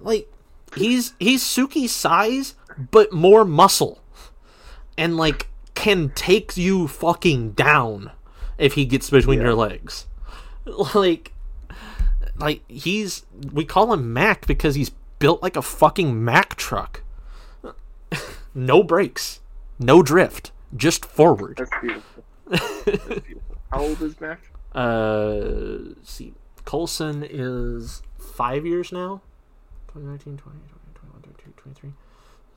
[0.00, 0.32] Like
[0.76, 2.54] he's he's Suki's size,
[2.90, 4.00] but more muscle,
[4.96, 8.10] and like can take you fucking down
[8.58, 9.46] if he gets between Yeah.
[9.46, 10.06] your legs.
[10.94, 11.32] Like,
[12.38, 17.02] like he's we call him Mac because he's built like a fucking Mac truck.
[18.54, 19.40] no brakes,
[19.78, 21.56] no drift, just forward.
[21.58, 22.02] That's beautiful.
[23.70, 24.40] How old is Mac?
[24.74, 29.20] Uh, see, Colson is five years now.
[29.88, 30.58] 2019, 20,
[30.94, 31.92] 21, 22, 23.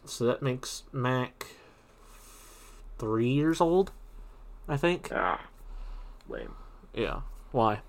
[0.06, 1.48] So that makes Mac
[2.98, 3.92] three years old,
[4.68, 5.10] I think.
[5.14, 5.42] Ah,
[6.28, 6.54] lame.
[6.94, 7.22] Yeah.
[7.52, 7.74] Why?
[7.74, 7.80] I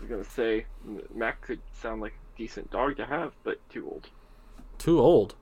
[0.00, 0.66] was gonna say
[1.14, 4.08] Mac could sound like a decent dog to have, but too old.
[4.78, 5.34] Too old.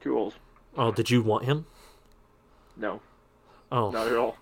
[0.00, 0.34] Too old.
[0.76, 1.66] Oh, did you want him?
[2.76, 3.00] No,
[3.74, 4.36] Oh, not at all.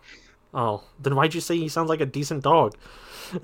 [0.52, 0.84] oh.
[1.00, 2.76] Then why'd you say he sounds like a decent dog?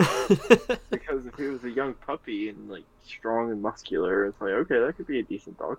[0.91, 4.79] Because if he was a young puppy and like strong and muscular, it's like okay,
[4.81, 5.79] that could be a decent dog.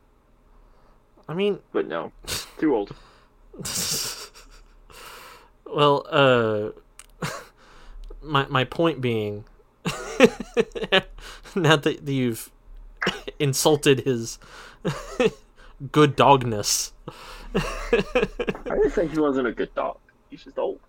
[1.28, 2.12] I mean, But no,
[2.58, 2.96] too old.
[5.66, 6.70] well, uh,
[8.24, 9.46] my my point being,
[11.56, 12.50] now that you've
[13.38, 14.40] insulted his
[15.92, 16.94] good dogness,
[17.56, 19.98] I didn't say he wasn't a good dog.
[20.30, 20.80] He's just old.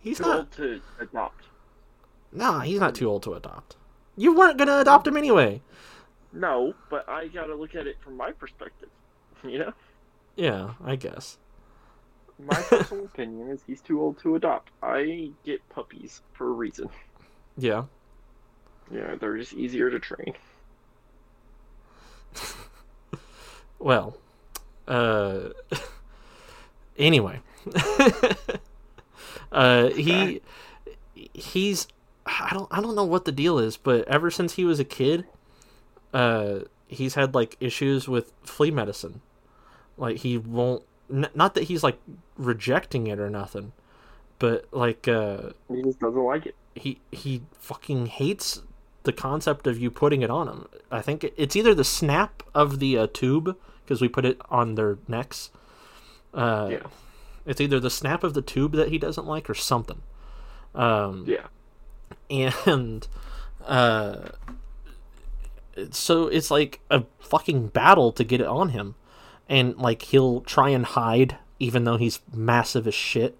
[0.00, 0.36] he's Too not.
[0.38, 1.44] old to adopt.
[2.32, 3.76] Nah, he's not too old to adopt.
[4.16, 5.60] You weren't gonna adopt him anyway.
[6.32, 8.88] No, but I gotta look at it from my perspective.
[9.44, 9.72] You know,
[10.36, 11.36] Yeah, I guess.
[12.38, 14.70] my personal opinion is he's too old to adopt.
[14.82, 16.88] I get puppies for a reason.
[17.58, 17.84] Yeah.
[18.90, 20.32] Yeah, they're just easier to train.
[23.78, 24.16] Well,
[24.88, 25.48] uh,
[26.98, 27.40] anyway,
[29.52, 30.40] uh, he
[31.32, 31.86] he's
[32.26, 34.84] I don't I don't know what the deal is, but ever since he was a
[34.84, 35.24] kid,
[36.12, 39.20] uh, he's had like issues with flea medicine.
[39.96, 40.82] Like he won't.
[41.12, 41.98] N- not that he's like
[42.36, 43.72] rejecting it or nothing,
[44.38, 46.54] but like uh, He just doesn't like it.
[46.74, 48.62] he he fucking hates
[49.04, 50.66] the concept of you putting it on him.
[50.90, 54.74] I think it's either the snap of the uh, tube because we put it on
[54.74, 55.50] their necks.
[56.32, 56.82] Uh, Yeah.
[57.46, 60.00] It's either the snap of the tube that he doesn't like or something.
[60.74, 61.46] Um, Yeah.
[62.30, 63.06] and
[63.66, 64.28] uh,
[65.90, 68.94] so it's like a fucking battle to get it on him,
[69.48, 73.38] and like he'll try and hide even though he's massive as shit,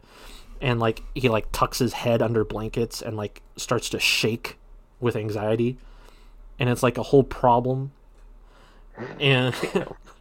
[0.60, 4.58] and like he like tucks his head under blankets and like starts to shake
[5.00, 5.76] with anxiety,
[6.58, 7.92] and it's like a whole problem,
[9.20, 9.54] and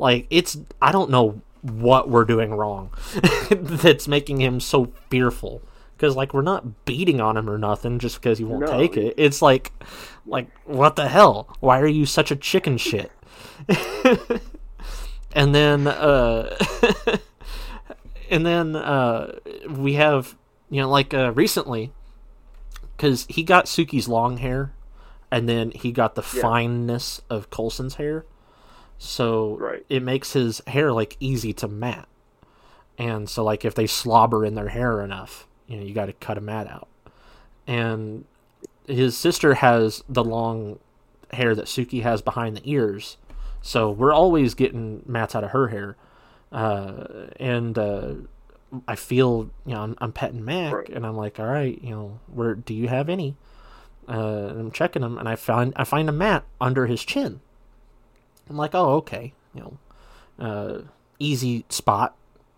[0.00, 2.90] like it's I don't know what we're doing wrong
[3.50, 5.60] that's making him so fearful
[5.96, 8.78] because like we're not beating on him or nothing just because he won't No.
[8.78, 9.70] take it it's like
[10.26, 13.12] like what the hell why are you such a chicken shit
[15.34, 16.56] and then uh
[18.30, 20.36] and then uh we have
[20.70, 21.92] you know like uh recently
[22.96, 24.72] because he got suki's long hair
[25.30, 26.40] and then he got the Yeah.
[26.42, 28.24] fineness of colson's hair
[29.02, 29.84] so Right.
[29.88, 32.06] it makes his hair like easy to mat.
[32.98, 36.12] And so like if they slobber in their hair enough you know you got to
[36.12, 36.88] cut a mat out.
[37.66, 38.24] And
[38.86, 40.78] his sister has the long
[41.32, 43.16] hair that suki has behind the ears.
[43.62, 45.96] So we're always getting mats out of her hair.
[46.52, 48.14] Uh, and uh,
[48.88, 50.88] i feel you know i'm, I'm petting mac Right.
[50.90, 53.36] and i'm like all right you know where do you have any?
[54.08, 57.40] Uh, and i'm checking him and i find i find a mat under his chin
[58.50, 59.78] i'm like oh okay you know
[60.44, 60.82] uh,
[61.18, 62.16] easy spot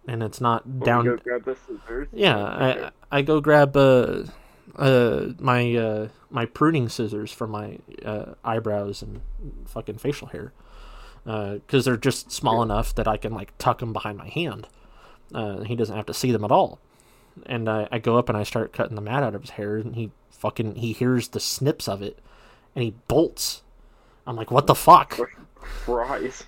[0.09, 2.09] and it's not Well, down Go grab the scissors.
[2.13, 4.25] yeah, I I go grab uh
[4.77, 9.21] uh, my uh, my pruning scissors for my uh, eyebrows and
[9.67, 10.53] fucking facial hair,
[11.25, 14.67] because they're just small enough that I can like tuck them behind my hand.
[15.35, 16.79] Uh, he doesn't have to see them at all.
[17.47, 19.77] And I, I go up and I start cutting the mat out of his hair,
[19.77, 22.19] and he fucking he hears the snips of it,
[22.75, 23.63] and he bolts.
[24.27, 25.19] I'm like, what the fuck?
[25.65, 26.45] Fries.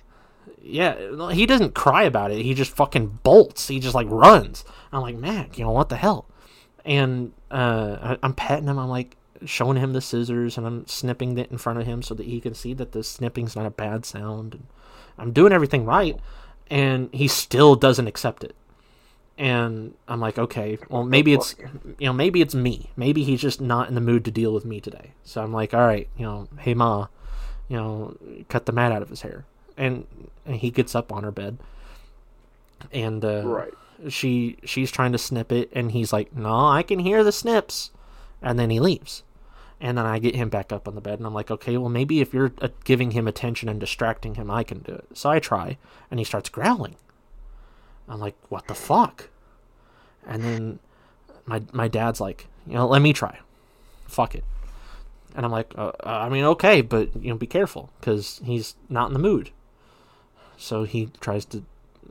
[0.61, 2.41] Yeah, he doesn't cry about it.
[2.41, 3.67] He just fucking bolts.
[3.67, 4.65] He just like runs.
[4.91, 6.25] I'm like, Mac, you know what the hell?
[6.83, 8.79] And uh, I, I'm petting him.
[8.79, 12.13] I'm like showing him the scissors, and I'm snipping it in front of him so
[12.15, 14.53] that he can see that the snipping's not a bad sound.
[14.53, 14.67] And
[15.17, 16.17] I'm doing everything right,
[16.69, 18.55] and he still doesn't accept it.
[19.37, 21.55] And I'm like, okay, well maybe it's
[21.99, 22.91] you know maybe it's me.
[22.95, 25.11] Maybe he's just not in the mood to deal with me today.
[25.23, 27.07] So I'm like, all right, you know, hey ma,
[27.67, 28.15] you know,
[28.49, 29.45] cut the mat out of his hair.
[29.77, 30.05] And,
[30.45, 31.57] and he gets up on her bed.
[32.91, 33.73] And uh, Right.
[34.09, 35.69] she she's trying to snip it.
[35.73, 37.91] And he's like no i can hear the snips.
[38.41, 39.23] And then he leaves.
[39.81, 41.19] And then i get him back up on the bed.
[41.19, 44.51] And i'm like okay well maybe if you're uh, giving him attention and distracting him
[44.51, 45.05] i can do it.
[45.13, 45.77] So i try.
[46.11, 46.95] And he starts growling.
[48.07, 49.29] I'm like what the fuck?
[50.27, 50.79] And then
[51.45, 53.39] my my dad's like you know let me try.
[54.07, 54.43] Fuck it
[55.35, 59.07] and i'm like uh, i mean okay but you know be careful because he's not
[59.07, 59.51] in the mood.
[60.57, 61.63] So he tries to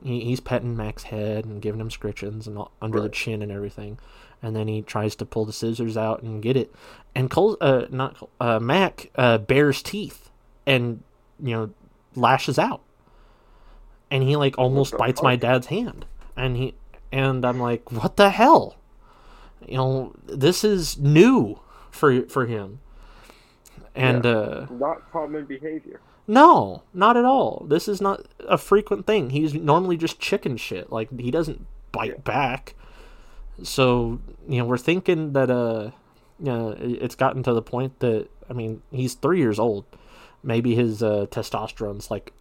[0.03, 3.51] he, he's petting Mac's head and giving him scritchings and all, under the chin and
[3.51, 3.97] everything,
[4.41, 6.73] and then he tries to pull the scissors out and get it,
[7.15, 10.29] and Cole, uh, not Cole, uh, Mac, uh, bares teeth
[10.65, 11.01] and
[11.41, 11.69] you know
[12.15, 12.81] lashes out,
[14.11, 16.75] and he like almost bites my dad's hand, and he
[17.11, 18.75] and I'm like, what the hell,
[19.65, 22.79] you know, this is new for for him,
[23.95, 24.31] and Yeah.
[24.31, 24.67] uh.
[24.71, 25.99] Not common behavior.
[26.27, 27.65] No, not at all.
[27.69, 29.29] This is not a frequent thing.
[29.29, 30.91] He's normally just chicken shit.
[30.91, 32.17] Like he doesn't bite Yeah.
[32.23, 32.75] back.
[33.63, 35.91] So you know, we're thinking that uh,
[36.39, 39.85] you know, it's gotten to the point that I mean, he's three years old.
[40.43, 42.33] Maybe his uh, testosterone's like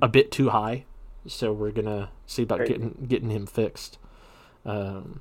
[0.00, 0.84] a bit too high.
[1.26, 3.98] So we're gonna see about getting getting him fixed.
[4.64, 5.20] Um,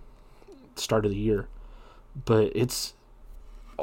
[0.76, 1.48] start of the year,
[2.26, 2.94] but it's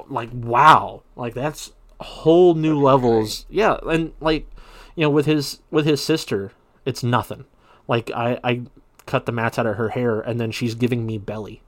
[0.09, 3.47] like wow, like that's whole new That's levels.
[3.49, 4.47] Yeah, and like
[4.95, 6.53] you know, with his with his sister,
[6.85, 7.45] it's nothing.
[7.89, 8.63] Like I I
[9.07, 11.63] cut the mats out of her hair, and then she's giving me belly,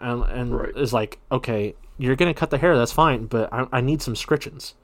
[0.00, 0.76] and and Right.
[0.76, 4.14] is like, okay, you're gonna cut the hair, that's fine, but I, I need some
[4.16, 4.74] scritchings.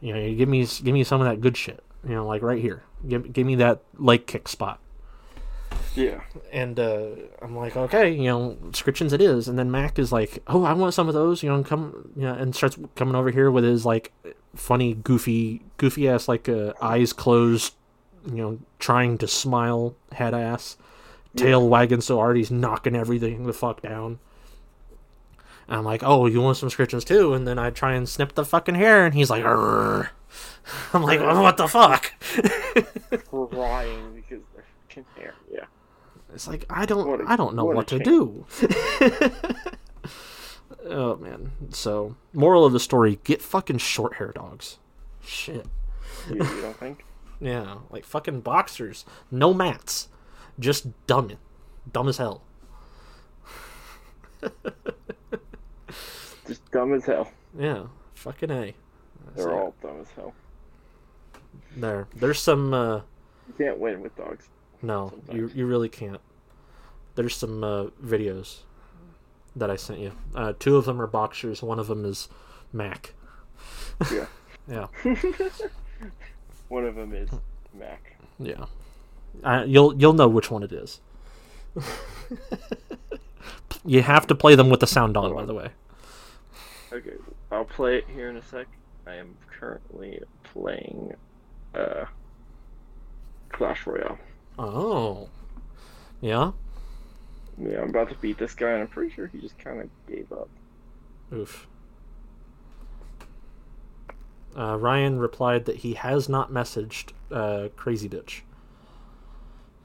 [0.00, 1.82] You know, you give me give me some of that good shit.
[2.04, 4.80] You know, like right here, give give me that leg kick spot
[5.96, 6.20] Yeah.
[6.52, 7.06] and uh,
[7.42, 9.48] I'm like, okay, you know, scritchings it is.
[9.48, 12.10] And then Mac is like, oh, I want some of those, you know, and come,
[12.16, 14.12] you know, and starts coming over here with his like
[14.54, 17.74] funny, goofy, goofy ass, like uh, eyes closed,
[18.26, 20.76] you know, trying to smile, head ass,
[21.36, 24.18] tail wagging so hard he's knocking everything the fuck down.
[25.68, 27.32] And I'm like, oh, you want some scritchings too?
[27.32, 30.10] And then I try and snip the fucking hair, and he's like, Arr.
[30.92, 32.12] I'm like, oh, what the fuck?
[33.30, 35.34] Crying because they're fucking hair.
[36.40, 38.46] It's like I don't What a- I don't know what what, to do.
[40.86, 41.52] oh man.
[41.68, 44.78] So moral of the story, get fucking short hair dogs.
[45.22, 45.66] Shit.
[46.30, 47.04] You, you don't think?
[47.42, 49.04] Yeah, like fucking boxers.
[49.30, 50.08] No mats.
[50.58, 51.32] Just dumb
[51.92, 52.42] dumb as hell.
[56.46, 57.30] Just dumb as hell.
[57.58, 57.84] Yeah.
[58.14, 58.74] Fucking A.
[59.34, 60.32] They're So, all dumb as hell.
[61.76, 62.08] there.
[62.16, 62.96] There's some uh
[63.48, 64.48] You can't win with dogs.
[64.82, 66.20] no, you you really can't.
[67.14, 68.60] There's some uh videos
[69.56, 70.12] that I sent you.
[70.34, 72.28] Uh two of them are boxers, one of them is
[72.72, 73.14] Mac.
[74.12, 74.26] Yeah.
[74.68, 74.86] Yeah.
[76.68, 77.28] One of them is
[77.76, 78.16] Mac.
[78.38, 78.66] Yeah,
[79.42, 81.00] uh, you'll you'll know which one it is.
[83.84, 85.70] you have to play them with the sound on, by the way.
[86.92, 87.14] Okay,
[87.50, 88.68] I'll play it here in a sec.
[89.06, 91.14] I am currently playing
[91.74, 92.04] uh
[93.48, 94.18] Clash Royale.
[94.58, 95.28] Oh,
[96.20, 96.52] yeah.
[97.62, 99.88] Yeah, I'm about to beat this guy, and I'm pretty sure he just kind of
[100.08, 100.48] gave up.
[101.32, 101.66] Oof.
[104.56, 108.40] Uh, Ryan replied that he has not messaged uh, Crazy Bitch.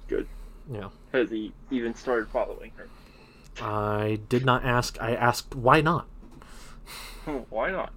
[0.07, 0.27] Good.
[0.71, 2.87] Yeah, Has he even started following her?
[3.63, 4.99] I did not ask.
[4.99, 6.07] I asked why not.
[7.49, 7.91] Why not?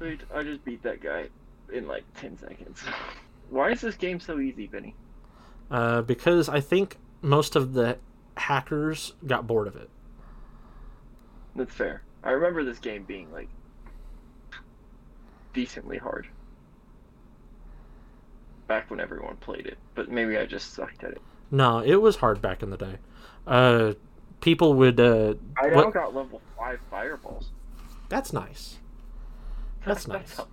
[0.00, 1.26] Dude, I just beat that guy
[1.72, 2.82] in like 10 seconds.
[3.50, 4.94] Why is this game so easy, Benny?
[5.70, 7.98] Uh, because I think most of the
[8.36, 9.90] hackers got bored of it.
[11.56, 12.02] That's fair.
[12.22, 13.48] I remember this game being like
[15.52, 16.28] decently hard
[18.66, 21.20] back when everyone played it, but maybe I just sucked at it.
[21.50, 22.96] No, it was hard back in the day.
[23.46, 23.94] Uh,
[24.40, 25.00] people would.
[25.00, 27.50] Uh, I now what- got level five fireballs.
[28.08, 28.78] That's nice.
[29.84, 30.36] That's nice.
[30.36, 30.48] how-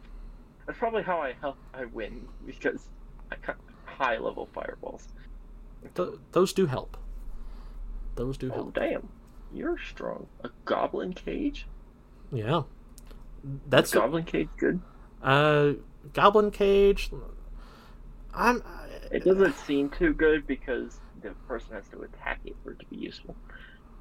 [0.65, 2.89] that's probably how I help I win because
[3.31, 5.07] I got high level fireballs.
[5.95, 6.97] Th- those do help.
[8.15, 8.73] Those do Oh help.
[8.75, 9.09] damn,
[9.53, 10.27] you're strong.
[10.43, 11.67] A goblin cage?
[12.31, 12.63] Yeah.
[13.67, 14.79] That's a goblin cage good.
[15.21, 15.73] uh,
[16.13, 17.11] Goblin Cage.
[18.33, 18.63] I'm.
[19.11, 22.85] It doesn't seem too good because the person has to attack it for it to
[22.85, 23.35] be useful,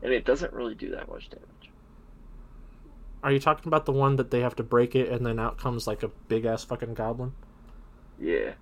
[0.03, 1.71] and it doesn't really do that much damage.
[3.23, 5.59] Are you talking about the one that they have to break it and then out
[5.59, 7.33] comes like a big ass fucking goblin?
[8.21, 8.53] Yeah,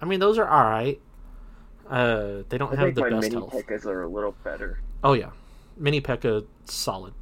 [0.00, 1.00] I mean, those are all right.
[1.92, 3.52] Uh, they don't I have think the best mini health.
[3.52, 4.80] pekkas are a little better.
[5.04, 5.30] Oh yeah,
[5.76, 7.12] Mini Pekka solid.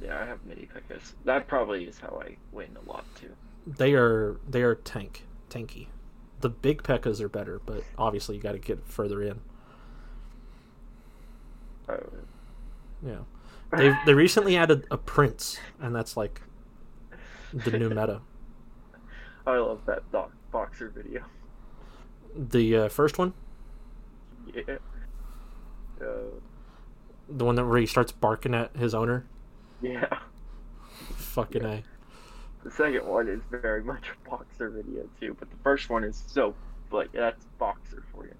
[0.00, 1.12] Yeah, I have mini pekkas.
[1.24, 3.30] That probably is how I win a lot too.
[3.66, 5.88] They are they are tank tanky.
[6.40, 9.40] The big Pekkas are better, but obviously you got to get further in.
[11.88, 11.96] Uh,
[13.04, 13.20] Yeah,
[13.76, 16.40] they they recently added a prince, and that's like
[17.52, 18.20] the new meta.
[19.46, 20.02] I love that
[20.52, 21.24] boxer video.
[22.36, 23.32] The uh, first one,
[24.54, 24.76] Yeah.
[26.00, 26.04] Uh,
[27.28, 29.26] the one that where he starts barking at his owner.
[29.82, 30.06] yeah.
[31.16, 31.82] Fucking a.
[32.64, 36.22] The second one is very much a boxer video too, but the first one is
[36.26, 36.54] so
[36.90, 38.34] like that's boxer for you.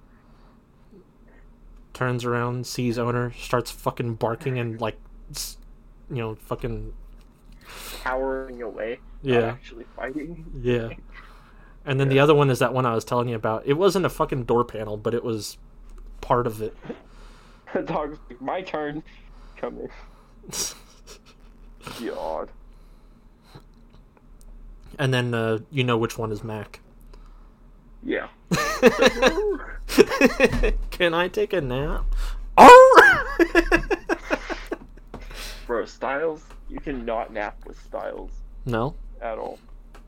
[1.94, 4.98] Turns around, sees owner, starts fucking barking and like,
[6.10, 6.92] you know, fucking
[8.02, 10.44] Cowering away, yeah, actually fighting.
[10.60, 10.90] yeah.
[11.84, 13.66] And then the other one is that one I was telling you about.
[13.66, 15.58] It wasn't a fucking door panel, but it was
[16.20, 16.76] part of it.
[17.74, 19.02] The dog's like, my turn.
[19.58, 19.90] Come in.
[22.06, 22.48] God.
[24.98, 26.80] And then uh, you know which one is Mac.
[28.02, 28.28] Yeah.
[30.90, 32.06] Can I take a nap?
[32.56, 33.02] Oh!
[35.66, 38.30] Bro, Styles, you cannot nap with Styles
[38.64, 38.94] no.
[39.20, 39.58] at all.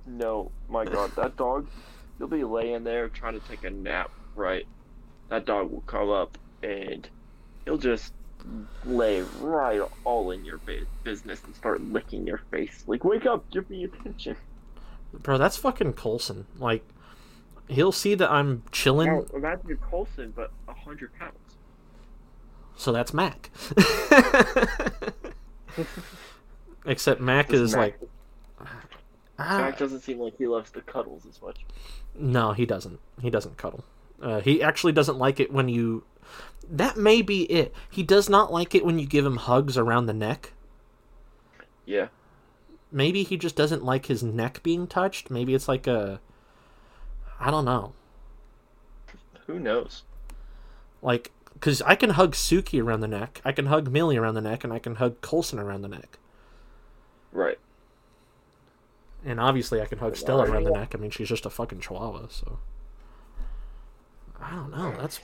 [0.07, 1.67] No, my god, that dog,
[2.19, 4.67] you'll be laying there trying to take a nap, right?
[5.31, 7.09] That dog will come up and
[7.65, 8.13] he'll just
[8.85, 10.61] lay right all in your
[11.05, 12.85] business and start licking your face.
[12.87, 14.37] Like, wake up, give me attention.
[15.13, 16.47] Bro, that's fucking Colson.
[16.59, 16.85] Like,
[17.69, 21.35] he'll see that I'm chilling, Now, imagine Colson, but a hundred pounds.
[22.77, 23.51] so that's Mac.
[26.87, 28.01] Except Mac is Mac- like,
[29.39, 31.65] ah, Mac doesn't seem like he loves the cuddles as much.
[32.15, 32.99] no, he doesn't.
[33.21, 33.85] He doesn't cuddle.
[34.21, 36.05] Uh, he actually doesn't like it when you.
[36.69, 37.75] That may be it.
[37.91, 40.53] He does not like it when you give him hugs around the neck.
[41.85, 42.09] Yeah.
[42.93, 45.31] Maybe he just doesn't like his neck being touched.
[45.31, 46.21] Maybe it's like a.
[47.39, 47.95] I don't know.
[49.47, 50.05] Who knows?
[51.03, 54.41] Like, because I can hug Suki around the neck, I can hug Millie around the
[54.41, 56.19] neck, and I can hug Colson around the neck.
[57.33, 57.59] Right.
[59.25, 60.95] And obviously, I can hug Stella around the neck.
[60.95, 62.59] I mean, she's just a fucking chihuahua, so.
[64.41, 64.95] I don't know.
[64.99, 65.21] That's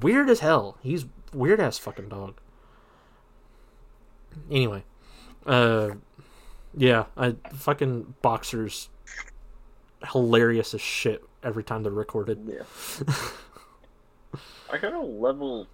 [0.00, 0.78] weird as hell.
[0.82, 2.34] He's weird ass fucking dog.
[4.50, 4.84] Anyway,
[5.46, 5.90] uh,
[6.74, 8.88] yeah, I fucking boxers
[10.12, 12.38] hilarious as shit every time they're recorded.
[12.46, 13.14] Yeah.
[14.72, 15.66] I got a level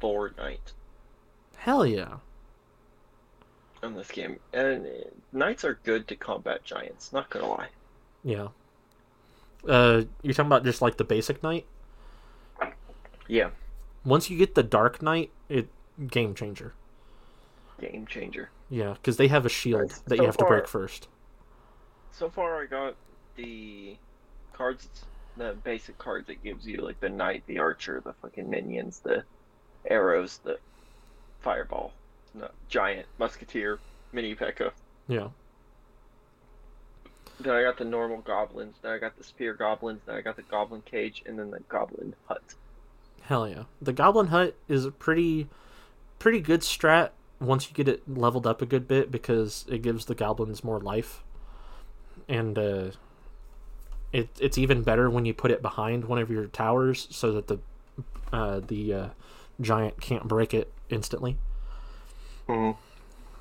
[0.00, 0.72] four knight
[1.56, 2.18] Hell yeah.
[3.82, 4.90] in this game, and uh,
[5.32, 7.12] knights are good to combat giants.
[7.12, 7.68] Not gonna lie.
[8.22, 8.48] Yeah.
[9.68, 11.66] Uh, you're talking about just like the basic knight.
[13.28, 13.50] Yeah,
[14.04, 15.68] Once you get the dark knight, it
[16.08, 16.74] game changer.
[17.80, 18.50] game changer.
[18.70, 21.08] Yeah, because they have a shield Right, that so you have to break first.
[22.10, 22.96] So far, I got
[23.36, 23.96] the
[24.52, 24.88] cards,
[25.36, 29.24] the basic cards that gives you like the knight, the archer, the fucking minions, the
[29.88, 30.58] arrows, the
[31.40, 31.92] fireball,
[32.34, 33.78] no, giant, musketeer,
[34.12, 34.72] mini P.E.K.K.A.
[35.06, 35.28] Yeah.
[37.40, 38.76] Then I got the normal goblins.
[38.82, 40.00] Then I got the spear goblins.
[40.04, 42.42] Then I got the goblin cage, and then the goblin hut.
[43.28, 43.64] Hell yeah.
[43.82, 45.48] The Goblin Hut is a pretty,
[46.18, 50.06] pretty good strat once you get it leveled up a good bit because it gives
[50.06, 51.22] the goblins more life,
[52.26, 52.90] and uh,
[54.14, 57.48] it it's even better when you put it behind one of your towers so that
[57.48, 57.58] the
[58.32, 59.08] uh, the uh,
[59.60, 61.36] giant can't break it instantly.
[62.48, 62.80] Mm-hmm.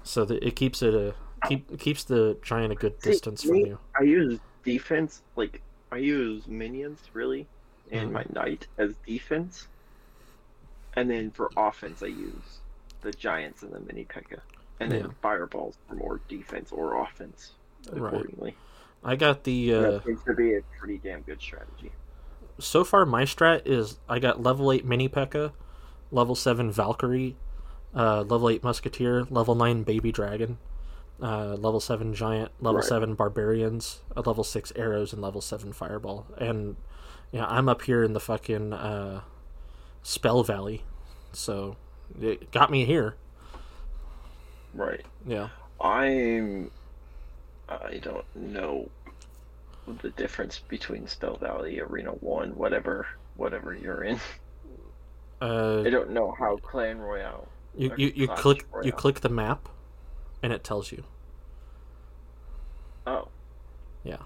[0.04, 1.14] So that it keeps it a
[1.48, 3.80] keep keeps the giant a good See, distance from you.
[3.98, 5.62] I use defense, like
[5.94, 7.48] I use minions really,
[7.90, 8.14] and Mhm.
[8.14, 9.68] my knight as defense,
[10.98, 12.60] and then for offense I use
[13.02, 14.42] the giants and the mini P.E.K.K.A.
[14.84, 15.12] and then Yeah.
[15.22, 17.52] fireballs for more defense or offense
[17.92, 18.12] Right.
[18.14, 18.58] accordingly.
[19.04, 21.92] I got the uh, that seems to be a pretty damn good strategy.
[22.60, 25.54] so far my strat is I got level eight mini P.E.K.K.A,
[26.12, 27.38] level seven Valkyrie,
[27.96, 30.58] uh, level eight musketeer, level nine baby dragon,
[31.22, 32.88] uh, level seven giant, level Right.
[32.88, 36.26] seven barbarians, a level six arrows, and level seven fireball.
[36.38, 36.76] And
[37.32, 39.22] yeah, I'm up here in the fucking uh,
[40.08, 40.84] Spell Valley,
[41.34, 41.76] so
[42.22, 43.18] it got me here.
[44.74, 45.06] Right.
[45.26, 45.50] Yeah.
[45.82, 46.72] I'm.
[47.68, 48.90] I don't know
[50.02, 53.06] the difference between Spell Valley, Arena One, whatever,
[53.36, 54.18] whatever you're in.
[55.42, 57.48] Uh, I don't know how Clan Royale.
[57.76, 59.68] you you, you Clash click you click the map,
[60.42, 61.04] and it tells you.
[63.06, 63.28] Oh,
[64.06, 64.24] Yeah.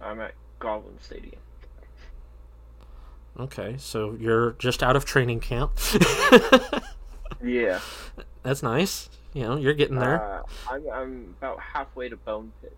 [0.00, 1.40] I'm at Goblin Stadium.
[3.38, 5.72] Okay, so you're just out of training camp.
[7.42, 7.80] Yeah.
[8.42, 9.08] That's nice.
[9.34, 10.22] You know, you're getting there.
[10.22, 12.76] Uh, I'm I'm about halfway to Bone Pit.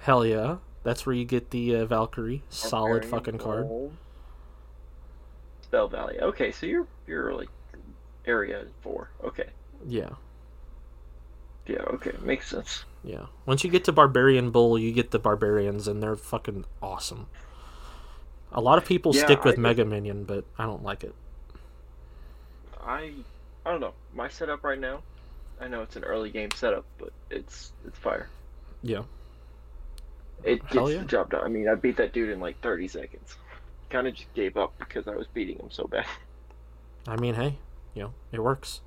[0.00, 0.56] Hell yeah.
[0.82, 2.42] That's where you get the uh, Valkyrie.
[2.48, 3.68] Solid fucking card.
[5.62, 6.18] Spell Valley.
[6.20, 7.48] Okay, so you're you're like
[8.26, 9.10] area four.
[9.22, 9.48] Okay.
[9.86, 10.10] Yeah.
[11.66, 11.82] Yeah.
[11.82, 12.12] Okay.
[12.22, 12.84] Makes sense.
[13.04, 13.26] Yeah.
[13.44, 17.26] Once you get to Barbarian Bowl, you get the Barbarians, and they're fucking awesome.
[18.52, 21.14] A lot of people Yeah, stick with I- Mega Minion, but I don't like it.
[22.80, 23.12] I
[23.66, 23.94] I don't know.
[24.14, 25.02] My setup right now.
[25.60, 28.28] I know it's an early game setup, but it's it's fire.
[28.82, 29.02] Yeah.
[30.44, 30.98] It gets yeah.
[30.98, 31.44] the job done.
[31.44, 33.36] I mean, I beat that dude in like 30 seconds.
[33.90, 36.06] Kind of just gave up because I was beating him so bad.
[37.08, 37.58] I mean, hey,
[37.94, 38.80] you know, it works.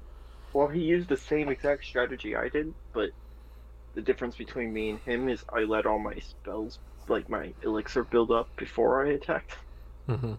[0.53, 3.09] Well, he used the same exact strategy I did, but
[3.95, 8.03] the difference between me and him is I let all my spells, like my elixir,
[8.03, 9.57] build up before I attacked.
[10.07, 10.33] hmm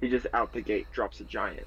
[0.00, 1.66] He just out the gate drops a giant,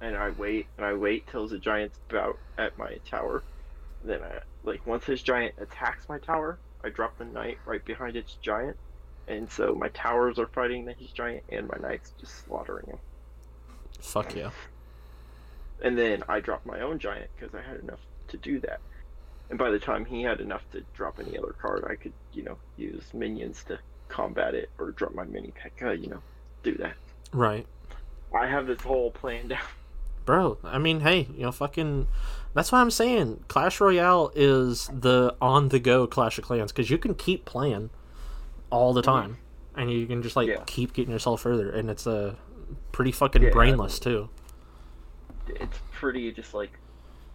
[0.00, 3.42] and I wait and I wait till the giant's about at my tower.
[4.04, 8.16] Then I like once his giant attacks my tower, I drop the knight right behind
[8.16, 8.76] its giant,
[9.28, 12.98] and so my towers are fighting his giant, and my knight's just slaughtering him.
[14.00, 14.50] Fuck yeah.
[15.80, 18.80] And then I dropped my own giant because I had enough to do that.
[19.52, 22.42] And by the time he had enough to drop any other card, I could, you
[22.42, 26.22] know, use minions to combat it or drop my mini P.E.K.K.A., you know,
[26.62, 26.94] do that.
[27.34, 27.66] Right.
[28.34, 29.60] I have this whole plan down.
[30.24, 32.08] Bro, I mean, hey, you know, fucking.
[32.54, 36.88] That's why I'm saying Clash Royale is the on the go Clash of Clans because
[36.88, 37.90] you can keep playing
[38.70, 39.36] all the time,
[39.76, 40.62] and you can just like Yeah.
[40.64, 42.34] keep getting yourself further, and it's a uh,
[42.92, 43.50] pretty fucking Yeah.
[43.50, 44.30] brainless too.
[45.48, 46.70] It's pretty just like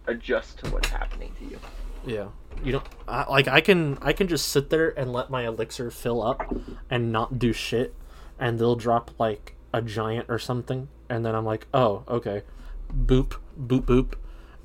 [0.08, 1.60] adjust to what's happening to you.
[2.08, 2.30] Yeah,
[2.64, 3.48] you don't I, like.
[3.48, 6.42] I can I can just sit there and let my elixir fill up
[6.90, 7.94] and not do shit,
[8.40, 12.44] and they'll drop like a giant or something, and then I'm like, oh, okay,
[12.92, 14.14] boop, boop, boop,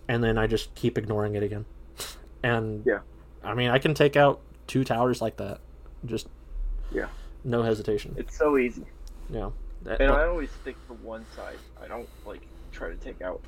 [0.08, 1.64] and then I just keep ignoring it again.
[2.44, 2.98] And Yeah.
[3.44, 5.60] I mean, I can take out two towers like that,
[6.04, 6.28] just
[6.90, 7.06] Yeah.
[7.44, 8.14] no hesitation.
[8.18, 8.84] It's so easy.
[9.30, 9.50] Yeah.
[9.82, 11.58] That- And I always stick to one side.
[11.80, 12.40] I don't like
[12.72, 13.40] try to take out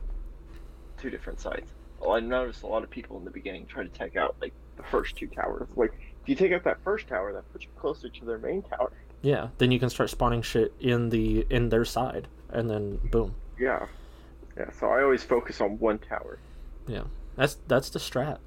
[0.97, 1.71] two different sides.
[2.01, 4.53] Well, I noticed a lot of people in the beginning try to take out like
[4.77, 5.69] the first two towers.
[5.77, 5.93] Like
[6.23, 8.93] if you take out that first tower, that puts you closer to their main tower.
[9.23, 13.35] yeah, then you can start spawning shit in the in their side, and then boom.
[13.59, 13.87] Yeah.
[14.57, 16.39] Yeah, so I always focus on one tower.
[16.87, 17.05] Yeah,
[17.37, 18.39] that's that's the strat.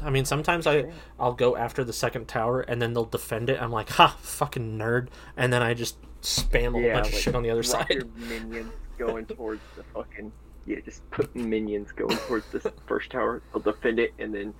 [0.00, 3.60] I mean, sometimes I I'll go after the second tower and then they'll defend it.
[3.60, 7.34] I'm like, ha, fucking nerd, and then I just spam a Yeah, bunch of shit
[7.34, 7.88] on the other side.
[7.90, 10.30] your minions going towards the fucking
[10.66, 13.42] yeah, just put minions going towards this first tower.
[13.52, 14.54] They'll defend it, and then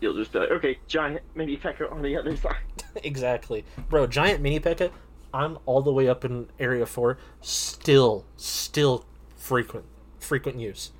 [0.00, 2.56] you'll just be like, okay, giant mini pecker on the other side.
[3.04, 4.06] exactly, bro.
[4.06, 4.90] Giant mini P.E.K.K.A.
[5.32, 7.18] I'm all the way up in area four.
[7.40, 9.04] Still, still
[9.36, 9.84] frequent,
[10.18, 10.90] frequent use.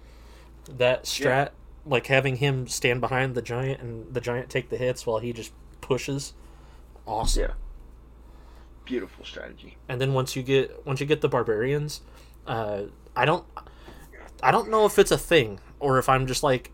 [0.69, 1.51] That strat,
[1.85, 5.33] like having him stand behind the giant and the giant take the hits while he
[5.33, 6.35] just pushes.
[7.07, 7.43] Awesome.
[7.43, 7.53] Yeah.
[8.85, 9.77] Beautiful strategy.
[9.89, 12.01] and then once you get once you get the barbarians
[12.49, 12.83] uh
[13.15, 13.45] i don't
[14.43, 16.71] i don't know if it's a thing or if i'm just like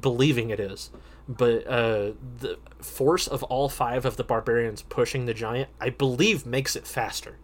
[0.00, 0.90] believing it is
[1.28, 6.44] but uh the force of all five of the barbarians pushing the giant i believe
[6.44, 7.36] makes it faster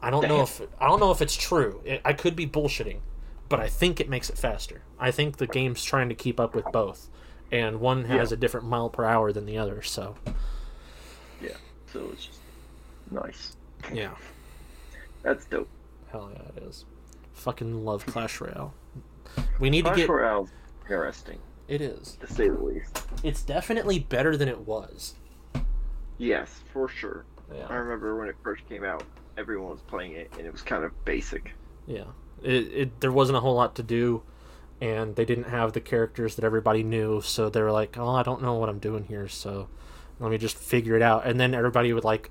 [0.00, 3.00] i don't know if i don't know if it's true I- i could be bullshitting
[3.48, 6.54] but i think it makes it faster i think the game's trying to keep up
[6.54, 7.08] with both
[7.52, 8.34] and one has Yeah.
[8.34, 10.14] a different mile per hour than the other so
[11.42, 11.50] Yeah.
[11.92, 12.40] So it's just
[13.10, 13.56] nice.
[13.92, 14.10] yeah
[15.22, 15.68] That's dope.
[16.12, 16.84] Hell yeah, it is.
[17.38, 18.10] Fucking love hmm.
[18.10, 18.74] Clash Royale.
[19.60, 20.10] We need Clash to get.
[20.10, 20.50] Royale's
[20.82, 21.38] interesting,
[21.68, 22.16] It is.
[22.20, 23.06] to say the least.
[23.22, 25.14] It's definitely better than it was.
[26.18, 27.24] Yes, for sure.
[27.54, 27.66] Yeah.
[27.68, 29.04] I remember when it first came out,
[29.36, 31.52] everyone was playing it, and it was kind of basic.
[31.86, 32.04] Yeah.
[32.42, 34.22] It, it there wasn't a whole lot to do,
[34.80, 38.22] and they didn't have the characters that everybody knew, so they were like, "Oh, I
[38.22, 39.68] don't know what I'm doing here, so
[40.18, 42.30] let me just figure it out." And then everybody would like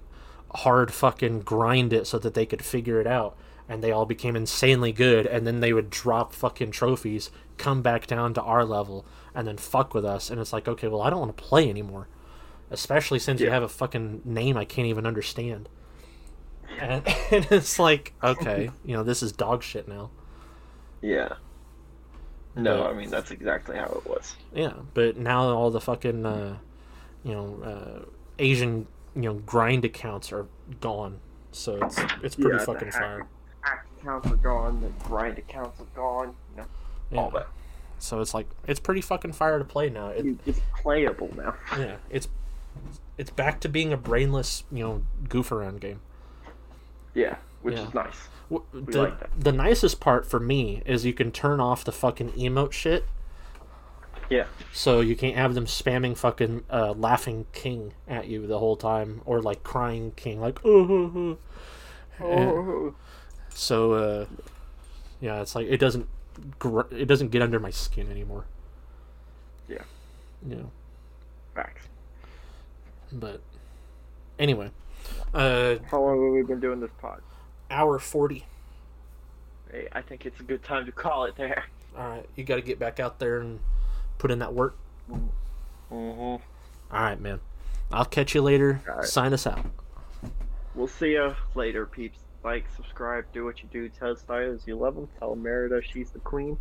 [0.53, 3.37] hard fucking grind it so that they could figure it out.
[3.69, 8.07] And they all became insanely good, and then they would drop fucking trophies, come back
[8.07, 10.29] down to our level, and then fuck with us.
[10.29, 12.07] And it's like, okay, well, I don't want to play anymore,
[12.71, 15.67] especially since you have a fucking name I can't even understand.
[16.79, 20.11] And, and it's like, okay, you know, this is dog shit now.
[21.01, 21.33] Yeah.
[22.55, 24.35] No, But- I mean that's exactly how it was.
[24.53, 26.57] Yeah, but now all the fucking, uh,
[27.23, 28.05] you know, uh,
[28.39, 30.47] Asian, you know, grind accounts are
[30.81, 31.19] gone.
[31.51, 33.27] So it's it's pretty Yeah, fucking fire.
[34.07, 34.79] Accounts are gone.
[34.81, 36.33] The grind accounts are gone.
[36.51, 36.67] You know,
[37.11, 37.19] Yeah.
[37.19, 37.47] all that.
[37.99, 40.09] So it's like it's pretty fucking fire to play now.
[40.09, 41.55] It, It's playable now.
[41.77, 42.29] yeah, it's
[43.17, 45.99] it's back to being a brainless, you know, goof around game.
[47.13, 47.87] Yeah, which Yeah.
[47.87, 48.29] is nice.
[48.49, 49.29] W- The, like that.
[49.37, 53.05] the nicest part for me is you can turn off the fucking emote shit,
[54.29, 54.45] Yeah.
[54.71, 59.21] so you can't have them spamming fucking uh, laughing king at you the whole time,
[59.25, 61.37] or like crying king, like oh.
[62.21, 62.93] Oh.
[63.57, 64.25] So uh,
[65.19, 66.07] yeah, it's like it doesn't
[66.59, 68.45] gr- it doesn't get under my skin anymore.
[69.67, 69.79] Yeah.
[70.47, 70.57] Yeah.
[70.57, 70.71] know,
[71.55, 71.87] Facts.
[73.11, 73.41] but
[74.37, 74.69] anyway,
[75.33, 77.21] uh, How long have we been doing this pod?
[77.71, 78.45] hour forty.
[79.71, 81.65] Hey, I think it's a good time to call it there.
[81.97, 83.59] All right, you got to get back out there and
[84.19, 84.77] put in that work.
[85.11, 85.95] Mm-hmm.
[85.95, 86.41] All
[86.91, 87.39] right, man.
[87.91, 88.81] I'll catch you later.
[88.87, 89.05] All right.
[89.05, 89.65] Sign us out.
[90.75, 92.19] We'll see you later, peeps.
[92.47, 93.89] Like, subscribe, do what you do.
[93.89, 95.09] Tell Styles you love him.
[95.19, 96.57] Tell Merida she's the queen.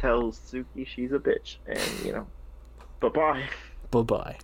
[0.00, 1.58] Tell Suki she's a bitch.
[1.64, 2.26] And, you know,
[2.98, 3.44] bye bye.
[3.92, 4.38] Bye bye.